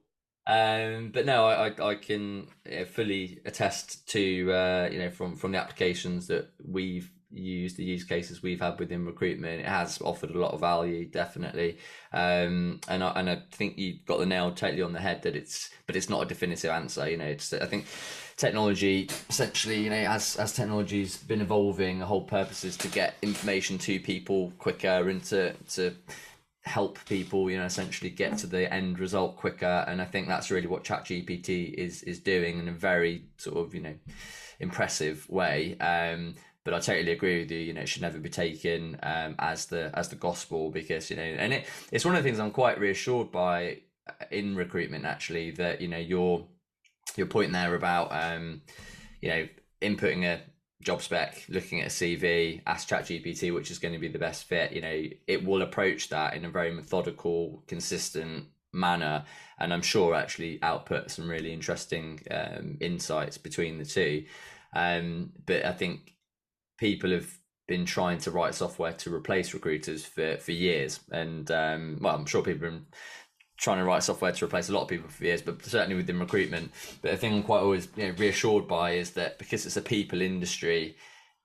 Um, 0.47 1.11
but 1.13 1.27
no, 1.27 1.47
I, 1.47 1.91
I, 1.91 1.95
can 1.95 2.49
fully 2.89 3.39
attest 3.45 4.09
to 4.09 4.53
uh, 4.53 4.89
you 4.91 4.99
know 4.99 5.11
from 5.11 5.37
from 5.37 5.53
the 5.53 5.59
applications 5.59 6.27
that 6.27 6.51
we've 6.67 7.09
used, 7.31 7.77
the 7.77 7.85
use 7.85 8.05
cases 8.05 8.43
we've 8.43 8.61
had 8.61 8.79
within 8.79 9.07
recruitment. 9.07 9.61
It 9.61 9.67
has 9.67 10.01
offered 10.03 10.31
a 10.31 10.39
lot 10.39 10.53
of 10.53 10.61
value, 10.61 11.07
definitely. 11.07 11.79
Um, 12.13 12.81
and 12.89 13.05
I, 13.05 13.11
and 13.11 13.31
I 13.31 13.43
think 13.53 13.79
you 13.79 13.99
got 14.07 14.19
the 14.19 14.27
nail 14.27 14.51
totally 14.53 14.83
on 14.83 14.93
the 14.93 15.01
head 15.01 15.23
that 15.23 15.37
it's, 15.37 15.71
but 15.87 15.97
it's 15.97 16.11
not 16.11 16.23
a 16.23 16.27
definitive 16.27 16.71
answer. 16.71 17.09
You 17.09 17.17
know, 17.17 17.27
it's 17.27 17.53
I 17.53 17.67
think 17.67 17.87
technology 18.41 19.09
essentially, 19.29 19.83
you 19.83 19.91
know, 19.91 19.97
as 19.97 20.37
as 20.37 20.53
technology's 20.53 21.19
been 21.19 21.41
evolving, 21.41 21.99
the 21.99 22.07
whole 22.07 22.23
purpose 22.23 22.65
is 22.65 22.77
to 22.79 22.89
get 22.89 23.15
information 23.23 23.79
to 23.79 24.01
people 24.01 24.53
quicker 24.59 25.09
and 25.09 25.23
to 25.25 25.53
to 25.71 25.95
help 26.63 26.99
people 27.07 27.51
you 27.51 27.57
know 27.57 27.65
essentially 27.65 28.11
get 28.11 28.37
to 28.37 28.47
the 28.47 28.73
end 28.73 28.99
result 28.99 29.35
quicker 29.35 29.83
and 29.89 30.03
i 30.03 30.05
think 30.05 30.29
that's 30.29 30.51
really 30.51 30.67
what 30.67 30.85
chat 30.85 31.07
gpt 31.07 31.73
is 31.73 32.03
is 32.03 32.21
doing 32.21 32.59
in 32.59 32.69
a 32.69 32.73
very 32.73 33.25
sort 33.39 33.57
of 33.57 33.75
you 33.75 33.81
know 33.81 33.95
impressive 34.61 35.27
way 35.31 35.75
um 35.79 36.35
but 36.65 36.75
I 36.75 36.79
totally 36.81 37.13
agree 37.13 37.41
with 37.41 37.51
you. 37.51 37.59
You 37.59 37.73
know, 37.73 37.81
it 37.81 37.89
should 37.89 38.03
never 38.03 38.19
be 38.19 38.29
taken 38.29 38.99
um, 39.03 39.35
as 39.39 39.67
the 39.67 39.91
as 39.95 40.09
the 40.09 40.17
gospel 40.17 40.71
because 40.71 41.11
you 41.11 41.17
know, 41.17 41.23
and 41.23 41.55
it, 41.55 41.67
it's 41.91 42.05
one 42.05 42.15
of 42.15 42.23
the 42.23 42.29
things 42.29 42.39
I'm 42.39 42.51
quite 42.51 42.79
reassured 42.79 43.33
by 43.33 43.79
in 44.31 44.57
recruitment 44.57 45.05
actually 45.05 45.53
that 45.53 45.81
you 45.81 45.89
know 45.89 45.99
your 45.99 46.47
your 47.19 47.27
point 47.27 47.53
there 47.53 47.75
about 47.75 48.09
um, 48.13 48.63
you 49.21 49.29
know 49.29 49.49
inputting 49.83 50.25
a 50.25 50.41
job 50.83 51.03
spec, 51.03 51.45
looking 51.49 51.81
at 51.81 51.87
a 51.87 51.91
CV, 51.91 52.63
ask 52.67 52.89
ChatGPT 52.89 53.53
which 53.55 53.71
is 53.71 53.79
going 53.79 53.93
to 53.93 54.01
be 54.01 54.09
the 54.09 54.19
best 54.19 54.45
fit, 54.45 54.73
you 54.73 54.81
know, 54.81 55.05
it 55.27 55.45
will 55.45 55.63
approach 55.63 56.09
that 56.09 56.35
in 56.35 56.45
a 56.45 56.51
very 56.51 56.73
methodical, 56.73 57.63
consistent 57.67 58.47
manner. 58.73 59.25
And 59.59 59.73
I'm 59.73 59.83
sure 59.83 60.15
actually 60.15 60.59
output 60.63 61.11
some 61.11 61.29
really 61.29 61.53
interesting 61.53 62.21
um, 62.31 62.79
insights 62.81 63.37
between 63.37 63.79
the 63.79 63.85
two. 63.85 64.25
Um, 64.75 65.33
but 65.45 65.67
I 65.67 65.73
think 65.73 66.15
people 66.79 67.11
have 67.11 67.31
been 67.69 67.85
trying 67.85 68.19
to 68.19 68.31
write 68.31 68.55
software 68.55 68.93
to 68.95 69.15
replace 69.15 69.53
recruiters 69.53 70.05
for, 70.05 70.39
for 70.39 70.53
years. 70.53 71.01
And 71.13 71.51
um, 71.51 71.99
well, 72.01 72.17
I'm 72.17 72.27
sure 72.27 72.43
people 72.43 72.65
have 72.65 72.73
been 72.73 72.87
trying 73.61 73.79
to 73.79 73.85
write 73.85 74.03
software 74.03 74.33
to 74.33 74.45
replace 74.45 74.71
a 74.71 74.73
lot 74.73 74.83
of 74.83 74.89
people 74.89 75.09
for 75.09 75.23
years, 75.23 75.43
but 75.43 75.63
certainly 75.65 75.95
within 75.95 76.19
recruitment. 76.19 76.73
But 77.03 77.11
the 77.11 77.17
thing 77.19 77.35
I'm 77.35 77.43
quite 77.43 77.61
always 77.61 77.89
you 77.95 78.09
know, 78.09 78.15
reassured 78.17 78.67
by 78.67 78.93
is 78.93 79.11
that 79.13 79.39
because 79.39 79.67
it's 79.67 79.77
a 79.77 79.83
people 79.83 80.23
industry, 80.23 80.97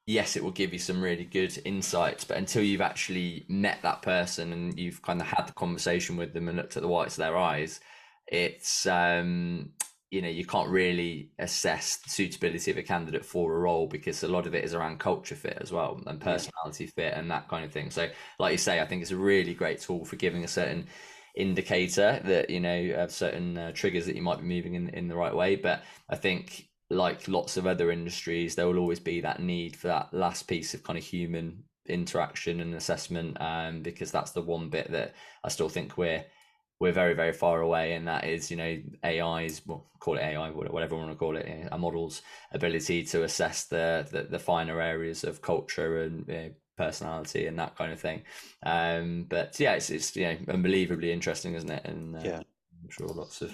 yes, 0.07 0.37
it 0.37 0.43
will 0.43 0.51
give 0.51 0.71
you 0.71 0.79
some 0.79 1.01
really 1.01 1.25
good 1.25 1.59
insights, 1.65 2.23
but 2.23 2.37
until 2.37 2.63
you've 2.63 2.79
actually 2.79 3.45
met 3.49 3.79
that 3.81 4.01
person 4.01 4.53
and 4.53 4.79
you've 4.79 5.01
kind 5.01 5.19
of 5.19 5.27
had 5.27 5.47
the 5.47 5.53
conversation 5.53 6.15
with 6.15 6.33
them 6.33 6.47
and 6.47 6.57
looked 6.57 6.77
at 6.77 6.83
the 6.83 6.87
whites 6.87 7.15
of 7.15 7.23
their 7.23 7.37
eyes, 7.37 7.81
it's 8.27 8.85
um, 8.85 9.71
you 10.09 10.21
know 10.21 10.29
you 10.29 10.45
can't 10.45 10.69
really 10.69 11.31
assess 11.39 11.97
the 11.97 12.09
suitability 12.09 12.71
of 12.71 12.77
a 12.77 12.83
candidate 12.83 13.25
for 13.25 13.53
a 13.53 13.59
role 13.59 13.87
because 13.87 14.23
a 14.23 14.27
lot 14.27 14.47
of 14.47 14.55
it 14.55 14.63
is 14.63 14.73
around 14.73 14.99
culture 14.99 15.35
fit 15.35 15.57
as 15.59 15.71
well 15.71 16.01
and 16.07 16.21
personality 16.21 16.87
fit 16.87 17.13
and 17.13 17.29
that 17.29 17.49
kind 17.49 17.65
of 17.65 17.73
thing. 17.73 17.91
So, 17.91 18.07
like 18.39 18.53
you 18.53 18.57
say, 18.57 18.79
I 18.79 18.85
think 18.85 19.01
it's 19.01 19.11
a 19.11 19.17
really 19.17 19.53
great 19.53 19.81
tool 19.81 20.05
for 20.05 20.15
giving 20.15 20.45
a 20.45 20.47
certain 20.47 20.87
indicator 21.35 22.21
that 22.23 22.49
you 22.49 22.59
know 22.59 22.93
of 22.97 23.11
certain 23.11 23.57
uh, 23.57 23.71
triggers 23.73 24.05
that 24.05 24.15
you 24.15 24.21
might 24.21 24.39
be 24.39 24.45
moving 24.45 24.75
in 24.75 24.89
in 24.89 25.07
the 25.07 25.15
right 25.15 25.35
way. 25.35 25.55
But 25.55 25.83
I 26.09 26.15
think 26.15 26.67
like 26.89 27.27
lots 27.27 27.57
of 27.57 27.67
other 27.67 27.91
industries, 27.91 28.55
there 28.55 28.67
will 28.67 28.79
always 28.79 28.99
be 28.99 29.21
that 29.21 29.41
need 29.41 29.75
for 29.75 29.87
that 29.87 30.13
last 30.13 30.43
piece 30.43 30.73
of 30.73 30.83
kind 30.83 30.97
of 30.97 31.05
human 31.05 31.63
interaction 31.87 32.59
and 32.59 32.73
assessment, 32.73 33.37
um, 33.41 33.81
because 33.81 34.11
that's 34.11 34.31
the 34.31 34.41
one 34.41 34.69
bit 34.69 34.91
that 34.91 35.15
I 35.43 35.49
still 35.49 35.69
think 35.69 35.97
we're 35.97 36.25
we're 36.79 36.91
very 36.91 37.13
very 37.13 37.31
far 37.31 37.61
away 37.61 37.93
and 37.93 38.07
that 38.07 38.25
is 38.25 38.51
you 38.51 38.57
know 38.57 38.77
ai's 39.05 39.61
well 39.65 39.89
call 39.99 40.17
it 40.17 40.21
ai 40.21 40.49
whatever 40.49 40.95
you 40.95 41.01
want 41.01 41.11
to 41.11 41.17
call 41.17 41.37
it 41.37 41.69
a 41.71 41.77
model's 41.77 42.21
ability 42.51 43.01
to 43.01 43.23
assess 43.23 43.63
the 43.65 44.05
the, 44.11 44.23
the 44.23 44.39
finer 44.39 44.81
areas 44.81 45.23
of 45.23 45.41
culture 45.41 46.01
and 46.01 46.25
you 46.27 46.33
know, 46.33 46.49
personality 46.77 47.47
and 47.47 47.57
that 47.57 47.75
kind 47.75 47.91
of 47.91 47.99
thing 47.99 48.21
um 48.65 49.25
but 49.29 49.59
yeah 49.59 49.73
it's, 49.73 49.89
it's 49.89 50.15
you 50.15 50.25
know 50.25 50.37
unbelievably 50.49 51.11
interesting 51.11 51.53
isn't 51.53 51.71
it 51.71 51.85
and 51.85 52.15
uh, 52.15 52.21
yeah 52.23 52.37
i'm 52.83 52.89
sure 52.89 53.07
lots 53.07 53.41
of 53.41 53.51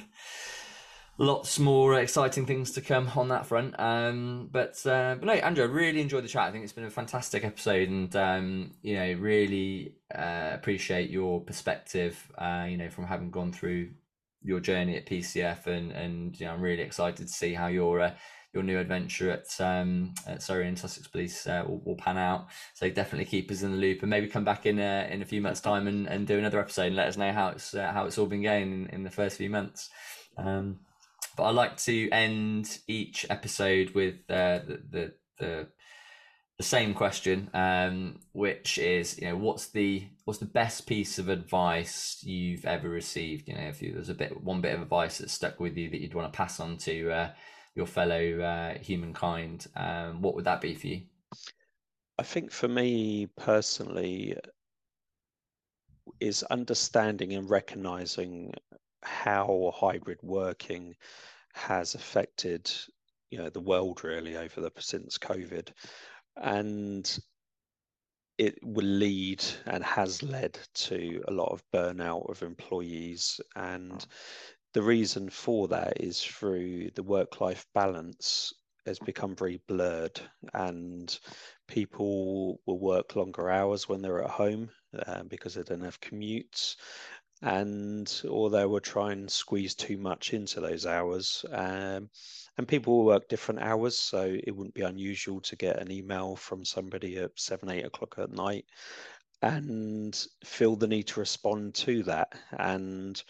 lots 1.21 1.59
more 1.59 1.99
exciting 1.99 2.47
things 2.47 2.71
to 2.71 2.81
come 2.81 3.09
on 3.15 3.29
that 3.29 3.45
front. 3.45 3.75
Um, 3.79 4.49
but 4.51 4.75
uh, 4.85 5.15
but 5.19 5.25
no, 5.25 5.33
Andrew, 5.33 5.63
I 5.63 5.67
really 5.67 6.01
enjoyed 6.01 6.23
the 6.23 6.27
chat. 6.27 6.43
I 6.43 6.51
think 6.51 6.63
it's 6.63 6.73
been 6.73 6.85
a 6.85 6.89
fantastic 6.89 7.45
episode, 7.45 7.89
and 7.89 8.13
um, 8.15 8.71
you 8.81 8.95
know, 8.95 9.13
really 9.13 9.95
uh, 10.13 10.49
appreciate 10.53 11.09
your 11.09 11.41
perspective. 11.41 12.31
Uh, 12.37 12.65
you 12.67 12.77
know, 12.77 12.89
from 12.89 13.05
having 13.05 13.31
gone 13.31 13.53
through 13.53 13.91
your 14.41 14.59
journey 14.59 14.97
at 14.97 15.05
PCF, 15.05 15.67
and 15.67 15.91
and 15.91 16.39
you 16.39 16.47
know, 16.47 16.53
I'm 16.53 16.61
really 16.61 16.83
excited 16.83 17.27
to 17.27 17.33
see 17.33 17.53
how 17.53 17.67
your 17.67 18.01
uh, 18.01 18.13
your 18.53 18.63
new 18.63 18.79
adventure 18.79 19.31
at 19.31 19.47
um, 19.59 20.13
at 20.27 20.41
Surrey 20.41 20.67
and 20.67 20.77
Sussex 20.77 21.07
Police 21.07 21.47
uh, 21.47 21.63
will, 21.65 21.81
will, 21.85 21.95
pan 21.95 22.17
out. 22.17 22.47
So 22.73 22.89
definitely 22.89 23.25
keep 23.25 23.49
us 23.51 23.61
in 23.61 23.71
the 23.71 23.77
loop, 23.77 24.01
and 24.01 24.09
maybe 24.09 24.27
come 24.27 24.43
back 24.43 24.65
in 24.65 24.79
in 24.79 25.21
a 25.21 25.25
few 25.25 25.41
months' 25.41 25.61
time 25.61 25.87
and, 25.87 26.07
and 26.07 26.27
do 26.27 26.37
another 26.37 26.59
episode 26.59 26.87
and 26.87 26.95
let 26.95 27.07
us 27.07 27.17
know 27.17 27.31
how 27.31 27.49
it's 27.49 27.73
uh, 27.73 27.91
how 27.91 28.05
it's 28.05 28.17
all 28.17 28.25
been 28.25 28.43
going 28.43 28.73
in, 28.73 28.87
in 28.87 29.03
the 29.03 29.09
first 29.09 29.37
few 29.37 29.49
months. 29.49 29.89
Um, 30.37 30.79
but 31.37 31.43
I 31.43 31.51
like 31.51 31.77
to 31.77 32.09
end 32.09 32.79
each 32.87 33.25
episode 33.29 33.91
with 33.91 34.15
uh, 34.29 34.59
the, 34.67 34.81
the, 34.89 35.13
the 35.39 35.67
the 36.61 36.67
same 36.67 36.93
question, 36.93 37.49
um, 37.55 38.19
which 38.33 38.77
is, 38.77 39.17
you 39.17 39.27
know, 39.27 39.35
what's 39.35 39.69
the 39.69 40.07
what's 40.25 40.39
the 40.39 40.45
best 40.45 40.85
piece 40.85 41.17
of 41.17 41.27
advice 41.27 42.19
you've 42.21 42.65
ever 42.65 42.87
received? 42.87 43.47
You 43.47 43.55
know, 43.55 43.61
if 43.61 43.81
you, 43.81 43.93
there's 43.93 44.09
a 44.09 44.13
bit 44.13 44.43
one 44.43 44.61
bit 44.61 44.75
of 44.75 44.81
advice 44.81 45.17
that 45.17 45.31
stuck 45.31 45.59
with 45.59 45.75
you 45.75 45.89
that 45.89 45.99
you'd 45.99 46.13
want 46.13 46.31
to 46.31 46.37
pass 46.37 46.59
on 46.59 46.77
to 46.77 47.11
uh, 47.11 47.29
your 47.75 47.85
fellow 47.85 48.39
uh, 48.39 48.77
humankind, 48.79 49.67
um, 49.75 50.21
what 50.21 50.35
would 50.35 50.45
that 50.45 50.61
be 50.61 50.75
for 50.75 50.87
you? 50.87 51.01
I 52.17 52.23
think 52.23 52.51
for 52.51 52.67
me 52.67 53.27
personally, 53.37 54.37
is 56.19 56.43
understanding 56.43 57.33
and 57.33 57.49
recognizing 57.49 58.53
how 59.03 59.73
hybrid 59.75 60.19
working 60.21 60.95
has 61.53 61.95
affected 61.95 62.71
you 63.31 63.37
know 63.37 63.49
the 63.49 63.59
world 63.59 64.03
really 64.03 64.37
over 64.37 64.61
the 64.61 64.71
since 64.77 65.17
COVID, 65.17 65.69
and 66.37 67.19
it 68.37 68.57
will 68.63 68.85
lead 68.85 69.43
and 69.65 69.83
has 69.83 70.23
led 70.23 70.57
to 70.73 71.23
a 71.27 71.31
lot 71.31 71.51
of 71.51 71.63
burnout 71.73 72.29
of 72.29 72.43
employees 72.43 73.39
and 73.55 74.05
the 74.73 74.81
reason 74.81 75.29
for 75.29 75.67
that 75.67 76.01
is 76.01 76.21
through 76.23 76.89
the 76.95 77.03
work 77.03 77.41
life 77.41 77.65
balance 77.73 78.53
has 78.85 78.99
become 78.99 79.35
very 79.35 79.61
blurred 79.67 80.19
and 80.53 81.19
people 81.67 82.59
will 82.65 82.79
work 82.79 83.15
longer 83.15 83.49
hours 83.49 83.87
when 83.87 84.01
they're 84.01 84.23
at 84.23 84.29
home 84.29 84.69
uh, 85.05 85.23
because 85.23 85.53
they 85.53 85.63
don't 85.63 85.83
have 85.83 86.01
commutes 86.01 86.75
and 87.43 88.21
or 88.29 88.49
they 88.49 88.65
will 88.65 88.79
try 88.79 89.11
and 89.11 89.29
squeeze 89.29 89.73
too 89.73 89.97
much 89.97 90.33
into 90.33 90.61
those 90.61 90.85
hours. 90.85 91.43
Um, 91.51 92.09
and 92.57 92.67
people 92.67 92.97
will 92.97 93.05
work 93.05 93.27
different 93.29 93.61
hours, 93.61 93.97
so 93.97 94.37
it 94.43 94.55
wouldn't 94.55 94.75
be 94.75 94.81
unusual 94.81 95.41
to 95.41 95.55
get 95.55 95.79
an 95.79 95.91
email 95.91 96.35
from 96.35 96.63
somebody 96.63 97.17
at 97.17 97.31
seven, 97.35 97.69
eight 97.69 97.85
o'clock 97.85 98.15
at 98.17 98.31
night 98.31 98.65
and 99.41 100.27
feel 100.43 100.75
the 100.75 100.87
need 100.87 101.07
to 101.07 101.19
respond 101.19 101.73
to 101.73 102.03
that. 102.03 102.33
And 102.59 103.21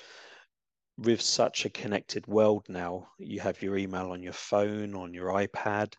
with 0.98 1.22
such 1.22 1.66
a 1.66 1.70
connected 1.70 2.28
world 2.28 2.66
now, 2.70 3.08
you 3.18 3.40
have 3.40 3.62
your 3.62 3.78
email 3.78 4.12
on 4.12 4.22
your 4.22 4.34
phone, 4.34 4.96
on 4.96 5.14
your 5.14 5.30
iPad. 5.30 5.94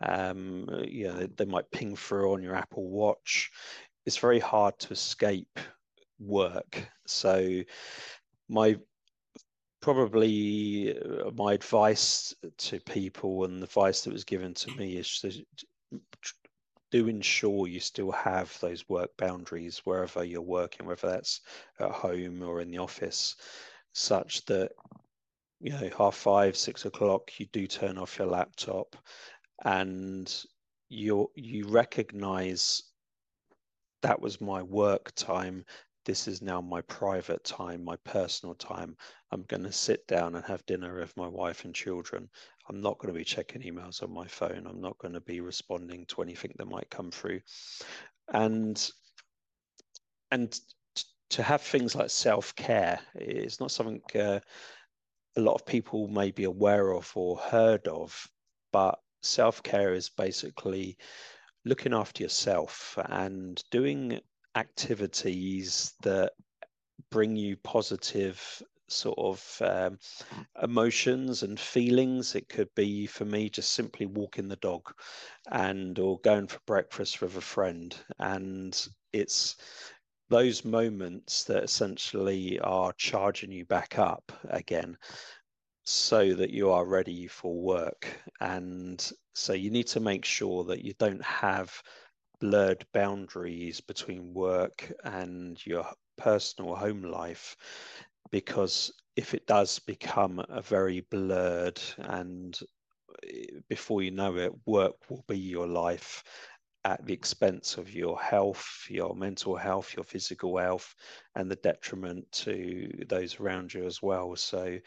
Um, 0.00 0.68
you 0.86 1.08
know, 1.08 1.26
they 1.36 1.44
might 1.44 1.70
ping 1.70 1.96
through 1.96 2.32
on 2.32 2.42
your 2.42 2.54
Apple 2.54 2.88
Watch. 2.88 3.50
It's 4.04 4.18
very 4.18 4.38
hard 4.38 4.78
to 4.80 4.92
escape 4.92 5.58
work. 6.18 6.88
So 7.06 7.62
my 8.48 8.76
probably 9.80 10.98
uh, 10.98 11.30
my 11.34 11.52
advice 11.52 12.34
to 12.58 12.80
people 12.80 13.44
and 13.44 13.60
the 13.60 13.66
advice 13.66 14.02
that 14.02 14.12
was 14.12 14.24
given 14.24 14.54
to 14.54 14.74
me 14.76 14.96
is 14.96 15.20
to 15.20 15.32
do 16.90 17.08
ensure 17.08 17.66
you 17.66 17.80
still 17.80 18.12
have 18.12 18.56
those 18.60 18.88
work 18.88 19.10
boundaries 19.16 19.82
wherever 19.84 20.24
you're 20.24 20.40
working, 20.40 20.86
whether 20.86 21.08
that's 21.08 21.40
at 21.80 21.90
home 21.90 22.42
or 22.42 22.60
in 22.60 22.70
the 22.70 22.78
office, 22.78 23.36
such 23.96 24.44
that 24.46 24.72
you 25.60 25.72
know 25.72 25.90
half 25.96 26.14
five, 26.14 26.56
six 26.56 26.84
o'clock, 26.84 27.38
you 27.38 27.46
do 27.52 27.66
turn 27.66 27.98
off 27.98 28.18
your 28.18 28.28
laptop, 28.28 28.96
and 29.64 30.32
you 30.88 31.30
you 31.34 31.68
recognize 31.68 32.82
that 34.02 34.20
was 34.20 34.40
my 34.40 34.62
work 34.62 35.12
time 35.14 35.64
this 36.06 36.28
is 36.28 36.40
now 36.40 36.60
my 36.60 36.80
private 36.82 37.42
time, 37.42 37.84
my 37.84 37.96
personal 38.04 38.54
time. 38.54 38.96
I'm 39.32 39.42
going 39.42 39.64
to 39.64 39.72
sit 39.72 40.06
down 40.06 40.36
and 40.36 40.44
have 40.44 40.64
dinner 40.64 41.00
with 41.00 41.14
my 41.16 41.26
wife 41.26 41.64
and 41.64 41.74
children. 41.74 42.30
I'm 42.68 42.80
not 42.80 42.98
going 42.98 43.12
to 43.12 43.18
be 43.18 43.24
checking 43.24 43.62
emails 43.62 44.02
on 44.02 44.12
my 44.12 44.26
phone. 44.26 44.66
I'm 44.66 44.80
not 44.80 44.96
going 44.98 45.14
to 45.14 45.20
be 45.20 45.40
responding 45.40 46.06
to 46.06 46.22
anything 46.22 46.52
that 46.56 46.68
might 46.68 46.88
come 46.90 47.10
through. 47.10 47.40
And 48.32 48.88
and 50.30 50.58
to 51.30 51.42
have 51.42 51.62
things 51.62 51.94
like 51.94 52.10
self-care 52.10 53.00
is 53.16 53.60
not 53.60 53.70
something 53.70 54.00
uh, 54.14 54.40
a 55.36 55.40
lot 55.40 55.54
of 55.54 55.66
people 55.66 56.08
may 56.08 56.30
be 56.30 56.44
aware 56.44 56.92
of 56.92 57.10
or 57.14 57.36
heard 57.36 57.86
of, 57.88 58.28
but 58.72 58.98
self-care 59.22 59.92
is 59.94 60.08
basically 60.08 60.96
looking 61.64 61.92
after 61.92 62.22
yourself 62.22 62.98
and 63.10 63.62
doing 63.70 64.20
activities 64.54 65.92
that 66.02 66.32
bring 67.10 67.36
you 67.36 67.56
positive 67.58 68.62
sort 68.88 69.18
of 69.18 69.62
um, 69.62 69.98
emotions 70.62 71.42
and 71.42 71.58
feelings. 71.58 72.34
It 72.34 72.48
could 72.48 72.72
be 72.74 73.06
for 73.06 73.24
me 73.24 73.50
just 73.50 73.72
simply 73.72 74.06
walking 74.06 74.48
the 74.48 74.56
dog 74.56 74.92
and 75.50 75.98
or 75.98 76.20
going 76.20 76.46
for 76.46 76.60
breakfast 76.66 77.20
with 77.20 77.36
a 77.36 77.40
friend. 77.40 77.94
And 78.18 78.88
it's 79.12 79.56
those 80.28 80.64
moments 80.64 81.44
that 81.44 81.62
essentially 81.64 82.58
are 82.60 82.92
charging 82.94 83.52
you 83.52 83.64
back 83.64 83.98
up 83.98 84.32
again 84.48 84.96
so 85.84 86.34
that 86.34 86.50
you 86.50 86.70
are 86.70 86.84
ready 86.84 87.26
for 87.28 87.54
work. 87.54 88.08
And 88.40 89.00
so 89.34 89.52
you 89.52 89.70
need 89.70 89.86
to 89.88 90.00
make 90.00 90.24
sure 90.24 90.64
that 90.64 90.84
you 90.84 90.94
don't 90.98 91.24
have 91.24 91.82
blurred 92.40 92.84
boundaries 92.92 93.80
between 93.80 94.34
work 94.34 94.92
and 95.04 95.64
your 95.64 95.86
personal 96.16 96.74
home 96.74 97.02
life 97.02 97.56
because 98.30 98.92
if 99.16 99.34
it 99.34 99.46
does 99.46 99.78
become 99.80 100.44
a 100.48 100.60
very 100.60 101.00
blurred 101.10 101.80
and 101.98 102.58
eh, 103.22 103.46
before 103.68 104.02
you 104.02 104.10
know 104.10 104.36
it 104.36 104.52
work 104.66 104.94
will 105.08 105.24
be 105.28 105.38
your 105.38 105.66
life 105.66 106.24
at 106.86 107.04
the 107.04 107.12
expense 107.12 107.76
of 107.76 107.92
your 107.92 108.18
health 108.18 108.86
your 108.88 109.14
mental 109.14 109.56
health 109.56 109.94
your 109.94 110.04
physical 110.04 110.56
health 110.56 110.94
and 111.34 111.50
the 111.50 111.56
detriment 111.56 112.24
to 112.32 112.88
those 113.08 113.38
around 113.40 113.74
you 113.74 113.84
as 113.84 114.00
well 114.00 114.34
so 114.34 114.78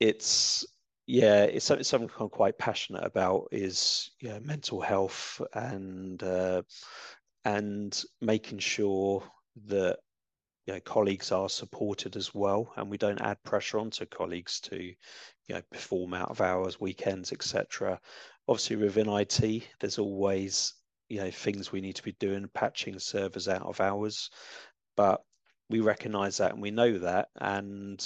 it's 0.00 0.66
yeah, 1.10 1.42
it's 1.42 1.64
something, 1.64 2.08
I'm 2.20 2.28
quite 2.28 2.56
passionate 2.56 3.04
about 3.04 3.48
is 3.50 4.12
mental 4.42 4.80
health 4.80 5.42
and 5.54 6.22
uh, 6.22 6.62
and 7.44 8.00
making 8.20 8.60
sure 8.60 9.24
that 9.66 9.98
you 10.66 10.74
know, 10.74 10.80
colleagues 10.80 11.32
are 11.32 11.48
supported 11.48 12.14
as 12.14 12.32
well, 12.32 12.72
and 12.76 12.88
we 12.88 12.96
don't 12.96 13.20
add 13.20 13.42
pressure 13.42 13.80
onto 13.80 14.06
colleagues 14.06 14.60
to 14.60 14.76
you 14.76 14.94
know 15.54 15.62
perform 15.72 16.14
out 16.14 16.30
of 16.30 16.40
hours, 16.40 16.80
weekends, 16.80 17.32
etc. 17.32 17.98
Obviously, 18.46 18.76
within 18.76 19.08
IT, 19.08 19.64
there's 19.80 19.98
always 19.98 20.74
you 21.10 21.20
know 21.20 21.30
things 21.30 21.72
we 21.72 21.82
need 21.82 21.96
to 21.96 22.04
be 22.04 22.12
doing, 22.12 22.48
patching 22.54 22.98
servers 22.98 23.48
out 23.48 23.62
of 23.62 23.80
hours, 23.80 24.30
but 24.96 25.22
we 25.68 25.80
recognise 25.80 26.38
that 26.38 26.52
and 26.52 26.62
we 26.62 26.70
know 26.70 26.98
that, 27.00 27.28
and 27.40 28.02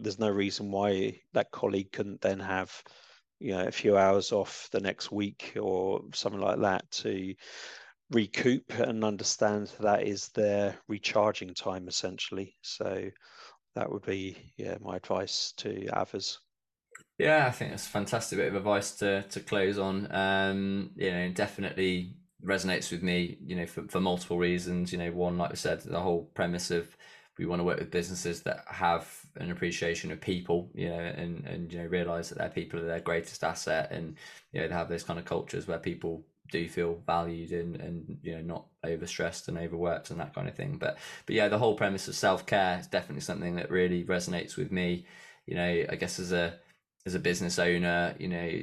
there's 0.00 0.18
no 0.18 0.30
reason 0.30 0.70
why 0.72 1.20
that 1.34 1.52
colleague 1.52 1.92
couldn't 1.92 2.20
then 2.20 2.40
have 2.40 2.82
you 3.38 3.52
know 3.52 3.66
a 3.66 3.72
few 3.72 3.96
hours 3.96 4.32
off 4.32 4.68
the 4.72 4.80
next 4.80 5.12
week 5.12 5.54
or 5.60 6.02
something 6.12 6.40
like 6.40 6.60
that 6.60 6.90
to 6.90 7.34
recoup 8.10 8.72
and 8.78 9.04
understand 9.04 9.70
that 9.80 10.06
is 10.06 10.28
their 10.30 10.76
recharging 10.88 11.54
time 11.54 11.88
essentially. 11.88 12.56
So 12.62 13.10
that 13.74 13.90
would 13.90 14.04
be 14.04 14.52
yeah 14.56 14.76
my 14.80 14.96
advice 14.96 15.52
to 15.58 15.88
others. 15.92 16.38
Yeah, 17.18 17.46
I 17.46 17.50
think 17.52 17.70
that's 17.70 17.86
a 17.86 17.90
fantastic 17.90 18.38
bit 18.38 18.48
of 18.48 18.56
advice 18.56 18.92
to 18.96 19.22
to 19.22 19.40
close 19.40 19.78
on. 19.78 20.08
Um, 20.12 20.90
you 20.96 21.10
know, 21.12 21.28
definitely 21.30 22.16
resonates 22.44 22.90
with 22.90 23.02
me. 23.02 23.38
You 23.44 23.56
know, 23.56 23.66
for 23.66 23.82
for 23.88 24.00
multiple 24.00 24.38
reasons. 24.38 24.92
You 24.92 24.98
know, 24.98 25.12
one 25.12 25.38
like 25.38 25.52
I 25.52 25.54
said, 25.54 25.80
the 25.82 26.00
whole 26.00 26.24
premise 26.34 26.70
of 26.70 26.96
we 27.38 27.46
want 27.46 27.60
to 27.60 27.64
work 27.64 27.78
with 27.80 27.90
businesses 27.90 28.42
that 28.42 28.64
have 28.68 29.08
an 29.36 29.50
appreciation 29.50 30.10
of 30.12 30.20
people, 30.20 30.70
you 30.74 30.88
know, 30.88 30.98
and 30.98 31.44
and 31.46 31.72
you 31.72 31.78
know 31.80 31.86
realize 31.86 32.30
that 32.30 32.38
their 32.38 32.48
people 32.48 32.80
are 32.80 32.84
their 32.84 33.00
greatest 33.00 33.44
asset, 33.44 33.92
and 33.92 34.16
you 34.52 34.60
know 34.60 34.66
they 34.68 34.74
have 34.74 34.88
those 34.88 35.04
kind 35.04 35.18
of 35.18 35.24
cultures 35.24 35.68
where 35.68 35.78
people 35.78 36.24
do 36.50 36.68
feel 36.68 37.00
valued 37.06 37.52
and 37.52 37.76
and 37.76 38.18
you 38.22 38.32
know 38.34 38.42
not 38.42 38.66
overstressed 38.84 39.46
and 39.48 39.56
overworked 39.56 40.10
and 40.10 40.18
that 40.20 40.34
kind 40.34 40.48
of 40.48 40.54
thing. 40.56 40.78
But 40.78 40.98
but 41.26 41.36
yeah, 41.36 41.46
the 41.48 41.58
whole 41.58 41.76
premise 41.76 42.08
of 42.08 42.16
self 42.16 42.44
care 42.44 42.78
is 42.80 42.88
definitely 42.88 43.20
something 43.22 43.54
that 43.56 43.70
really 43.70 44.02
resonates 44.04 44.56
with 44.56 44.72
me. 44.72 45.06
You 45.46 45.54
know, 45.54 45.84
I 45.90 45.94
guess 45.96 46.18
as 46.18 46.32
a 46.32 46.58
as 47.06 47.14
a 47.14 47.18
business 47.18 47.58
owner, 47.58 48.14
you 48.18 48.28
know, 48.28 48.62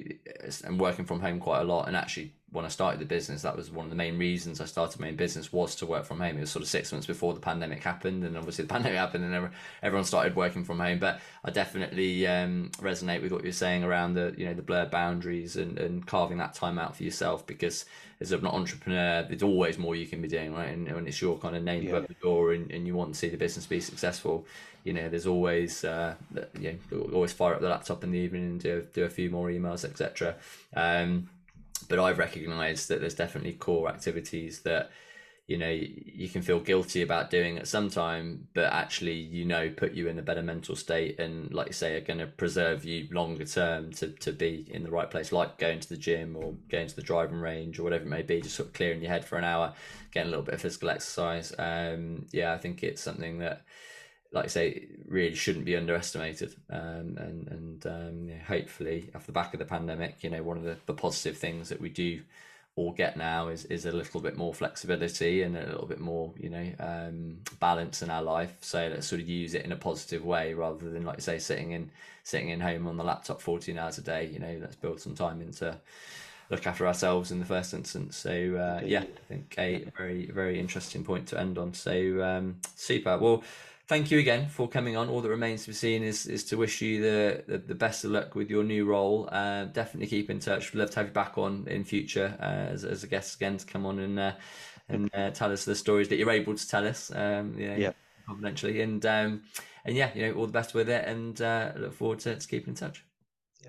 and 0.64 0.80
working 0.80 1.06
from 1.06 1.20
home 1.20 1.40
quite 1.40 1.62
a 1.62 1.64
lot, 1.64 1.88
and 1.88 1.96
actually 1.96 2.34
when 2.52 2.66
I 2.66 2.68
started 2.68 3.00
the 3.00 3.06
business, 3.06 3.44
that 3.44 3.56
was 3.56 3.72
one 3.72 3.86
of 3.86 3.90
the 3.90 3.96
main 3.96 4.18
reasons 4.18 4.60
I 4.60 4.66
started 4.66 5.00
my 5.00 5.08
own 5.08 5.16
business 5.16 5.54
was 5.54 5.74
to 5.76 5.86
work 5.86 6.04
from 6.04 6.20
home. 6.20 6.38
It 6.38 6.42
was 6.42 6.52
sort 6.52 6.64
of 6.64 6.70
six 6.70 6.92
months 6.92 7.08
before 7.08 7.34
the 7.34 7.40
pandemic 7.40 7.82
happened, 7.82 8.26
and 8.26 8.38
obviously 8.38 8.66
the 8.66 8.70
pandemic 8.74 8.98
happened, 8.98 9.24
and 9.24 9.50
everyone 9.82 10.06
started 10.06 10.36
working 10.36 10.66
from 10.66 10.80
home. 10.80 11.00
But 11.00 11.22
I 11.46 11.52
definitely 11.52 12.28
um, 12.28 12.72
resonate 12.78 13.22
with 13.22 13.32
what 13.32 13.44
you're 13.44 13.54
saying 13.54 13.86
around 13.86 14.16
the 14.16 14.36
you 14.38 14.46
know 14.46 14.54
the 14.54 14.62
blurred 14.62 14.92
boundaries 14.92 15.56
and, 15.56 15.80
and 15.80 16.06
carving 16.06 16.38
that 16.40 16.54
time 16.54 16.78
out 16.78 16.98
for 16.98 17.04
yourself 17.04 17.48
because 17.48 17.86
as 18.20 18.32
an 18.32 18.46
entrepreneur, 18.46 19.24
there's 19.24 19.44
always 19.44 19.78
more 19.80 19.96
you 19.96 20.06
can 20.06 20.22
be 20.22 20.28
doing, 20.28 20.54
right? 20.54 20.70
And 20.70 20.92
when 20.94 21.08
it's 21.08 21.22
your 21.22 21.38
kind 21.40 21.56
of 21.56 21.64
name 21.64 21.84
yeah. 21.84 21.92
above 21.92 22.08
the 22.08 22.16
door, 22.16 22.52
and, 22.52 22.70
and 22.70 22.86
you 22.86 22.96
want 22.96 23.14
to 23.14 23.20
see 23.20 23.30
the 23.30 23.38
business 23.38 23.66
be 23.66 23.80
successful, 23.80 24.46
you 24.84 24.94
know, 24.94 25.08
there's 25.10 25.26
always 25.26 25.84
uh, 25.86 26.16
you 26.60 26.78
know, 26.92 27.10
always 27.14 27.32
fire 27.32 27.56
up 27.56 27.62
the 27.62 27.70
laptop 27.70 28.04
in 28.04 28.12
the 28.12 28.20
evening 28.20 28.44
and 28.44 28.62
do 28.62 28.86
do 28.94 29.06
a 29.06 29.10
few 29.10 29.30
more 29.30 29.50
emails, 29.50 29.86
etc. 29.86 30.36
Um, 30.76 31.30
but 31.92 32.00
I've 32.00 32.18
recognised 32.18 32.88
that 32.88 33.02
there's 33.02 33.14
definitely 33.14 33.54
core 33.54 33.90
activities 33.90 34.62
that 34.62 34.90
you 35.46 35.58
know 35.58 35.70
you 35.70 36.30
can 36.30 36.42
feel 36.42 36.62
guilty 36.62 37.02
about 37.02 37.30
doing 37.30 37.58
at 37.58 37.68
some 37.68 37.90
time 37.90 38.48
but 38.54 38.72
actually 38.72 39.16
you 39.16 39.44
know 39.44 39.70
put 39.70 39.92
you 39.92 40.08
in 40.08 40.18
a 40.18 40.22
better 40.22 40.42
mental 40.42 40.78
state 40.78 41.20
and 41.20 41.54
like 41.54 41.68
you 41.68 41.74
say 41.74 41.98
are 41.98 42.02
going 42.02 42.20
to 42.20 42.28
preserve 42.28 42.86
you 42.86 43.08
longer 43.12 43.44
term 43.44 43.92
to, 43.92 44.08
to 44.08 44.32
be 44.32 44.66
in 44.70 44.84
the 44.84 44.90
right 44.90 45.12
place 45.12 45.34
like 45.34 45.58
going 45.58 45.82
to 45.82 45.90
the 45.90 45.98
gym 45.98 46.38
or 46.38 46.54
going 46.70 46.88
to 46.88 46.96
the 46.96 47.02
driving 47.02 47.42
range 47.42 47.78
or 47.78 47.84
whatever 47.84 48.06
it 48.06 48.10
may 48.10 48.22
be 48.22 48.40
just 48.40 48.56
sort 48.56 48.70
of 48.70 48.74
clearing 48.74 49.02
your 49.02 49.12
head 49.12 49.26
for 49.26 49.38
an 49.38 49.44
hour 49.44 49.74
getting 50.14 50.28
a 50.28 50.32
little 50.32 50.46
bit 50.46 50.56
of 50.56 50.62
physical 50.62 50.90
exercise. 50.90 51.54
Um, 51.60 52.28
yeah 52.32 52.54
i 52.54 52.58
think 52.58 52.82
it's 52.82 53.02
something 53.02 53.40
that 53.40 53.66
like 54.32 54.46
I 54.46 54.48
say, 54.48 54.88
really 55.08 55.36
shouldn't 55.36 55.66
be 55.66 55.76
underestimated. 55.76 56.56
Um, 56.70 57.18
and 57.18 57.48
and 57.48 57.86
um, 57.86 58.40
hopefully, 58.48 59.10
off 59.16 59.26
the 59.26 59.32
back 59.32 59.54
of 59.54 59.60
the 59.60 59.66
pandemic, 59.66 60.24
you 60.24 60.30
know, 60.30 60.44
one 60.44 60.58
of 60.58 60.64
the, 60.64 60.78
the 60.86 60.94
positive 60.94 61.38
things 61.38 61.70
that 61.70 61.82
we 61.82 61.90
do 61.90 62.22
all 62.78 62.94
get 62.94 63.18
now 63.18 63.50
is 63.50 63.66
is 63.66 63.86
a 63.86 63.92
little 63.92 64.22
bit 64.22 64.38
more 64.38 64.54
flexibility 64.54 65.42
and 65.42 65.58
a 65.58 65.66
little 65.66 65.86
bit 65.86 66.00
more, 66.00 66.34
you 66.40 66.50
know, 66.50 66.72
um, 66.80 67.38
balance 67.60 68.02
in 68.02 68.10
our 68.10 68.24
life. 68.24 68.56
So 68.62 68.88
let's 68.88 69.08
sort 69.08 69.22
of 69.22 69.28
use 69.28 69.54
it 69.54 69.66
in 69.66 69.74
a 69.74 69.76
positive 69.76 70.24
way 70.24 70.54
rather 70.54 70.90
than, 70.90 71.04
like 71.04 71.18
you 71.18 71.22
say, 71.22 71.38
sitting 71.38 71.72
in 71.72 71.92
sitting 72.24 72.50
in 72.50 72.62
home 72.62 72.88
on 72.88 72.98
the 72.98 73.04
laptop 73.04 73.42
fourteen 73.42 73.78
hours 73.78 73.98
a 73.98 74.02
day. 74.02 74.30
You 74.32 74.40
know, 74.40 74.58
let's 74.62 74.78
build 74.78 75.02
some 75.02 75.16
time 75.16 75.42
into 75.42 75.78
look 76.50 76.68
after 76.68 76.88
ourselves 76.88 77.32
in 77.32 77.40
the 77.40 77.46
first 77.46 77.74
instance. 77.74 78.16
So 78.16 78.32
uh, 78.32 78.82
yeah, 78.86 79.02
I 79.02 79.26
think 79.28 79.56
a 79.58 79.86
very 79.98 80.28
very 80.28 80.58
interesting 80.58 81.04
point 81.04 81.28
to 81.28 81.40
end 81.40 81.58
on. 81.58 81.74
So 81.74 82.24
um, 82.24 82.58
super. 82.76 83.18
Well 83.18 83.44
thank 83.92 84.10
you 84.10 84.20
again 84.20 84.48
for 84.48 84.70
coming 84.70 84.96
on. 84.96 85.10
All 85.10 85.20
that 85.20 85.28
remains 85.28 85.64
to 85.64 85.72
be 85.72 85.74
seen 85.74 86.02
is 86.02 86.26
is 86.26 86.46
to 86.46 86.56
wish 86.56 86.82
you 86.82 87.02
the 87.02 87.44
the, 87.46 87.58
the 87.58 87.76
best 87.76 88.06
of 88.06 88.12
luck 88.12 88.36
with 88.36 88.50
your 88.50 88.64
new 88.64 88.86
role. 88.86 89.28
Uh, 89.30 89.66
definitely 89.66 90.08
keep 90.08 90.30
in 90.30 90.40
touch. 90.40 90.72
We'd 90.72 90.80
love 90.80 90.92
to 90.92 91.00
have 91.00 91.08
you 91.08 91.14
back 91.14 91.38
on 91.38 91.68
in 91.68 91.84
future 91.84 92.38
uh, 92.40 92.74
as, 92.74 92.86
as 92.86 93.04
a 93.04 93.08
guest 93.08 93.36
again 93.36 93.58
to 93.58 93.66
come 93.66 93.86
on 93.86 94.00
and 94.00 94.18
uh, 94.18 94.32
and 94.88 95.14
uh, 95.14 95.32
tell 95.32 95.52
us 95.52 95.66
the 95.66 95.76
stories 95.76 96.08
that 96.08 96.16
you're 96.16 96.32
able 96.32 96.56
to 96.56 96.68
tell 96.70 96.88
us. 96.88 97.12
Um, 97.14 97.60
you 97.60 97.68
know, 97.68 97.76
yeah, 97.76 97.92
confidentially. 98.26 98.82
And 98.82 99.06
um, 99.06 99.42
and 99.84 99.98
yeah, 99.98 100.12
you 100.16 100.22
know, 100.26 100.34
all 100.36 100.46
the 100.46 100.54
best 100.54 100.74
with 100.74 100.90
it, 100.90 101.06
and 101.06 101.42
uh, 101.42 101.74
look 101.76 101.94
forward 101.94 102.20
to, 102.20 102.38
to 102.38 102.48
keeping 102.48 102.70
in 102.70 102.76
touch. 102.76 103.04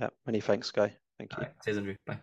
Yeah, 0.01 0.11
many 0.25 0.41
thanks, 0.41 0.71
Guy. 0.71 0.95
Thank 1.19 1.33
you. 1.33 1.39
Right, 1.43 1.53
cheers, 1.65 1.79
Andrew. 1.79 1.97
Bye. 2.07 2.21